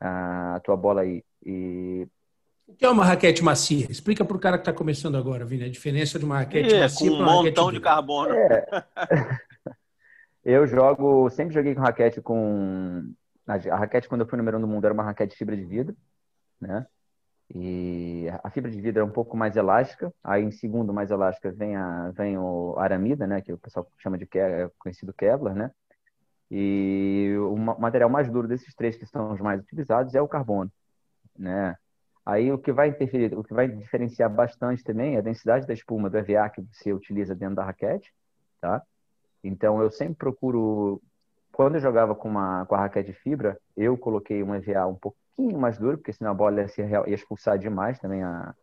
A 0.00 0.60
tua 0.64 0.76
bola 0.76 1.02
aí. 1.02 1.22
E... 1.44 2.06
O 2.66 2.74
que 2.74 2.84
é 2.84 2.88
uma 2.88 3.04
raquete 3.04 3.42
macia? 3.42 3.86
Explica 3.90 4.24
para 4.24 4.36
o 4.36 4.40
cara 4.40 4.56
que 4.56 4.62
está 4.62 4.72
começando 4.72 5.16
agora, 5.16 5.44
Vini, 5.44 5.64
a 5.64 5.70
diferença 5.70 6.18
de 6.18 6.24
uma 6.24 6.38
raquete 6.38 6.74
é, 6.74 6.80
macia 6.80 7.10
com 7.10 7.16
um 7.16 7.24
montão 7.24 7.72
de 7.72 7.80
carbono. 7.80 8.34
É. 8.34 8.66
eu 10.44 10.66
jogo, 10.66 11.28
sempre 11.30 11.54
joguei 11.54 11.74
com 11.74 11.80
raquete 11.80 12.20
com... 12.20 13.12
A 13.46 13.76
raquete, 13.76 14.08
quando 14.08 14.20
eu 14.20 14.28
fui 14.28 14.38
número 14.38 14.58
um 14.58 14.60
do 14.60 14.68
mundo, 14.68 14.84
era 14.84 14.94
uma 14.94 15.02
raquete 15.02 15.36
fibra 15.36 15.56
de 15.56 15.64
vidro, 15.64 15.96
né? 16.60 16.86
E 17.52 18.26
a 18.44 18.50
fibra 18.50 18.70
de 18.70 18.80
vidro 18.80 19.02
é 19.02 19.04
um 19.04 19.10
pouco 19.10 19.36
mais 19.36 19.56
elástica. 19.56 20.12
Aí, 20.22 20.44
em 20.44 20.52
segundo, 20.52 20.94
mais 20.94 21.10
elástica, 21.10 21.50
vem, 21.50 21.74
a, 21.74 22.10
vem 22.12 22.38
o 22.38 22.76
aramida, 22.78 23.26
né? 23.26 23.40
Que 23.40 23.52
o 23.52 23.58
pessoal 23.58 23.90
chama 23.98 24.16
de 24.16 24.28
é 24.38 24.70
conhecido 24.78 25.12
Kevlar, 25.12 25.56
né? 25.56 25.72
E 26.50 27.36
o 27.38 27.56
material 27.56 28.10
mais 28.10 28.28
duro 28.28 28.48
desses 28.48 28.74
três 28.74 28.96
que 28.96 29.06
são 29.06 29.32
os 29.32 29.40
mais 29.40 29.60
utilizados 29.60 30.14
é 30.14 30.20
o 30.20 30.26
carbono, 30.26 30.70
né? 31.38 31.76
Aí 32.26 32.52
o 32.52 32.58
que 32.58 32.72
vai 32.72 32.88
interferir, 32.88 33.36
o 33.38 33.44
que 33.44 33.54
vai 33.54 33.68
diferenciar 33.68 34.28
bastante 34.28 34.82
também 34.82 35.14
é 35.14 35.18
a 35.18 35.22
densidade 35.22 35.66
da 35.66 35.72
espuma 35.72 36.10
do 36.10 36.18
EVA 36.18 36.48
que 36.50 36.60
você 36.72 36.92
utiliza 36.92 37.34
dentro 37.34 37.56
da 37.56 37.64
raquete, 37.64 38.12
tá? 38.60 38.82
Então 39.42 39.80
eu 39.80 39.90
sempre 39.90 40.16
procuro 40.16 41.00
quando 41.52 41.76
eu 41.76 41.80
jogava 41.80 42.14
com 42.14 42.28
uma 42.28 42.66
com 42.66 42.74
a 42.74 42.78
raquete 42.78 43.12
de 43.12 43.18
fibra, 43.18 43.58
eu 43.76 43.96
coloquei 43.96 44.42
um 44.42 44.54
EVA 44.54 44.86
um 44.86 44.94
pouquinho 44.94 45.58
mais 45.58 45.78
duro, 45.78 45.98
porque 45.98 46.12
senão 46.12 46.32
a 46.32 46.34
bola 46.34 46.62
ia, 46.62 46.68
se, 46.68 46.82
ia 46.82 47.14
expulsar 47.14 47.58
demais 47.58 47.98
também, 47.98 48.22
a, 48.22 48.54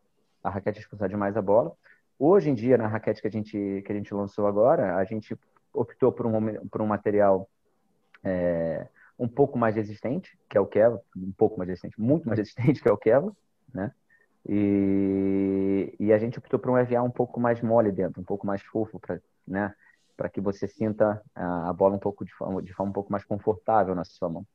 a 0.43 0.50
raquete 0.50 0.80
ia 0.80 0.82
expulsar 0.82 1.10
demais 1.10 1.38
a 1.38 1.41
bola. 1.41 1.73
Hoje 2.19 2.50
em 2.50 2.54
dia, 2.54 2.78
na 2.78 2.88
raquete 2.88 3.21
que 3.21 3.28
a 3.28 3.32
gente, 3.32 3.84
que 3.86 3.91
a 3.91 3.95
gente 3.95 4.13
lançou 4.13 4.47
agora, 4.47 4.97
a 4.97 5.04
gente 5.04 5.38
optou 5.73 6.12
por 6.12 6.26
um, 6.26 6.67
por 6.67 6.82
um 6.82 6.88
material 6.88 7.47
é, 8.28 8.88
um 9.18 9.28
pouco 9.28 9.58
mais 9.58 9.76
resistente, 9.76 10.38
que 10.50 10.58
é 10.58 10.62
o 10.62 10.68
Kevlar, 10.68 11.02
um 11.16 11.32
pouco 11.32 11.58
mais 11.58 11.70
resistente, 11.70 12.00
muito 12.00 12.28
mais 12.28 12.40
resistente 12.40 12.82
que 12.84 12.90
é 12.90 12.92
o 12.92 12.98
Kevlar, 12.98 13.34
né? 13.74 13.92
E, 14.48 15.94
e 16.00 16.13
a 16.13 16.18
gente 16.18 16.40
optou 16.40 16.58
por 16.58 16.72
um 16.72 16.78
EVA 16.78 17.02
um 17.02 17.12
pouco 17.12 17.40
mais 17.40 17.62
mole 17.62 17.92
dentro, 17.92 18.22
um 18.22 18.26
pouco 18.26 18.48
mais 18.48 18.62
fofo, 18.62 18.98
para 19.00 19.20
né? 19.46 19.74
para 20.18 20.30
que 20.30 20.42
você 20.42 20.68
sinta 20.68 21.22
a 21.36 21.72
bola 21.72 21.96
um 21.96 22.00
pouco 22.00 22.26
de 22.26 22.34
forma, 22.34 22.62
de 22.62 22.74
forma 22.74 22.90
um 22.90 22.94
pouco 22.94 23.12
mais 23.12 23.24
confortável 23.24 23.94
na 23.94 24.04
sua 24.04 24.28
mão. 24.28 24.46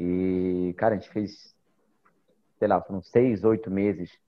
E, 0.00 0.74
cara, 0.78 0.94
a 0.94 0.98
gente 0.98 1.10
fez, 1.10 1.54
sei 2.58 2.66
lá, 2.66 2.80
foram 2.80 3.02
seis, 3.02 3.44
oito 3.44 3.70
meses 3.70 4.18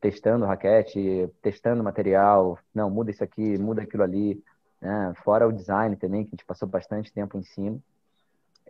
testando 0.00 0.44
raquete, 0.44 1.28
testando 1.40 1.82
material. 1.82 2.58
Não, 2.74 2.90
muda 2.90 3.10
isso 3.10 3.24
aqui, 3.24 3.58
muda 3.58 3.82
aquilo 3.82 4.02
ali. 4.02 4.42
Né? 4.80 5.14
Fora 5.24 5.48
o 5.48 5.52
design 5.52 5.96
também, 5.96 6.24
que 6.24 6.28
a 6.28 6.36
gente 6.36 6.44
passou 6.44 6.68
bastante 6.68 7.12
tempo 7.12 7.38
em 7.38 7.42
cima. 7.42 7.78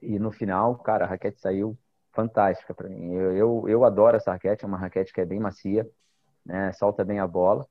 E 0.03 0.19
no 0.19 0.31
final, 0.31 0.77
cara, 0.77 1.05
a 1.05 1.09
raquete 1.09 1.41
saiu 1.41 1.77
fantástica 2.13 2.75
para 2.75 2.89
mim. 2.89 3.13
Eu, 3.13 3.33
eu, 3.33 3.69
eu, 3.69 3.85
adoro 3.85 4.17
essa 4.17 4.33
raquete, 4.33 4.65
é 4.65 4.69
uma 4.69 4.79
raquete 4.79 5.13
que 5.13 5.21
é 5.21 5.25
bem 5.25 5.39
macia, 5.39 5.89
né? 6.45 6.73
solta 6.73 7.05
bem 7.05 7.21
a 7.21 7.27
bola. 7.27 7.67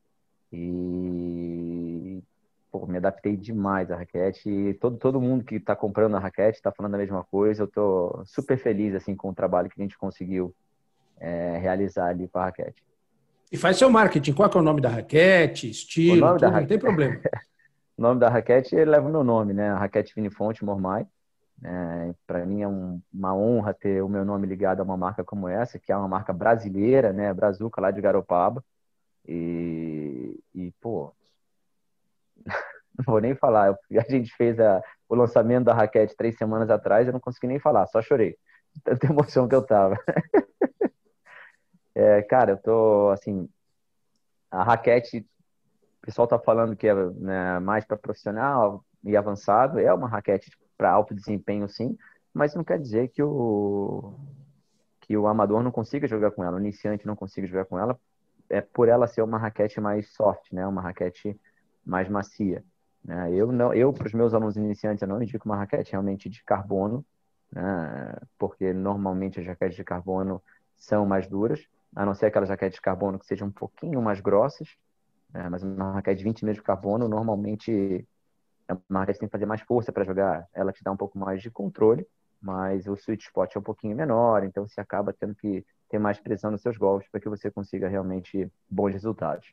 E 0.51 2.23
pô, 2.71 2.85
me 2.85 2.97
adaptei 2.97 3.35
demais 3.35 3.91
à 3.91 3.97
raquete 3.97 4.49
e 4.49 4.73
todo, 4.75 4.97
todo 4.97 5.19
mundo 5.19 5.43
que 5.43 5.55
está 5.55 5.75
comprando 5.75 6.15
a 6.15 6.19
raquete 6.19 6.57
está 6.57 6.71
falando 6.71 6.95
a 6.95 6.97
mesma 6.97 7.23
coisa. 7.23 7.63
Eu 7.63 7.67
estou 7.67 8.23
super 8.25 8.57
feliz 8.57 8.95
assim 8.95 9.15
com 9.15 9.29
o 9.29 9.35
trabalho 9.35 9.69
que 9.69 9.79
a 9.79 9.83
gente 9.83 9.97
conseguiu 9.97 10.55
é, 11.19 11.57
realizar 11.57 12.07
ali 12.07 12.27
com 12.27 12.39
a 12.39 12.45
raquete. 12.45 12.81
E 13.51 13.57
faz 13.57 13.77
seu 13.77 13.89
marketing. 13.89 14.33
Qual 14.33 14.49
é 14.53 14.57
o 14.57 14.61
nome 14.61 14.81
da 14.81 14.89
raquete, 14.89 15.69
estilo, 15.69 16.15
tudo, 16.15 16.45
raquete... 16.45 16.61
não 16.61 16.67
tem 16.67 16.79
problema. 16.79 17.19
o 17.97 18.01
nome 18.01 18.19
da 18.19 18.29
raquete 18.29 18.75
ele 18.75 18.91
leva 18.91 19.07
o 19.07 19.11
meu 19.11 19.23
nome, 19.23 19.53
né? 19.53 19.69
A 19.69 19.77
raquete 19.77 20.13
Vinifonte 20.15 20.63
Mormai. 20.63 21.05
É, 21.63 22.13
Para 22.25 22.45
mim 22.45 22.61
é 22.61 22.67
um, 22.67 23.01
uma 23.13 23.35
honra 23.35 23.73
ter 23.73 24.01
o 24.03 24.09
meu 24.09 24.23
nome 24.23 24.47
ligado 24.47 24.79
a 24.79 24.83
uma 24.83 24.97
marca 24.97 25.23
como 25.23 25.47
essa, 25.47 25.79
que 25.79 25.91
é 25.91 25.97
uma 25.97 26.07
marca 26.07 26.31
brasileira, 26.33 27.11
né? 27.11 27.33
Brazuca, 27.33 27.81
lá 27.81 27.91
de 27.91 28.01
Garopaba. 28.01 28.63
E, 29.27 30.39
e 30.53 30.71
pô, 30.81 31.13
não 32.97 33.05
vou 33.05 33.19
nem 33.19 33.35
falar. 33.35 33.75
A 33.91 34.11
gente 34.11 34.33
fez 34.35 34.59
a, 34.59 34.81
o 35.09 35.15
lançamento 35.15 35.65
da 35.65 35.73
raquete 35.73 36.15
três 36.15 36.37
semanas 36.37 36.69
atrás, 36.69 37.07
eu 37.07 37.13
não 37.13 37.19
consegui 37.19 37.47
nem 37.47 37.59
falar, 37.59 37.87
só 37.87 38.01
chorei. 38.01 38.37
Tanta 38.83 39.07
emoção 39.07 39.47
que 39.47 39.55
eu 39.55 39.65
tava. 39.65 39.97
é, 41.95 42.21
cara, 42.23 42.51
eu 42.51 42.57
tô 42.57 43.09
assim. 43.11 43.49
A 44.51 44.63
raquete, 44.63 45.19
o 46.01 46.05
pessoal 46.05 46.27
tá 46.27 46.39
falando 46.39 46.75
que 46.75 46.87
é 46.87 46.93
né, 46.93 47.59
mais 47.59 47.85
para 47.85 47.97
profissional 47.97 48.85
e 49.03 49.17
avançado. 49.17 49.79
É 49.79 49.93
uma 49.93 50.07
raquete 50.07 50.49
para 50.77 50.91
alto 50.91 51.15
desempenho, 51.15 51.67
sim, 51.67 51.97
mas 52.33 52.53
não 52.53 52.63
quer 52.63 52.79
dizer 52.79 53.09
que 53.09 53.23
o 53.23 54.13
que 55.02 55.15
o 55.15 55.25
amador 55.25 55.63
não 55.63 55.71
consiga 55.71 56.06
jogar 56.06 56.31
com 56.31 56.43
ela, 56.43 56.58
o 56.58 56.60
iniciante 56.60 57.08
não 57.08 57.15
consiga 57.15 57.47
jogar 57.47 57.63
com 57.63 57.79
ela, 57.79 57.97
é 58.49 58.60
por 58.60 58.89
ela 58.89 59.08
ser 59.08 59.21
uma 59.21 59.37
raquete 59.37 59.79
mais 59.79 60.10
soft, 60.10 60.52
né? 60.52 60.67
Uma 60.67 60.81
raquete 60.81 61.39
mais 61.85 62.10
macia. 62.10 62.63
Né? 63.04 63.33
Eu 63.33 63.52
não, 63.52 63.73
eu 63.73 63.93
para 63.93 64.08
os 64.08 64.13
meus 64.13 64.33
alunos 64.33 64.58
iniciantes 64.58 65.02
eu 65.02 65.08
não 65.08 65.21
indico 65.21 65.45
uma 65.45 65.56
raquete 65.56 65.93
realmente 65.93 66.29
de 66.29 66.43
carbono, 66.43 67.06
né? 67.52 68.13
porque 68.37 68.73
normalmente 68.73 69.39
as 69.39 69.45
raquetes 69.45 69.77
de 69.77 69.83
carbono 69.83 70.41
são 70.75 71.06
mais 71.06 71.27
duras, 71.27 71.65
a 71.95 72.06
não 72.06 72.13
ser 72.13 72.27
aquelas 72.27 72.49
raquetes 72.49 72.75
de 72.75 72.81
carbono 72.81 73.17
que 73.17 73.25
sejam 73.25 73.47
um 73.47 73.52
pouquinho 73.52 74.02
mais 74.02 74.19
grossas, 74.19 74.67
né? 75.33 75.47
mas 75.49 75.63
uma 75.63 75.93
raquete 75.93 76.19
de 76.19 76.23
20 76.25 76.43
mm 76.43 76.54
de 76.54 76.62
carbono 76.62 77.08
normalmente 77.08 78.06
é 78.67 78.75
uma 78.89 78.99
raquete 79.01 79.15
que 79.15 79.19
tem 79.21 79.29
que 79.29 79.31
fazer 79.31 79.45
mais 79.45 79.61
força 79.61 79.91
para 79.91 80.03
jogar, 80.03 80.47
ela 80.53 80.71
te 80.71 80.83
dá 80.83 80.91
um 80.91 80.97
pouco 80.97 81.17
mais 81.17 81.41
de 81.41 81.49
controle, 81.49 82.05
mas 82.41 82.87
o 82.87 82.93
sweet 82.93 83.23
spot 83.23 83.55
é 83.55 83.59
um 83.59 83.63
pouquinho 83.63 83.95
menor, 83.95 84.43
então 84.43 84.67
você 84.67 84.81
acaba 84.81 85.13
tendo 85.13 85.33
que 85.35 85.65
ter 85.89 85.99
mais 85.99 86.19
pressão 86.19 86.51
nos 86.51 86.61
seus 86.61 86.77
golpes 86.77 87.09
para 87.09 87.21
que 87.21 87.29
você 87.29 87.49
consiga 87.49 87.87
realmente 87.87 88.51
bons 88.69 88.91
resultados. 88.91 89.47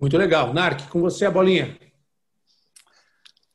Muito 0.00 0.16
legal. 0.18 0.52
Nark, 0.52 0.88
com 0.88 1.00
você 1.00 1.24
a 1.24 1.30
bolinha. 1.30 1.78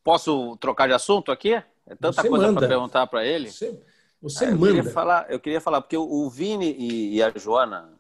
Posso 0.04 0.58
trocar 0.58 0.88
de 0.88 0.94
assunto 0.94 1.32
aqui? 1.32 1.54
É 1.54 1.96
tanta 1.96 2.22
você 2.24 2.30
coisa 2.30 2.54
para 2.54 2.68
perguntar 2.68 3.06
para 3.08 3.24
ele. 3.26 3.52
Você, 3.52 3.80
você 4.22 4.46
é, 4.46 4.48
eu 4.50 4.58
manda. 4.58 4.74
Queria 4.74 4.92
falar, 4.92 5.30
eu 5.30 5.40
queria 5.40 5.62
falar, 5.62 5.82
porque 5.82 5.98
o 5.98 6.30
Vini 6.30 6.76
e, 7.16 7.22
a 7.22 7.32
Joana 7.38 7.94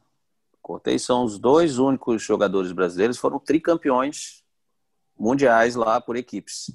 Cortez 0.61 1.03
são 1.03 1.23
os 1.23 1.37
dois 1.37 1.77
únicos 1.77 2.23
jogadores 2.23 2.71
brasileiros 2.71 3.17
foram 3.17 3.37
tricampeões 3.37 4.40
mundiais 5.21 5.75
lá 5.75 6.01
por 6.01 6.15
equipes. 6.15 6.71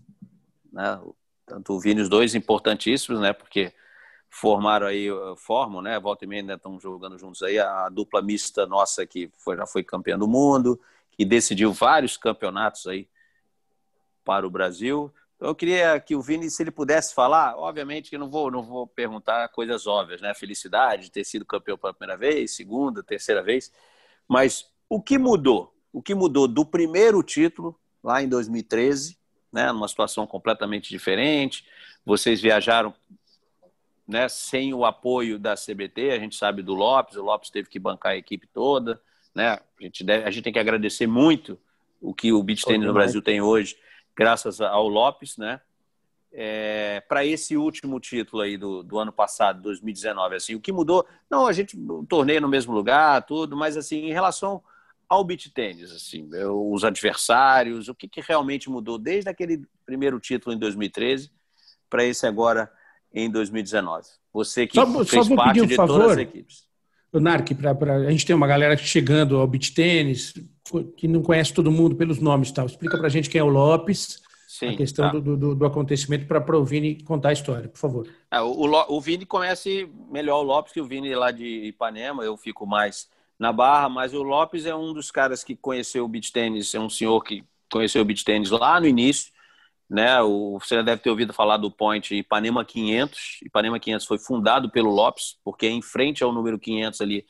Né? 0.73 1.01
Tanto 1.45 1.73
o 1.73 1.81
Vini, 1.81 2.01
os 2.01 2.09
dois 2.09 2.35
importantíssimos, 2.35 3.21
né? 3.21 3.33
Porque 3.33 3.73
formaram 4.31 4.87
aí, 4.87 5.09
formam, 5.37 5.83
né? 5.83 5.99
Volta 5.99 6.25
e 6.25 6.29
meia 6.29 6.43
ainda 6.43 6.55
estão 6.55 6.79
jogando 6.79 7.19
juntos 7.19 7.43
aí. 7.43 7.59
A 7.59 7.89
dupla 7.89 8.23
mista 8.23 8.65
nossa 8.65 9.05
que 9.05 9.31
foi, 9.39 9.57
já 9.57 9.67
foi 9.67 9.83
campeã 9.83 10.17
do 10.17 10.29
mundo, 10.29 10.81
que 11.11 11.25
decidiu 11.25 11.73
vários 11.73 12.17
campeonatos 12.17 12.87
aí 12.87 13.09
para 14.25 14.47
o 14.47 14.51
Brasil. 14.51 15.13
Então, 15.35 15.49
eu 15.49 15.55
queria 15.55 15.99
que 16.01 16.15
o 16.15 16.23
Vini, 16.23 16.49
se 16.49 16.63
ele 16.63 16.71
pudesse 16.71 17.15
falar, 17.15 17.57
obviamente 17.57 18.11
que 18.11 18.19
não 18.19 18.31
vou, 18.31 18.51
não 18.51 18.63
vou 18.63 18.87
perguntar 18.87 19.49
coisas 19.49 19.87
óbvias, 19.87 20.21
né? 20.21 20.33
Felicidade 20.35 21.05
de 21.05 21.11
ter 21.11 21.25
sido 21.25 21.45
campeão 21.45 21.77
pela 21.77 21.93
primeira 21.93 22.17
vez, 22.19 22.55
segunda, 22.55 23.03
terceira 23.03 23.43
vez, 23.43 23.73
mas 24.29 24.71
o 24.89 25.03
que 25.03 25.19
mudou? 25.19 25.75
O 25.93 26.01
que 26.01 26.15
mudou 26.15 26.47
do 26.47 26.65
primeiro 26.65 27.23
título, 27.23 27.79
lá 28.07 28.23
em 28.23 28.29
2013, 28.29 29.19
né? 29.53 29.73
Numa 29.73 29.89
situação 29.89 30.29
completamente 30.29 30.89
diferente, 30.89 31.67
vocês 32.05 32.41
viajaram 32.41 32.95
né, 34.07 34.29
sem 34.29 34.73
o 34.73 34.85
apoio 34.85 35.41
da 35.41 35.57
CBT, 35.57 36.13
a 36.13 36.19
gente 36.21 36.37
sabe 36.37 36.63
do 36.63 36.73
Lopes, 36.73 37.17
o 37.17 37.23
Lopes 37.25 37.51
teve 37.51 37.69
que 37.69 37.81
bancar 37.81 38.13
a 38.13 38.17
equipe 38.17 38.47
toda, 38.47 39.03
né? 39.35 39.59
A 39.81 39.83
gente, 39.83 40.05
deve, 40.05 40.25
a 40.25 40.31
gente 40.31 40.45
tem 40.45 40.53
que 40.53 40.61
agradecer 40.61 41.09
muito 41.09 41.59
o 42.01 42.15
que 42.15 42.33
o 42.33 42.41
beach 42.45 42.65
tennis 42.65 42.87
no 42.87 42.95
Brasil 42.95 43.21
tem 43.21 43.41
hoje, 43.41 43.77
graças 44.17 44.61
ao 44.61 44.87
Lopes, 44.87 45.37
né? 45.37 45.61
É, 46.33 47.03
para 47.09 47.25
esse 47.27 47.57
último 47.57 47.99
título 47.99 48.43
aí 48.43 48.57
do, 48.57 48.85
do 48.85 49.01
ano 49.01 49.11
passado, 49.11 49.61
2019, 49.63 50.37
assim, 50.37 50.55
o 50.55 50.61
que 50.61 50.71
mudou? 50.71 51.05
Não, 51.29 51.49
a 51.49 51.53
gente 51.53 51.77
torneio 52.09 52.41
no 52.41 52.49
mesmo 52.49 52.73
lugar, 52.73 53.27
tudo, 53.27 53.57
mas 53.57 53.77
assim, 53.77 54.05
em 54.05 54.13
relação 54.13 54.63
ao 55.09 55.25
beach 55.25 55.51
tênis, 55.51 55.93
assim, 55.93 56.29
os 56.49 56.85
adversários, 56.85 57.89
o 57.89 57.95
que, 57.95 58.09
que 58.09 58.21
realmente 58.21 58.69
mudou 58.69 58.99
desde 58.99 59.31
aquele 59.31 59.63
primeiro 59.85 60.19
título 60.19 60.55
em 60.55 60.59
2013 60.59 61.31
para 61.89 62.05
esse 62.05 62.27
agora 62.27 62.71
em 63.13 63.31
2019? 63.31 64.07
Você 64.33 64.67
que 64.67 64.75
só, 64.75 65.05
fez 65.05 65.27
só 65.27 65.37
parte 65.37 65.61
um 65.61 65.67
de 65.67 65.77
favor, 65.77 66.01
todas 66.01 66.13
as 66.13 66.19
equipes. 66.19 66.67
Narc, 67.13 67.55
pra, 67.55 67.75
pra, 67.75 67.97
a 67.97 68.11
gente 68.11 68.27
tem 68.27 68.37
uma 68.37 68.47
galera 68.47 68.77
chegando 68.77 69.39
ao 69.39 69.47
beach 69.47 69.73
tênis 69.73 70.35
que 70.97 71.09
não 71.09 71.23
conhece 71.23 71.55
todo 71.55 71.71
mundo 71.71 71.97
pelos 71.97 72.19
nomes 72.19 72.51
tal. 72.51 72.67
Explica 72.67 72.99
para 72.99 73.07
a 73.07 73.11
gente 73.11 73.31
quem 73.31 73.39
é 73.39 73.45
o 73.45 73.49
Lopes, 73.49 74.21
Sim, 74.47 74.69
a 74.69 74.77
questão 74.77 75.11
tá. 75.11 75.19
do, 75.19 75.37
do, 75.37 75.55
do, 75.55 75.67
acontecimento 75.67 76.27
para 76.27 76.59
o 76.59 76.65
Vini 76.65 77.03
contar 77.03 77.31
a 77.31 77.33
história, 77.33 77.69
por 77.69 77.79
favor. 77.79 78.09
É, 78.31 78.41
o, 78.41 78.51
o, 78.53 78.97
o, 78.97 79.01
Vini 79.01 79.25
conhece 79.25 79.89
melhor 80.11 80.41
o 80.41 80.43
Lopes 80.43 80.73
que 80.73 80.81
o 80.81 80.87
Vini 80.87 81.15
lá 81.15 81.31
de 81.31 81.45
Ipanema, 81.67 82.25
eu 82.25 82.37
fico 82.37 82.67
mais 82.67 83.09
na 83.39 83.53
barra, 83.53 83.89
mas 83.89 84.15
o 84.15 84.23
Lopes 84.23 84.67
é 84.67 84.75
um 84.75 84.93
dos 84.93 85.11
caras 85.11 85.45
que 85.45 85.55
conheceu 85.55 86.05
o 86.05 86.09
beach 86.09 86.33
tênis, 86.33 86.75
é 86.75 86.81
um 86.81 86.89
senhor 86.89 87.23
que 87.23 87.45
conheceu 87.71 88.03
o 88.03 88.05
beach 88.05 88.25
tênis 88.25 88.51
lá 88.51 88.81
no 88.81 88.87
início, 88.87 89.33
né? 89.89 90.21
O, 90.23 90.59
você 90.59 90.77
já 90.77 90.83
deve 90.83 91.03
ter 91.03 91.11
ouvido 91.11 91.33
falar 91.33 91.59
do 91.59 91.71
Point 91.71 92.15
Ipanema 92.15 92.65
500. 92.65 93.41
Ipanema 93.43 93.79
500 93.79 94.07
foi 94.07 94.19
fundado 94.19 94.71
pelo 94.71 94.91
Lopes, 94.91 95.39
porque 95.45 95.67
é 95.67 95.71
em 95.71 95.83
frente 95.83 96.25
ao 96.25 96.33
número 96.33 96.59
500 96.59 97.01
ali, 97.01 97.27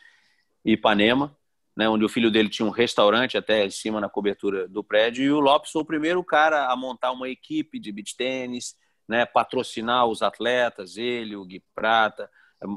Ipanema, 0.65 1.37
né? 1.77 1.89
Onde 1.89 2.05
o 2.05 2.09
filho 2.09 2.31
dele 2.31 2.49
tinha 2.49 2.67
um 2.67 2.71
restaurante 2.71 3.37
até 3.37 3.67
em 3.67 3.71
cima 3.71 4.01
na 4.01 4.09
cobertura 4.09 4.69
do 4.69 4.83
prédio. 4.83 5.25
E 5.25 5.31
o 5.31 5.41
Lopes 5.41 5.71
foi 5.73 5.83
o 5.83 5.87
primeiro 5.87 6.23
cara 6.25 6.71
a 6.71 6.77
montar 6.77 7.13
uma 7.13 7.29
equipe 7.29 7.79
de 7.79 7.93
beach 7.93 8.17
tênis, 8.17 8.75
né? 9.09 9.27
Patrocinar 9.27 10.07
os 10.07 10.23
atletas, 10.23 10.97
ele, 10.97 11.37
o 11.37 11.45
Gui 11.45 11.63
Prata, 11.75 12.31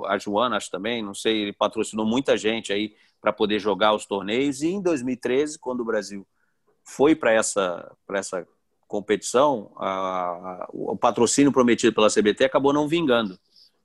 a 0.08 0.18
Joana, 0.18 0.58
acho 0.58 0.70
também, 0.70 1.02
não 1.02 1.14
sei, 1.14 1.42
ele 1.42 1.54
patrocinou 1.54 2.06
muita 2.06 2.36
gente 2.38 2.74
aí 2.74 2.96
para 3.22 3.34
poder 3.34 3.60
jogar 3.60 3.94
os 3.94 4.06
torneios. 4.06 4.62
E 4.62 4.68
em 4.68 4.82
2013, 4.82 5.60
quando 5.60 5.82
o 5.82 5.86
Brasil 5.86 6.28
foi 6.84 7.16
para 7.16 7.32
essa, 7.32 7.96
essa 8.12 8.48
competição, 8.88 9.72
a, 9.78 9.90
a, 9.90 10.70
o 10.72 10.98
patrocínio 10.98 11.52
prometido 11.52 11.94
pela 11.94 12.10
CBT 12.10 12.46
acabou 12.46 12.74
não 12.74 12.88
vingando. 12.88 13.40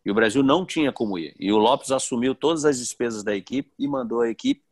E 0.04 0.10
o 0.10 0.14
Brasil 0.14 0.42
não 0.42 0.66
tinha 0.66 0.92
como 0.92 1.18
ir. 1.18 1.34
E 1.38 1.52
o 1.52 1.58
Lopes 1.58 1.90
assumiu 1.90 2.34
todas 2.34 2.64
as 2.64 2.78
despesas 2.78 3.22
da 3.22 3.34
equipe 3.34 3.72
e 3.78 3.88
mandou 3.88 4.20
a 4.20 4.28
equipe. 4.28 4.62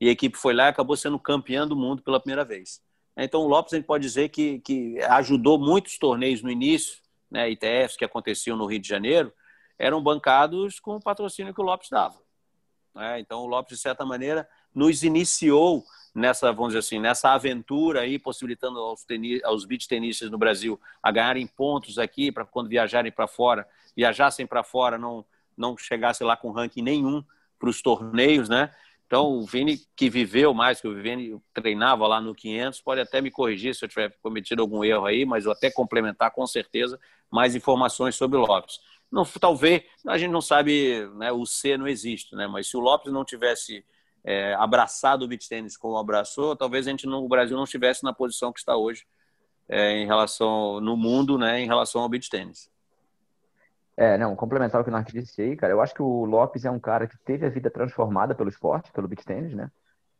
E 0.00 0.08
a 0.08 0.12
equipe 0.12 0.36
foi 0.36 0.54
lá 0.54 0.66
e 0.66 0.68
acabou 0.68 0.96
sendo 0.96 1.18
campeã 1.18 1.66
do 1.66 1.76
mundo 1.76 2.02
pela 2.02 2.20
primeira 2.20 2.44
vez. 2.44 2.80
Então, 3.16 3.42
o 3.42 3.48
Lopes, 3.48 3.72
a 3.72 3.76
gente 3.76 3.86
pode 3.86 4.02
dizer 4.02 4.28
que, 4.28 4.60
que 4.60 4.98
ajudou 5.02 5.58
muitos 5.58 5.98
torneios 5.98 6.42
no 6.42 6.50
início, 6.50 6.98
né, 7.30 7.50
ITFs 7.50 7.96
que 7.96 8.04
aconteciam 8.04 8.56
no 8.56 8.66
Rio 8.66 8.80
de 8.80 8.88
Janeiro, 8.88 9.32
eram 9.78 10.02
bancados 10.02 10.80
com 10.80 10.96
o 10.96 11.00
patrocínio 11.00 11.52
que 11.52 11.60
o 11.60 11.64
Lopes 11.64 11.88
dava. 11.90 12.16
Né? 12.94 13.20
Então, 13.20 13.40
o 13.40 13.46
Lopes, 13.46 13.76
de 13.76 13.82
certa 13.82 14.04
maneira, 14.04 14.48
nos 14.74 15.02
iniciou 15.02 15.84
nessa, 16.14 16.52
vamos 16.52 16.68
dizer 16.68 16.80
assim, 16.80 16.98
nessa 16.98 17.32
aventura 17.32 18.00
aí, 18.00 18.18
possibilitando 18.18 18.78
aos, 18.78 19.04
tenis, 19.04 19.42
aos 19.44 19.64
beach 19.64 19.86
tenistas 19.86 20.30
no 20.30 20.38
Brasil 20.38 20.80
a 21.02 21.10
ganharem 21.10 21.46
pontos 21.46 21.98
aqui 21.98 22.32
para 22.32 22.44
quando 22.44 22.68
viajarem 22.68 23.12
para 23.12 23.26
fora, 23.26 23.66
viajassem 23.96 24.46
para 24.46 24.62
fora, 24.62 24.98
não, 24.98 25.24
não 25.56 25.76
chegassem 25.76 26.26
lá 26.26 26.36
com 26.36 26.50
ranking 26.50 26.82
nenhum 26.82 27.24
para 27.58 27.68
os 27.68 27.82
torneios, 27.82 28.48
né? 28.48 28.70
Então, 29.06 29.26
o 29.26 29.44
Vini, 29.44 29.80
que 29.96 30.08
viveu 30.08 30.54
mais, 30.54 30.80
que 30.80 30.86
o 30.86 30.94
Vini 30.94 31.36
treinava 31.52 32.06
lá 32.06 32.20
no 32.20 32.32
500, 32.32 32.80
pode 32.80 33.00
até 33.00 33.20
me 33.20 33.28
corrigir 33.28 33.74
se 33.74 33.84
eu 33.84 33.88
tiver 33.88 34.16
cometido 34.22 34.62
algum 34.62 34.84
erro 34.84 35.04
aí, 35.04 35.24
mas 35.24 35.46
eu 35.46 35.50
até 35.50 35.68
complementar 35.68 36.30
com 36.30 36.46
certeza 36.46 36.98
mais 37.28 37.56
informações 37.56 38.14
sobre 38.14 38.38
o 38.38 38.40
Lopes. 38.40 38.78
Não, 39.10 39.24
talvez, 39.24 39.82
a 40.06 40.16
gente 40.16 40.30
não 40.30 40.40
sabe, 40.40 41.08
né, 41.16 41.32
o 41.32 41.44
C 41.44 41.76
não 41.76 41.88
existe, 41.88 42.34
né? 42.36 42.46
Mas 42.46 42.68
se 42.68 42.76
o 42.76 42.80
Lopes 42.80 43.12
não 43.12 43.24
tivesse 43.24 43.84
é, 44.24 44.54
abraçado 44.54 45.24
o 45.24 45.28
beach 45.28 45.48
tênis 45.48 45.76
como 45.76 45.96
abraçou, 45.96 46.54
talvez 46.54 46.86
a 46.86 46.90
gente 46.90 47.06
no 47.06 47.24
o 47.24 47.28
Brasil 47.28 47.56
não 47.56 47.64
estivesse 47.64 48.04
na 48.04 48.12
posição 48.12 48.52
que 48.52 48.60
está 48.60 48.76
hoje 48.76 49.04
é, 49.68 49.96
em 49.98 50.06
relação 50.06 50.80
no 50.80 50.96
mundo, 50.96 51.36
né, 51.36 51.60
em 51.60 51.66
relação 51.66 52.02
ao 52.02 52.08
beach 52.08 52.30
tênis. 52.30 52.70
É, 53.96 54.16
não, 54.16 54.34
complementar 54.34 54.80
o 54.80 54.84
que 54.84 54.90
o 54.90 54.92
Nark 54.92 55.12
disse 55.12 55.42
aí, 55.42 55.56
cara, 55.56 55.72
eu 55.72 55.80
acho 55.80 55.92
que 55.92 56.00
o 56.02 56.24
Lopes 56.24 56.64
é 56.64 56.70
um 56.70 56.80
cara 56.80 57.06
que 57.06 57.18
teve 57.18 57.44
a 57.44 57.50
vida 57.50 57.70
transformada 57.70 58.34
pelo 58.34 58.48
esporte, 58.48 58.90
pelo 58.92 59.08
beach 59.08 59.24
tênis, 59.24 59.52
né? 59.54 59.70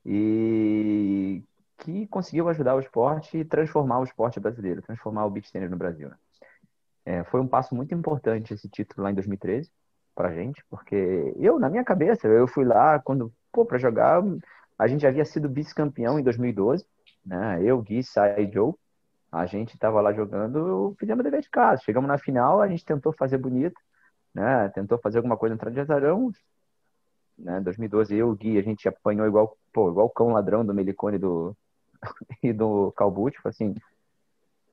E 0.04 1.42
que 1.78 2.06
conseguiu 2.08 2.48
ajudar 2.48 2.74
o 2.74 2.80
esporte 2.80 3.38
e 3.38 3.44
transformar 3.44 4.00
o 4.00 4.04
esporte 4.04 4.38
brasileiro, 4.38 4.82
transformar 4.82 5.24
o 5.24 5.30
beach 5.30 5.50
tênis 5.50 5.70
no 5.70 5.78
Brasil, 5.78 6.10
né? 6.10 6.16
É, 7.10 7.24
foi 7.24 7.40
um 7.40 7.48
passo 7.48 7.74
muito 7.74 7.92
importante 7.92 8.54
esse 8.54 8.68
título 8.68 9.02
lá 9.02 9.10
em 9.10 9.14
2013 9.14 9.68
pra 10.14 10.32
gente, 10.32 10.64
porque 10.70 10.94
eu, 11.36 11.58
na 11.58 11.68
minha 11.68 11.82
cabeça, 11.82 12.28
eu 12.28 12.46
fui 12.46 12.64
lá 12.64 13.00
quando 13.00 13.32
pô, 13.50 13.66
para 13.66 13.78
jogar, 13.78 14.22
a 14.78 14.86
gente 14.86 15.00
já 15.00 15.08
havia 15.08 15.24
sido 15.24 15.50
vice-campeão 15.50 16.20
em 16.20 16.22
2012, 16.22 16.86
né? 17.26 17.60
Eu, 17.64 17.82
Gui, 17.82 18.04
Sai 18.04 18.44
e 18.44 18.52
Joe. 18.52 18.74
A 19.32 19.44
gente 19.44 19.74
estava 19.74 20.00
lá 20.00 20.12
jogando, 20.12 20.94
fizemos 21.00 21.24
dever 21.24 21.40
de 21.40 21.50
casa. 21.50 21.82
Chegamos 21.82 22.06
na 22.06 22.16
final, 22.16 22.60
a 22.60 22.68
gente 22.68 22.84
tentou 22.84 23.12
fazer 23.12 23.38
bonito, 23.38 23.80
né? 24.32 24.68
Tentou 24.68 24.98
fazer 24.98 25.18
alguma 25.18 25.36
coisa 25.36 25.56
no 25.56 25.70
de 25.72 25.80
azarão. 25.80 26.30
Né? 27.36 27.60
2012, 27.60 28.14
eu, 28.14 28.32
Gui, 28.36 28.56
a 28.56 28.62
gente 28.62 28.88
apanhou 28.88 29.26
igual, 29.26 29.56
pô, 29.72 29.90
igual 29.90 30.08
cão 30.10 30.28
ladrão 30.28 30.64
do 30.64 30.72
Melicone 30.74 31.18
do, 31.18 31.56
e 32.42 32.52
do 32.52 32.92
Calbucci, 32.92 33.36
tipo 33.36 33.48
assim. 33.48 33.74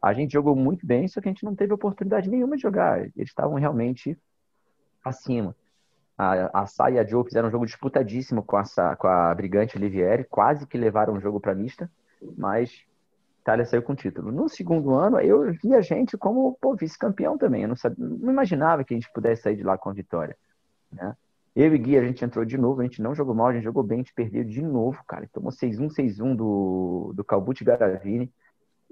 A 0.02 0.14
gente 0.14 0.34
jogou 0.34 0.56
muito 0.56 0.86
bem, 0.86 1.08
só 1.08 1.20
que 1.20 1.28
a 1.28 1.32
gente 1.32 1.44
não 1.44 1.56
teve 1.56 1.74
oportunidade 1.74 2.30
nenhuma 2.30 2.56
de 2.56 2.62
jogar. 2.62 3.00
Eles 3.00 3.30
estavam 3.30 3.56
realmente 3.56 4.18
acima. 5.04 5.56
A, 6.18 6.62
a 6.62 6.66
Sai 6.66 6.94
e 6.94 7.00
a 7.00 7.06
Joe 7.06 7.24
fizeram 7.24 7.48
um 7.48 7.52
jogo 7.52 7.66
disputadíssimo 7.66 8.44
com 8.44 8.58
a, 8.58 8.96
com 8.96 9.08
a 9.08 9.34
Brigante 9.36 9.78
Olivieri, 9.78 10.24
quase 10.24 10.66
que 10.66 10.78
levaram 10.78 11.14
o 11.14 11.20
jogo 11.20 11.40
para 11.40 11.54
mista, 11.54 11.90
mas 12.36 12.86
Itália 13.42 13.66
saiu 13.66 13.82
com 13.82 13.94
o 13.94 13.96
título. 13.96 14.32
No 14.32 14.50
segundo 14.50 14.94
ano, 14.94 15.20
eu 15.22 15.54
vi 15.54 15.74
a 15.74 15.80
gente 15.80 16.18
como 16.18 16.58
vice-campeão 16.78 17.38
também. 17.38 17.62
Eu 17.62 17.70
não, 17.70 17.76
sabia, 17.76 18.06
não 18.06 18.32
imaginava 18.32 18.84
que 18.84 18.94
a 18.94 18.98
gente 18.98 19.12
pudesse 19.14 19.44
sair 19.44 19.56
de 19.56 19.64
lá 19.64 19.78
com 19.78 19.90
a 19.90 19.94
vitória. 19.94 20.36
Né? 20.92 21.16
Eu 21.56 21.74
e 21.74 21.78
Gui, 21.78 21.98
a 21.98 22.04
gente 22.04 22.26
entrou 22.26 22.44
de 22.44 22.58
novo, 22.58 22.82
a 22.82 22.84
gente 22.84 23.02
não 23.02 23.16
jogou 23.16 23.34
mal, 23.34 23.48
a 23.48 23.54
gente 23.54 23.64
jogou 23.64 23.84
bem, 23.84 24.00
a 24.00 24.02
gente 24.02 24.14
perdeu 24.14 24.44
de 24.44 24.62
novo, 24.62 25.02
cara. 25.08 25.30
Tomou 25.32 25.52
6-1, 25.52 25.88
6-1 25.88 26.36
do, 26.36 27.14
do 27.16 27.24
Calbucci 27.24 27.64
Garavini. 27.64 28.32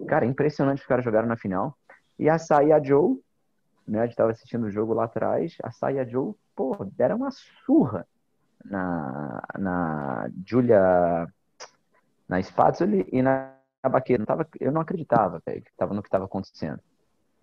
Cara, 0.08 0.26
impressionante 0.26 0.82
os 0.82 0.88
caras 0.88 1.06
jogaram 1.06 1.28
na 1.28 1.38
final. 1.38 1.78
E 2.18 2.30
a 2.30 2.38
Sai 2.38 2.68
e 2.68 2.74
a 2.74 2.82
Joe, 2.82 3.18
né? 3.88 4.00
A 4.00 4.04
gente 4.04 4.12
estava 4.12 4.32
assistindo 4.32 4.66
o 4.66 4.72
jogo 4.72 4.94
lá 4.94 5.06
atrás, 5.06 5.56
a 5.64 5.72
Sai 5.72 5.96
e 5.96 6.00
a 6.00 6.06
Joe 6.06 6.34
pô, 6.56 6.86
deram 6.96 7.18
uma 7.18 7.32
surra 7.32 8.08
na, 8.64 9.44
na 9.60 10.30
Julia, 10.46 11.28
na 12.28 12.42
Spazzoli 12.42 13.08
e 13.12 13.22
na 13.22 13.54
Baqueira. 13.84 14.22
Não 14.22 14.26
tava, 14.26 14.48
eu 14.60 14.72
não 14.72 14.82
acreditava, 14.82 15.42
velho, 15.46 15.62
que 15.62 15.72
tava 15.78 15.94
no 15.94 16.02
que 16.02 16.08
estava 16.08 16.26
acontecendo. 16.26 16.80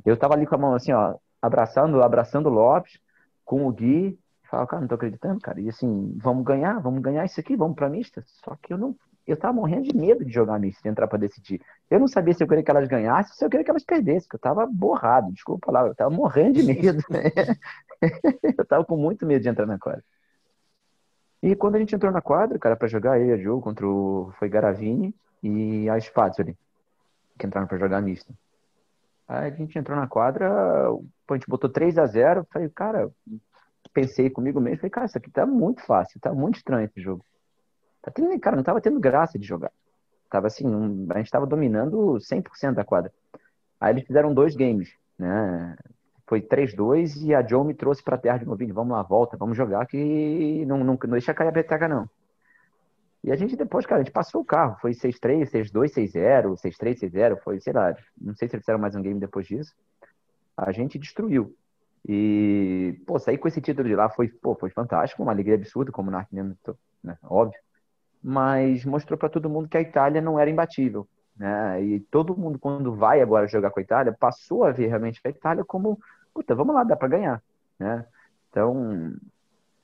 Eu 0.05 0.16
tava 0.16 0.34
ali 0.34 0.46
com 0.46 0.55
a 0.55 0.59
mão 0.59 0.74
assim, 0.74 0.92
ó, 0.92 1.16
abraçando, 1.40 2.03
abraçando 2.03 2.46
o 2.46 2.53
Lopes 2.53 2.98
com 3.44 3.66
o 3.66 3.72
Gui. 3.72 4.18
Falava, 4.44 4.68
cara, 4.68 4.80
não 4.80 4.88
tô 4.88 4.96
acreditando, 4.96 5.40
cara. 5.40 5.61
E 5.61 5.68
assim, 5.68 6.16
vamos 6.18 6.44
ganhar, 6.44 6.78
vamos 6.80 7.00
ganhar 7.00 7.24
isso 7.24 7.40
aqui, 7.40 7.57
vamos 7.57 7.76
pra 7.76 7.88
mista. 7.88 8.22
Só 8.26 8.57
que 8.61 8.72
eu 8.72 8.78
não. 8.78 8.96
Eu 9.27 9.37
tava 9.37 9.55
morrendo 9.55 9.85
de 9.85 9.97
medo 9.97 10.25
de 10.25 10.33
jogar 10.33 10.59
mista, 10.59 10.83
de 10.83 10.89
entrar 10.89 11.07
pra 11.07 11.18
decidir. 11.18 11.61
Eu 11.89 12.01
não 12.01 12.09
sabia 12.09 12.35
se 12.35 12.43
eu 12.43 12.49
queria 12.49 12.64
que 12.64 12.70
elas 12.70 12.89
ganhassem 12.89 13.35
se 13.35 13.45
eu 13.45 13.49
queria 13.49 13.64
que 13.64 13.70
elas 13.70 13.85
perdessem, 13.85 14.23
porque 14.23 14.37
eu 14.37 14.41
tava 14.41 14.66
borrado, 14.66 15.33
desculpa 15.33 15.64
a 15.64 15.73
palavra, 15.73 15.91
eu 15.93 15.95
tava 15.95 16.11
morrendo 16.11 16.55
de 16.55 16.62
medo. 16.64 17.03
eu 18.59 18.64
tava 18.64 18.85
com 18.85 18.97
muito 18.97 19.25
medo 19.25 19.43
de 19.43 19.49
entrar 19.49 19.66
na 19.66 19.79
quadra. 19.79 20.03
E 21.43 21.57
quando 21.57 21.75
a 21.75 21.79
gente 21.79 21.95
entrou 21.95 22.12
na 22.12 22.20
quadra, 22.20 22.59
cara, 22.59 22.77
para 22.77 22.87
jogar 22.87 23.12
aí 23.12 23.33
a 23.33 23.37
jogo 23.37 23.62
contra 23.62 23.87
o. 23.87 24.33
Foi 24.39 24.49
Garavini 24.49 25.14
e 25.43 25.89
a 25.89 25.99
Spazzoli, 25.99 26.57
que 27.37 27.47
entraram 27.47 27.66
para 27.66 27.79
jogar 27.79 28.01
mista. 28.01 28.33
Aí 29.27 29.51
a 29.51 29.55
gente 29.55 29.77
entrou 29.77 29.97
na 29.97 30.07
quadra, 30.07 30.49
a 30.49 31.35
gente 31.35 31.49
botou 31.49 31.70
3 31.70 31.99
a 31.99 32.07
0 32.07 32.47
Falei, 32.53 32.68
cara, 32.68 33.11
pensei 33.93 34.31
comigo 34.31 34.61
mesmo, 34.61 34.79
falei, 34.79 34.91
cara, 34.91 35.07
isso 35.07 35.18
aqui 35.18 35.31
tá 35.31 35.45
muito 35.45 35.83
fácil, 35.85 36.20
tá 36.20 36.33
muito 36.33 36.57
estranho 36.57 36.85
esse 36.85 37.01
jogo. 37.01 37.25
Tá 38.03 38.12
cara, 38.40 38.57
não 38.57 38.64
tava 38.64 38.80
tendo 38.80 38.98
graça 38.98 39.38
de 39.38 39.46
jogar. 39.46 39.70
Tava 40.28 40.48
assim, 40.48 40.66
um, 40.66 41.07
a 41.11 41.18
gente 41.18 41.30
tava 41.30 41.46
dominando 41.46 42.18
100% 42.18 42.74
da 42.74 42.84
quadra. 42.84 43.12
Aí 43.80 43.92
eles 43.92 44.05
fizeram 44.05 44.34
dois 44.34 44.57
games, 44.57 44.92
né? 45.18 45.76
Foi 46.26 46.40
3-2 46.40 47.22
e 47.22 47.34
a 47.34 47.46
Joe 47.46 47.64
me 47.64 47.74
trouxe 47.74 48.03
pra 48.03 48.18
terra 48.18 48.38
de 48.38 48.46
novo. 48.46 48.64
Vamos 48.72 48.92
lá, 48.96 49.03
volta, 49.03 49.36
vamos 49.36 49.57
jogar 49.57 49.86
que 49.86 50.64
não, 50.66 50.78
não, 50.78 50.98
não 51.00 51.11
deixa 51.11 51.34
cair 51.34 51.48
a 51.48 51.53
peteca, 51.53 51.86
não. 51.86 52.09
E 53.22 53.30
a 53.30 53.36
gente 53.36 53.55
depois, 53.55 53.86
cara, 53.86 54.00
a 54.00 54.05
gente 54.05 54.12
passou 54.12 54.40
o 54.40 54.44
carro. 54.44 54.76
Foi 54.80 54.92
6-3, 54.92 55.50
6-2, 55.50 55.92
6-0, 55.92 56.55
6-3, 56.57 57.00
6-0. 57.00 57.36
Foi, 57.42 57.61
sei 57.61 57.72
lá, 57.72 57.94
não 58.20 58.34
sei 58.34 58.48
se 58.48 58.57
eles 58.57 58.64
fizeram 58.64 58.80
mais 58.80 58.96
um 58.96 59.03
game 59.03 59.20
depois 59.20 59.46
disso. 59.46 59.72
A 60.57 60.72
gente 60.72 60.98
destruiu. 60.98 61.55
E, 62.09 63.00
pô, 63.07 63.18
sair 63.18 63.38
com 63.38 63.46
esse 63.46 63.61
título 63.61 63.88
de 63.88 63.94
lá 63.94 64.09
foi, 64.09 64.28
pô, 64.28 64.55
foi 64.57 64.70
fantástico, 64.70 65.22
uma 65.22 65.30
alegria 65.30 65.55
absurda, 65.55 65.92
como 65.92 66.09
o 66.09 66.12
Narc 66.12 66.32
mesmo, 66.32 66.57
né, 67.03 67.16
óbvio. 67.22 67.61
Mas 68.23 68.85
mostrou 68.85 69.18
para 69.18 69.29
todo 69.29 69.51
mundo 69.51 69.68
que 69.68 69.77
a 69.77 69.81
Itália 69.81 70.20
não 70.20 70.39
era 70.39 70.51
imbatível. 70.51 71.09
Né? 71.37 71.83
E 71.83 72.01
todo 72.01 72.37
mundo, 72.37 72.59
quando 72.59 72.95
vai 72.95 73.20
agora 73.20 73.49
jogar 73.49 73.70
com 73.70 73.81
a 73.81 73.83
Itália, 73.83 74.16
passou 74.18 74.64
a 74.64 74.70
ver 74.70 74.87
realmente 74.89 75.20
a 75.25 75.29
Itália 75.29 75.64
como, 75.64 75.99
puta, 76.33 76.55
vamos 76.55 76.75
lá, 76.75 76.85
dá 76.85 76.97
para 76.97 77.09
ganhar. 77.09 77.43
Né? 77.79 78.07
Então, 78.49 79.12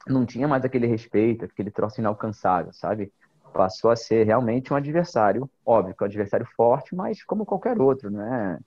não 0.07 0.24
tinha 0.24 0.47
mais 0.47 0.64
aquele 0.64 0.86
respeito, 0.86 1.45
aquele 1.45 1.70
troço 1.70 2.01
inalcançável, 2.01 2.72
sabe? 2.72 3.12
passou 3.49 3.91
a 3.91 3.97
ser 3.97 4.24
realmente 4.24 4.72
um 4.72 4.76
adversário, 4.76 5.51
óbvio 5.64 5.95
que 5.95 6.03
é 6.03 6.05
um 6.05 6.09
adversário 6.09 6.47
forte, 6.57 6.95
mas 6.95 7.22
como 7.24 7.47
qualquer 7.47 7.80
outro, 7.80 8.11
não 8.11 8.22
é, 8.22 8.59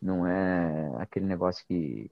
não 0.00 0.26
é 0.26 0.92
aquele 0.98 1.26
negócio 1.26 1.64
que, 1.66 2.10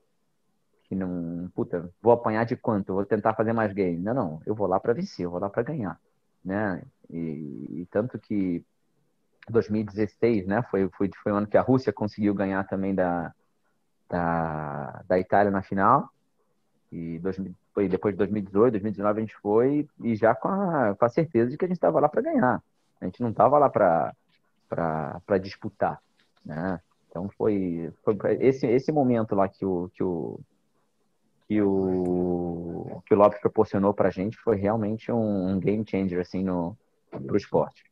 que 0.84 0.94
não, 0.94 1.50
puta, 1.54 1.90
vou 2.02 2.12
apanhar 2.12 2.44
de 2.44 2.56
quanto, 2.56 2.94
vou 2.94 3.04
tentar 3.04 3.34
fazer 3.34 3.52
mais 3.52 3.72
game. 3.72 3.98
Não, 3.98 4.14
não, 4.14 4.42
eu 4.46 4.54
vou 4.54 4.66
lá 4.66 4.80
para 4.80 4.92
vencer, 4.92 5.24
eu 5.24 5.30
vou 5.30 5.40
lá 5.40 5.48
para 5.48 5.62
ganhar, 5.62 6.00
né? 6.46 6.80
E, 7.10 7.80
e, 7.80 7.88
tanto 7.90 8.18
que 8.18 8.64
2016, 9.48 10.46
né, 10.46 10.62
foi, 10.70 10.88
foi, 10.90 11.10
foi 11.22 11.32
o 11.32 11.36
ano 11.36 11.46
que 11.46 11.56
a 11.56 11.62
Rússia 11.62 11.92
conseguiu 11.92 12.34
ganhar 12.34 12.64
também 12.66 12.94
da, 12.94 13.32
da, 14.08 15.02
da 15.06 15.18
Itália 15.18 15.50
na 15.50 15.62
final, 15.62 16.10
e 16.90 17.18
2000, 17.18 17.54
foi 17.74 17.88
depois 17.88 18.14
de 18.14 18.18
2018, 18.18 18.72
2019 18.72 19.18
a 19.18 19.20
gente 19.20 19.36
foi 19.36 19.88
e 20.02 20.14
já 20.16 20.34
com 20.34 20.48
a, 20.48 20.94
com 20.94 21.04
a 21.04 21.08
certeza 21.08 21.50
de 21.50 21.58
que 21.58 21.64
a 21.64 21.68
gente 21.68 21.76
estava 21.76 22.00
lá 22.00 22.08
para 22.08 22.22
ganhar. 22.22 22.62
A 23.00 23.04
gente 23.04 23.20
não 23.20 23.30
estava 23.30 23.58
lá 23.58 23.68
para 23.68 25.38
disputar, 25.38 26.00
né? 26.44 26.80
Então 27.10 27.28
foi, 27.36 27.92
foi 28.02 28.16
esse, 28.40 28.66
esse 28.66 28.90
momento 28.92 29.34
lá 29.34 29.48
que 29.48 29.64
o, 29.64 29.90
que 29.94 30.02
o, 30.02 30.40
que 31.48 31.60
o, 31.62 33.02
que 33.06 33.14
o 33.14 33.16
Lopes 33.16 33.40
proporcionou 33.40 33.94
para 33.94 34.08
a 34.08 34.12
gente 34.12 34.36
foi 34.38 34.56
realmente 34.56 35.10
um, 35.12 35.58
game 35.60 35.84
changer 35.88 36.20
assim 36.20 36.42
no 36.42 36.76
pro 37.10 37.36
esporte. 37.36 37.84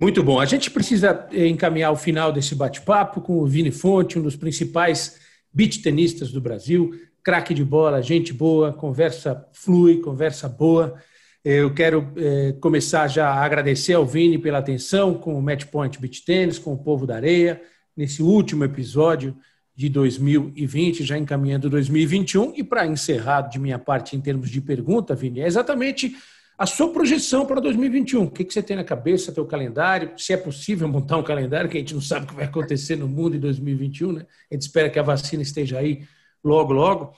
Muito 0.00 0.22
bom. 0.22 0.40
A 0.40 0.44
gente 0.44 0.70
precisa 0.70 1.28
encaminhar 1.32 1.92
o 1.92 1.96
final 1.96 2.32
desse 2.32 2.54
bate-papo 2.54 3.20
com 3.20 3.38
o 3.38 3.46
Vini 3.46 3.70
Fonte, 3.70 4.18
um 4.18 4.22
dos 4.22 4.34
principais 4.34 5.20
beat 5.52 5.82
tenistas 5.82 6.32
do 6.32 6.40
Brasil 6.40 6.92
craque 7.24 7.54
de 7.54 7.64
bola, 7.64 8.02
gente 8.02 8.34
boa, 8.34 8.70
conversa 8.70 9.48
flui, 9.54 10.00
conversa 10.02 10.46
boa. 10.46 10.94
Eu 11.42 11.72
quero 11.72 12.12
é, 12.16 12.52
começar 12.60 13.08
já 13.08 13.28
a 13.30 13.42
agradecer 13.42 13.94
ao 13.94 14.04
Vini 14.04 14.38
pela 14.38 14.58
atenção 14.58 15.14
com 15.14 15.36
o 15.36 15.42
Match 15.42 15.64
Point 15.64 15.98
Beach 15.98 16.22
Tennis, 16.22 16.58
com 16.58 16.74
o 16.74 16.78
Povo 16.78 17.06
da 17.06 17.16
Areia, 17.16 17.62
nesse 17.96 18.22
último 18.22 18.62
episódio 18.62 19.34
de 19.74 19.88
2020, 19.88 21.04
já 21.04 21.18
encaminhando 21.18 21.68
2021. 21.68 22.52
E 22.56 22.62
para 22.62 22.86
encerrar 22.86 23.42
de 23.42 23.58
minha 23.58 23.78
parte 23.78 24.16
em 24.16 24.20
termos 24.20 24.48
de 24.50 24.60
pergunta, 24.60 25.14
Vini, 25.14 25.40
é 25.40 25.46
exatamente 25.46 26.14
a 26.56 26.66
sua 26.66 26.92
projeção 26.92 27.44
para 27.44 27.60
2021. 27.60 28.24
O 28.24 28.30
que, 28.30 28.44
que 28.44 28.52
você 28.52 28.62
tem 28.62 28.76
na 28.76 28.84
cabeça, 28.84 29.32
teu 29.32 29.44
calendário? 29.44 30.12
Se 30.16 30.32
é 30.32 30.36
possível 30.36 30.86
montar 30.86 31.16
um 31.16 31.22
calendário, 31.22 31.68
que 31.68 31.76
a 31.76 31.80
gente 31.80 31.94
não 31.94 32.00
sabe 32.00 32.24
o 32.24 32.28
que 32.28 32.34
vai 32.34 32.44
acontecer 32.44 32.96
no 32.96 33.08
mundo 33.08 33.36
em 33.36 33.40
2021, 33.40 34.12
né? 34.12 34.26
A 34.50 34.54
gente 34.54 34.62
espera 34.62 34.88
que 34.88 34.98
a 34.98 35.02
vacina 35.02 35.42
esteja 35.42 35.78
aí 35.78 36.06
logo, 36.42 36.72
logo. 36.72 37.12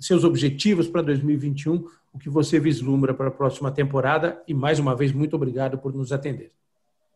Seus 0.00 0.24
objetivos 0.24 0.88
para 0.88 1.02
2021, 1.02 1.84
o 2.12 2.18
que 2.18 2.28
você 2.28 2.58
vislumbra 2.58 3.14
para 3.14 3.28
a 3.28 3.32
próxima 3.32 3.70
temporada 3.70 4.42
e, 4.46 4.54
mais 4.54 4.78
uma 4.78 4.94
vez, 4.94 5.12
muito 5.12 5.34
obrigado 5.34 5.78
por 5.78 5.92
nos 5.92 6.12
atender. 6.12 6.52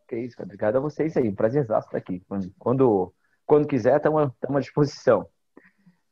Que 0.07 0.17
isso, 0.17 0.41
obrigado 0.41 0.77
a 0.77 0.79
vocês 0.79 1.17
aí. 1.17 1.31
Prazer 1.31 1.63
estar 1.63 1.83
aqui. 1.93 2.21
Quando, 2.57 3.13
quando 3.47 3.67
quiser, 3.67 3.95
estamos 3.97 4.33
à 4.43 4.59
disposição. 4.59 5.27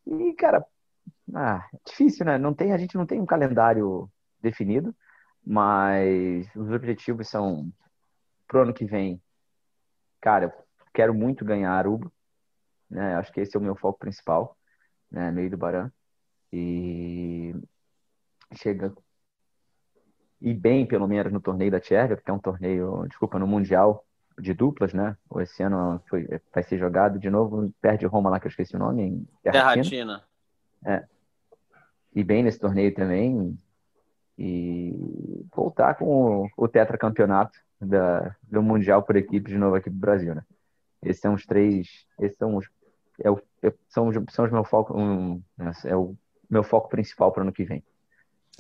E, 0.08 0.34
cara, 0.34 0.66
ah, 1.36 1.68
é 1.74 1.78
difícil, 1.86 2.26
né? 2.26 2.38
Não 2.38 2.54
tem, 2.54 2.72
a 2.72 2.78
gente 2.78 2.96
não 2.96 3.06
tem 3.06 3.20
um 3.20 3.26
calendário 3.26 4.10
definido, 4.42 4.96
mas 5.46 6.48
os 6.56 6.72
objetivos 6.72 7.28
são 7.30 7.72
pro 8.48 8.62
ano 8.62 8.74
que 8.74 8.86
vem. 8.86 9.22
Cara, 10.22 10.46
eu 10.46 10.86
quero 10.94 11.14
muito 11.14 11.46
ganhar 11.46 11.74
Aruba, 11.74 12.12
né? 12.90 13.16
Acho 13.16 13.32
que 13.32 13.42
esse 13.42 13.56
é 13.56 13.60
o 13.60 13.64
meu 13.64 13.76
foco 13.76 14.00
principal 14.00 14.58
né, 15.12 15.32
meio 15.32 15.50
do 15.50 15.58
Baran. 15.58 15.92
E 16.52 17.54
chega 18.54 18.96
e 20.42 20.54
bem, 20.54 20.86
pelo 20.88 21.08
menos, 21.08 21.34
no 21.34 21.42
torneio 21.42 21.72
da 21.72 21.80
Tchérvia, 21.80 22.18
que 22.18 22.30
é 22.30 22.34
um 22.34 22.40
torneio, 22.40 23.06
desculpa, 23.08 23.40
no 23.40 23.48
Mundial 23.48 24.06
de 24.40 24.54
duplas, 24.54 24.94
né? 24.94 25.16
Esse 25.38 25.64
ano 25.64 26.02
foi, 26.10 26.28
vai 26.54 26.64
ser 26.64 26.78
jogado 26.78 27.18
de 27.20 27.30
novo, 27.30 27.74
perde 27.82 28.06
Roma 28.06 28.30
lá, 28.30 28.40
que 28.40 28.48
eu 28.48 28.50
esqueci 28.50 28.76
o 28.76 28.80
nome, 28.80 29.04
em 29.04 29.28
Terratina. 29.44 30.24
É. 30.86 31.04
E 32.14 32.24
bem 32.24 32.44
nesse 32.44 32.60
torneio 32.60 32.94
também. 32.94 33.58
E 34.38 35.46
voltar 35.56 35.96
com 35.96 36.44
o, 36.44 36.50
o 36.58 36.68
tetracampeonato 36.68 37.58
da, 37.80 38.36
do 38.44 38.62
Mundial 38.62 39.02
por 39.04 39.16
equipe 39.16 39.50
de 39.50 39.58
novo 39.58 39.76
aqui 39.76 39.90
pro 39.90 40.00
Brasil, 40.00 40.36
né? 40.36 40.44
Esses 41.02 41.22
são 41.22 41.34
os 41.34 41.46
três, 41.46 42.06
esses 42.20 42.38
são 42.38 42.56
os 42.56 42.68
é 43.24 43.32
o, 43.32 43.42
é, 43.62 43.74
são, 43.88 44.12
são 44.30 44.46
os 44.46 44.52
meu 44.52 44.64
foco, 44.64 44.98
um, 44.98 45.42
é 45.86 45.96
o 45.96 46.16
meu 46.50 46.64
foco 46.64 46.90
principal 46.90 47.32
para 47.32 47.42
o 47.42 47.44
ano 47.44 47.54
que 47.54 47.64
vem. 47.64 47.84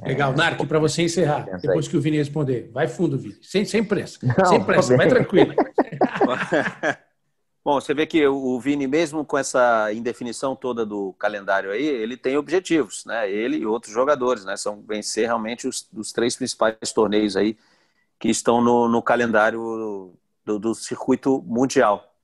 Legal, 0.04 0.34
é, 0.34 0.36
Narc, 0.36 0.66
para 0.66 0.80
você 0.80 1.04
encerrar, 1.04 1.46
depois 1.62 1.88
que 1.88 1.96
o 1.96 2.02
Vini 2.02 2.18
responder. 2.18 2.70
Vai 2.74 2.88
fundo, 2.88 3.18
Vini. 3.18 3.38
Sem, 3.42 3.64
sem 3.64 3.84
pressa. 3.84 4.20
Não, 4.22 4.46
sem 4.46 4.64
pressa, 4.64 4.98
vai 4.98 5.08
tranquilo. 5.08 5.54
Bom, 7.64 7.82
você 7.82 7.94
vê 7.96 8.06
que 8.06 8.28
o 8.28 8.60
Vini, 8.60 8.86
mesmo 8.86 9.26
com 9.26 9.38
essa 9.38 9.92
indefinição 9.92 10.56
toda 10.56 10.86
do 10.86 11.14
calendário 11.14 11.72
aí, 11.72 11.84
ele 11.84 12.16
tem 12.16 12.38
objetivos, 12.38 13.04
né? 13.06 13.32
Ele 13.32 13.58
e 13.58 13.66
outros 13.66 13.92
jogadores, 13.92 14.46
né? 14.46 14.56
São 14.56 14.84
vencer 14.88 15.26
realmente 15.26 15.68
os, 15.68 15.88
os 15.96 16.12
três 16.12 16.36
principais 16.36 16.92
torneios 16.94 17.36
aí 17.36 17.58
que 18.20 18.30
estão 18.30 18.62
no, 18.62 18.88
no 18.88 19.02
calendário 19.02 20.14
do, 20.46 20.60
do 20.60 20.76
circuito 20.76 21.42
mundial 21.48 22.15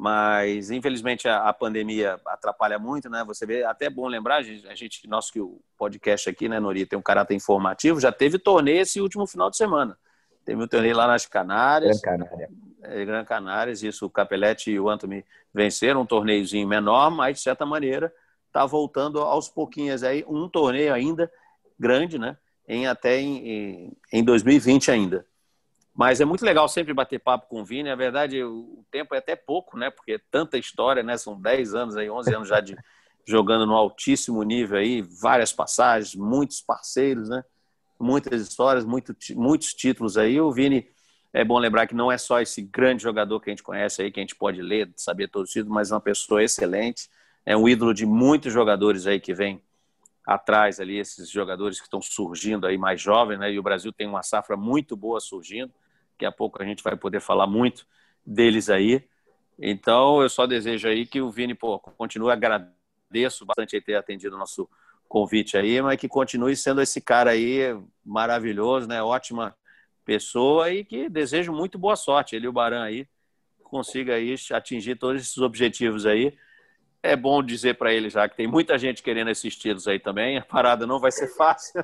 mas 0.00 0.70
infelizmente 0.70 1.28
a, 1.28 1.46
a, 1.46 1.52
pandemia 1.52 2.18
atrapalha 2.24 2.78
muito, 2.78 3.10
né? 3.10 3.22
Você 3.26 3.44
vê, 3.44 3.64
até 3.64 3.84
é 3.84 3.90
bom 3.90 4.08
lembrar, 4.08 4.36
a 4.36 4.42
gente, 4.42 4.66
a 4.66 4.74
gente, 4.74 5.06
nosso 5.06 5.30
que 5.30 5.38
o 5.38 5.60
podcast 5.76 6.26
aqui, 6.26 6.48
né, 6.48 6.58
Nori, 6.58 6.86
tem 6.86 6.98
um 6.98 7.02
caráter 7.02 7.34
informativo, 7.34 8.00
já 8.00 8.10
teve 8.10 8.38
torneio 8.38 8.80
esse 8.80 8.98
último 8.98 9.26
final 9.26 9.50
de 9.50 9.58
semana. 9.58 9.98
Teve 10.42 10.62
um 10.62 10.66
torneio 10.66 10.96
lá 10.96 11.06
nas 11.06 11.26
Canárias. 11.26 12.00
Gran 12.00 12.16
Canária. 12.16 12.48
É, 12.82 13.04
Gran 13.04 13.24
Canárias, 13.26 13.82
isso, 13.82 14.06
o 14.06 14.10
Capelete 14.10 14.70
e 14.70 14.80
o 14.80 14.88
Anthony 14.88 15.22
venceram 15.52 16.00
um 16.00 16.06
torneiozinho 16.06 16.66
menor, 16.66 17.10
mas 17.10 17.36
de 17.36 17.42
certa 17.42 17.66
maneira 17.66 18.10
está 18.46 18.64
voltando 18.64 19.20
aos 19.20 19.50
pouquinhos 19.50 20.02
aí, 20.02 20.24
um 20.26 20.48
torneio 20.48 20.94
ainda 20.94 21.30
grande, 21.78 22.18
né? 22.18 22.38
Em 22.66 22.86
até 22.86 23.20
em, 23.20 23.92
em 24.10 24.24
2020 24.24 24.90
ainda. 24.90 25.26
Mas 25.94 26.20
é 26.20 26.24
muito 26.24 26.44
legal 26.44 26.68
sempre 26.68 26.94
bater 26.94 27.18
papo 27.18 27.48
com 27.48 27.60
o 27.60 27.64
Vini. 27.64 27.88
Na 27.88 27.96
verdade, 27.96 28.42
o 28.42 28.84
tempo 28.90 29.14
é 29.14 29.18
até 29.18 29.34
pouco, 29.34 29.76
né? 29.76 29.90
Porque 29.90 30.12
é 30.12 30.20
tanta 30.30 30.56
história, 30.56 31.02
né? 31.02 31.16
São 31.16 31.40
10 31.40 31.74
anos 31.74 31.96
aí, 31.96 32.08
11 32.08 32.34
anos 32.34 32.48
já 32.48 32.60
de 32.60 32.76
jogando 33.26 33.66
no 33.66 33.74
altíssimo 33.74 34.42
nível 34.42 34.78
aí, 34.78 35.02
várias 35.02 35.52
passagens, 35.52 36.14
muitos 36.14 36.60
parceiros, 36.60 37.28
né? 37.28 37.44
Muitas 37.98 38.40
histórias, 38.40 38.84
muito, 38.84 39.14
muitos 39.34 39.74
títulos 39.74 40.16
aí. 40.16 40.40
O 40.40 40.50
Vini, 40.50 40.88
é 41.32 41.44
bom 41.44 41.58
lembrar 41.58 41.86
que 41.86 41.94
não 41.94 42.10
é 42.10 42.18
só 42.18 42.40
esse 42.40 42.62
grande 42.62 43.02
jogador 43.02 43.40
que 43.40 43.50
a 43.50 43.52
gente 43.52 43.62
conhece 43.62 44.02
aí, 44.02 44.10
que 44.10 44.18
a 44.18 44.22
gente 44.22 44.34
pode 44.34 44.60
ler, 44.60 44.90
saber 44.96 45.28
todos 45.28 45.48
os 45.48 45.52
títulos, 45.52 45.72
mas 45.72 45.90
é 45.90 45.94
uma 45.94 46.00
pessoa 46.00 46.42
excelente, 46.42 47.08
é 47.46 47.56
um 47.56 47.68
ídolo 47.68 47.94
de 47.94 48.04
muitos 48.04 48.52
jogadores 48.52 49.06
aí 49.06 49.20
que 49.20 49.32
vem 49.32 49.62
atrás 50.30 50.78
ali, 50.78 50.96
esses 50.96 51.28
jogadores 51.28 51.80
que 51.80 51.86
estão 51.86 52.00
surgindo 52.00 52.64
aí 52.64 52.78
mais 52.78 53.00
jovens, 53.00 53.40
né? 53.40 53.52
E 53.52 53.58
o 53.58 53.62
Brasil 53.64 53.92
tem 53.92 54.06
uma 54.06 54.22
safra 54.22 54.56
muito 54.56 54.96
boa 54.96 55.18
surgindo. 55.18 55.72
Daqui 56.12 56.24
a 56.24 56.30
pouco 56.30 56.62
a 56.62 56.64
gente 56.64 56.84
vai 56.84 56.96
poder 56.96 57.20
falar 57.20 57.48
muito 57.48 57.84
deles 58.24 58.70
aí. 58.70 59.04
Então, 59.58 60.22
eu 60.22 60.28
só 60.28 60.46
desejo 60.46 60.86
aí 60.86 61.04
que 61.04 61.20
o 61.20 61.32
Vini, 61.32 61.52
pô, 61.52 61.80
continue, 61.80 62.30
agradeço 62.30 63.44
bastante 63.44 63.80
ter 63.80 63.96
atendido 63.96 64.36
o 64.36 64.38
nosso 64.38 64.70
convite 65.08 65.56
aí, 65.56 65.82
mas 65.82 65.98
que 65.98 66.06
continue 66.06 66.54
sendo 66.54 66.80
esse 66.80 67.00
cara 67.00 67.32
aí 67.32 67.76
maravilhoso, 68.04 68.86
né? 68.86 69.02
Ótima 69.02 69.56
pessoa 70.04 70.70
e 70.70 70.84
que 70.84 71.08
desejo 71.08 71.52
muito 71.52 71.76
boa 71.76 71.96
sorte. 71.96 72.36
Ele 72.36 72.46
o 72.46 72.52
Baran 72.52 72.84
aí 72.84 73.08
consiga 73.64 74.14
aí 74.14 74.36
atingir 74.52 74.94
todos 74.94 75.22
esses 75.22 75.38
objetivos 75.38 76.06
aí. 76.06 76.32
É 77.02 77.16
bom 77.16 77.42
dizer 77.42 77.76
para 77.78 77.92
ele 77.92 78.10
já 78.10 78.28
que 78.28 78.36
tem 78.36 78.46
muita 78.46 78.76
gente 78.76 79.02
querendo 79.02 79.30
esses 79.30 79.56
títulos 79.56 79.88
aí 79.88 79.98
também. 79.98 80.38
A 80.38 80.44
parada 80.44 80.86
não 80.86 81.00
vai 81.00 81.10
ser 81.10 81.28
fácil. 81.34 81.82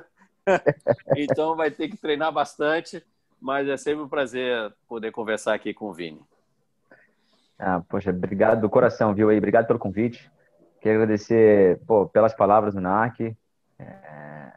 então 1.15 1.55
vai 1.55 1.71
ter 1.71 1.89
que 1.89 1.97
treinar 1.97 2.31
bastante, 2.31 3.03
mas 3.41 3.67
é 3.67 3.75
sempre 3.75 4.03
um 4.03 4.07
prazer 4.07 4.73
poder 4.87 5.11
conversar 5.11 5.53
aqui 5.53 5.73
com 5.73 5.85
o 5.85 5.93
Vini. 5.93 6.21
Ah, 7.59 7.81
poxa, 7.89 8.11
obrigado 8.11 8.61
do 8.61 8.69
coração, 8.69 9.13
viu 9.13 9.29
aí? 9.29 9.37
Obrigado 9.37 9.65
pelo 9.65 9.79
convite. 9.79 10.31
Quero 10.79 11.01
agradecer 11.01 11.79
pô, 11.87 12.07
pelas 12.07 12.33
palavras 12.33 12.75
do 12.75 12.81
NAC. 12.81 13.35
É... 13.79 14.51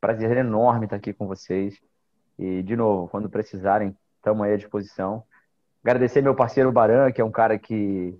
Prazer 0.00 0.36
enorme 0.36 0.84
estar 0.84 0.96
aqui 0.96 1.14
com 1.14 1.26
vocês. 1.26 1.80
E, 2.38 2.62
de 2.62 2.76
novo, 2.76 3.08
quando 3.08 3.30
precisarem, 3.30 3.96
estamos 4.16 4.44
aí 4.44 4.52
à 4.52 4.56
disposição. 4.56 5.24
Agradecer 5.82 6.20
meu 6.20 6.34
parceiro 6.34 6.70
Baran, 6.70 7.10
que 7.10 7.20
é 7.20 7.24
um 7.24 7.30
cara 7.30 7.58
que 7.58 8.18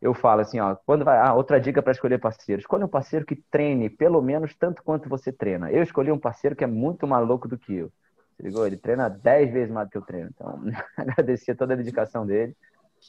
eu 0.00 0.14
falo 0.14 0.40
assim, 0.40 0.58
ó, 0.58 0.74
quando 0.86 1.04
vai, 1.04 1.18
ah, 1.18 1.34
outra 1.34 1.60
dica 1.60 1.82
para 1.82 1.92
escolher 1.92 2.18
parceiro, 2.18 2.60
escolha 2.60 2.86
um 2.86 2.88
parceiro 2.88 3.26
que 3.26 3.36
treine 3.36 3.90
pelo 3.90 4.22
menos 4.22 4.54
tanto 4.54 4.82
quanto 4.82 5.08
você 5.08 5.30
treina. 5.30 5.70
Eu 5.70 5.82
escolhi 5.82 6.10
um 6.10 6.18
parceiro 6.18 6.56
que 6.56 6.64
é 6.64 6.66
muito 6.66 7.06
mais 7.06 7.26
louco 7.26 7.46
do 7.46 7.58
que 7.58 7.74
eu. 7.76 7.92
Você 8.34 8.42
ligou? 8.44 8.66
Ele 8.66 8.78
treina 8.78 9.10
10 9.10 9.52
vezes 9.52 9.70
mais 9.70 9.86
do 9.86 9.90
que 9.90 9.98
eu 9.98 10.02
treino. 10.02 10.30
Então, 10.34 10.58
agradecer 10.96 11.54
toda 11.54 11.74
a 11.74 11.76
dedicação 11.76 12.26
dele. 12.26 12.56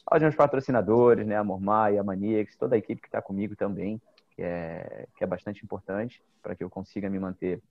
Aos 0.06 0.20
meus 0.22 0.34
patrocinadores, 0.34 1.26
né, 1.26 1.36
a 1.36 1.44
Mormai, 1.44 1.96
a 1.96 2.04
Maníacs, 2.04 2.56
toda 2.56 2.74
a 2.74 2.78
equipe 2.78 3.00
que 3.00 3.08
está 3.08 3.22
comigo 3.22 3.56
também, 3.56 4.00
que 4.30 4.42
é, 4.42 5.06
que 5.16 5.24
é 5.24 5.26
bastante 5.26 5.64
importante 5.64 6.22
para 6.42 6.54
que 6.54 6.62
eu 6.62 6.68
consiga 6.68 7.08
me 7.08 7.18
manter 7.18 7.62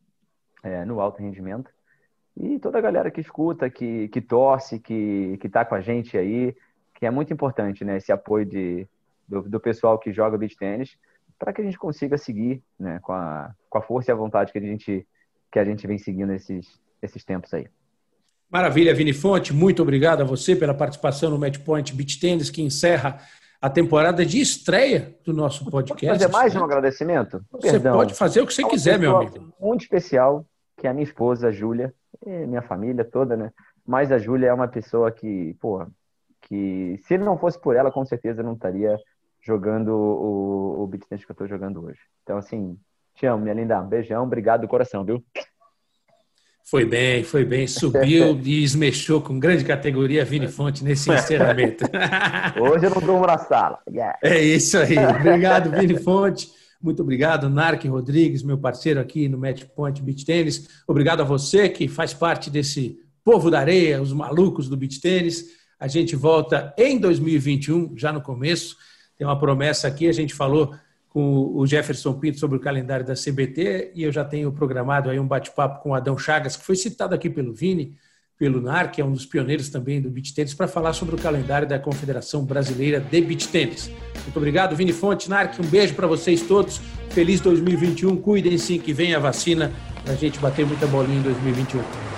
é, 0.63 0.83
no 0.83 0.99
alto 0.99 1.21
rendimento. 1.21 1.71
E 2.35 2.57
toda 2.57 2.77
a 2.77 2.81
galera 2.81 3.11
que 3.11 3.21
escuta, 3.21 3.69
que, 3.69 4.07
que 4.07 4.21
torce, 4.21 4.79
que, 4.79 5.37
que 5.39 5.49
tá 5.49 5.63
com 5.65 5.75
a 5.75 5.81
gente 5.81 6.17
aí, 6.17 6.55
que 6.95 7.05
é 7.05 7.11
muito 7.11 7.33
importante, 7.33 7.83
né, 7.83 7.97
esse 7.97 8.11
apoio 8.11 8.45
de, 8.45 8.87
do, 9.31 9.41
do 9.43 9.59
pessoal 9.59 9.97
que 9.97 10.11
joga 10.11 10.37
beach 10.37 10.57
tênis, 10.57 10.97
para 11.39 11.53
que 11.53 11.61
a 11.61 11.63
gente 11.63 11.79
consiga 11.79 12.17
seguir 12.17 12.61
né, 12.77 12.99
com, 13.01 13.13
a, 13.13 13.51
com 13.69 13.77
a 13.77 13.81
força 13.81 14.11
e 14.11 14.13
a 14.13 14.15
vontade 14.15 14.51
que 14.51 14.57
a 14.57 14.61
gente, 14.61 15.07
que 15.51 15.57
a 15.57 15.63
gente 15.63 15.87
vem 15.87 15.97
seguindo 15.97 16.33
esses, 16.33 16.79
esses 17.01 17.23
tempos 17.23 17.53
aí. 17.53 17.67
Maravilha, 18.49 18.93
Vini 18.93 19.13
Fonte, 19.13 19.53
muito 19.53 19.81
obrigado 19.81 20.21
a 20.21 20.25
você 20.25 20.55
pela 20.55 20.73
participação 20.73 21.29
no 21.31 21.39
Matchpoint 21.39 21.95
Beach 21.95 22.19
Tennis, 22.19 22.49
que 22.49 22.61
encerra 22.61 23.19
a 23.61 23.69
temporada 23.69 24.25
de 24.25 24.41
estreia 24.41 25.15
do 25.23 25.31
nosso 25.31 25.63
podcast. 25.69 26.07
Pode 26.07 26.19
fazer 26.19 26.31
mais 26.31 26.55
um 26.55 26.63
agradecimento? 26.65 27.45
Você 27.51 27.71
Perdão. 27.71 27.93
pode 27.93 28.13
fazer 28.13 28.41
o 28.41 28.47
que 28.47 28.53
você 28.53 28.63
quiser, 28.65 28.99
meu 28.99 29.15
amigo. 29.15 29.53
Muito 29.59 29.81
especial, 29.81 30.45
que 30.77 30.85
é 30.85 30.89
a 30.89 30.93
minha 30.93 31.05
esposa, 31.05 31.47
a 31.47 31.51
Júlia, 31.51 31.93
e 32.25 32.45
minha 32.45 32.61
família 32.61 33.05
toda, 33.05 33.37
né? 33.37 33.51
Mas 33.87 34.11
a 34.11 34.17
Júlia 34.17 34.47
é 34.47 34.53
uma 34.53 34.67
pessoa 34.67 35.11
que, 35.11 35.55
pô, 35.61 35.87
que 36.41 36.99
se 37.07 37.17
não 37.17 37.37
fosse 37.37 37.59
por 37.59 37.75
ela, 37.75 37.91
com 37.91 38.03
certeza 38.05 38.43
não 38.43 38.53
estaria 38.53 38.97
jogando 39.41 39.89
o, 39.89 40.83
o 40.83 40.87
beat 40.87 41.03
tennis 41.07 41.25
que 41.25 41.31
eu 41.31 41.33
estou 41.33 41.47
jogando 41.47 41.83
hoje. 41.83 41.99
Então, 42.23 42.37
assim, 42.37 42.77
te 43.15 43.25
amo, 43.25 43.43
minha 43.43 43.55
linda. 43.55 43.81
Um 43.81 43.87
beijão, 43.87 44.23
obrigado 44.23 44.61
do 44.61 44.67
coração, 44.67 45.03
viu? 45.03 45.23
Foi 46.63 46.85
bem, 46.85 47.23
foi 47.23 47.43
bem. 47.43 47.67
Subiu 47.67 48.39
e 48.43 48.63
esmechou 48.63 49.21
com 49.21 49.39
grande 49.39 49.65
categoria 49.65 50.23
Vini 50.23 50.47
Fonte 50.47 50.83
nesse 50.83 51.11
encerramento. 51.11 51.85
Hoje 52.61 52.85
eu 52.85 52.91
não 52.91 53.01
durmo 53.01 53.25
na 53.25 53.37
sala. 53.37 53.79
Yeah. 53.89 54.17
É 54.23 54.39
isso 54.39 54.77
aí. 54.77 54.97
Obrigado, 54.97 55.71
Vini 55.71 55.99
Fonte. 55.99 56.49
Muito 56.81 57.03
obrigado, 57.03 57.47
Narc 57.47 57.83
Rodrigues, 57.85 58.41
meu 58.41 58.57
parceiro 58.57 58.99
aqui 58.99 59.29
no 59.29 59.37
Match 59.37 59.65
Point 59.75 60.01
Beach 60.01 60.25
Tennis. 60.25 60.67
Obrigado 60.87 61.21
a 61.21 61.23
você 61.23 61.69
que 61.69 61.87
faz 61.87 62.11
parte 62.11 62.49
desse 62.49 62.99
povo 63.23 63.51
da 63.51 63.59
areia, 63.59 64.01
os 64.01 64.11
malucos 64.11 64.67
do 64.67 64.75
beach 64.75 64.99
tênis. 64.99 65.45
A 65.79 65.87
gente 65.87 66.15
volta 66.15 66.73
em 66.77 66.97
2021, 66.97 67.97
já 67.97 68.11
no 68.11 68.21
começo. 68.21 68.77
Tem 69.21 69.27
uma 69.27 69.37
promessa 69.37 69.87
aqui, 69.87 70.07
a 70.07 70.11
gente 70.11 70.33
falou 70.33 70.73
com 71.07 71.55
o 71.55 71.67
Jefferson 71.67 72.11
Pinto 72.13 72.39
sobre 72.39 72.57
o 72.57 72.59
calendário 72.59 73.05
da 73.05 73.13
CBT 73.13 73.91
e 73.93 74.01
eu 74.01 74.11
já 74.11 74.25
tenho 74.25 74.51
programado 74.51 75.11
aí 75.11 75.19
um 75.19 75.27
bate-papo 75.27 75.83
com 75.83 75.91
o 75.91 75.93
Adão 75.93 76.17
Chagas, 76.17 76.57
que 76.57 76.65
foi 76.65 76.75
citado 76.75 77.13
aqui 77.13 77.29
pelo 77.29 77.53
Vini, 77.53 77.95
pelo 78.35 78.59
NAR, 78.59 78.91
que 78.91 78.99
é 78.99 79.05
um 79.05 79.11
dos 79.11 79.23
pioneiros 79.23 79.69
também 79.69 80.01
do 80.01 80.09
beach 80.09 80.33
tênis, 80.33 80.55
para 80.55 80.67
falar 80.67 80.93
sobre 80.93 81.13
o 81.13 81.19
calendário 81.19 81.67
da 81.67 81.77
Confederação 81.77 82.43
Brasileira 82.43 82.99
de 82.99 83.21
Beach 83.21 83.47
Tênis. 83.49 83.91
Muito 84.23 84.37
obrigado, 84.37 84.75
Vini 84.75 84.91
Fonte, 84.91 85.29
NARC, 85.29 85.59
um 85.59 85.67
beijo 85.67 85.93
para 85.93 86.07
vocês 86.07 86.41
todos. 86.41 86.81
Feliz 87.11 87.39
2021, 87.41 88.17
cuidem 88.17 88.57
sim 88.57 88.79
que 88.79 88.91
vem 88.91 89.13
a 89.13 89.19
vacina 89.19 89.71
para 90.03 90.13
a 90.13 90.17
gente 90.17 90.39
bater 90.39 90.65
muita 90.65 90.87
bolinha 90.87 91.19
em 91.19 91.21
2021. 91.21 92.10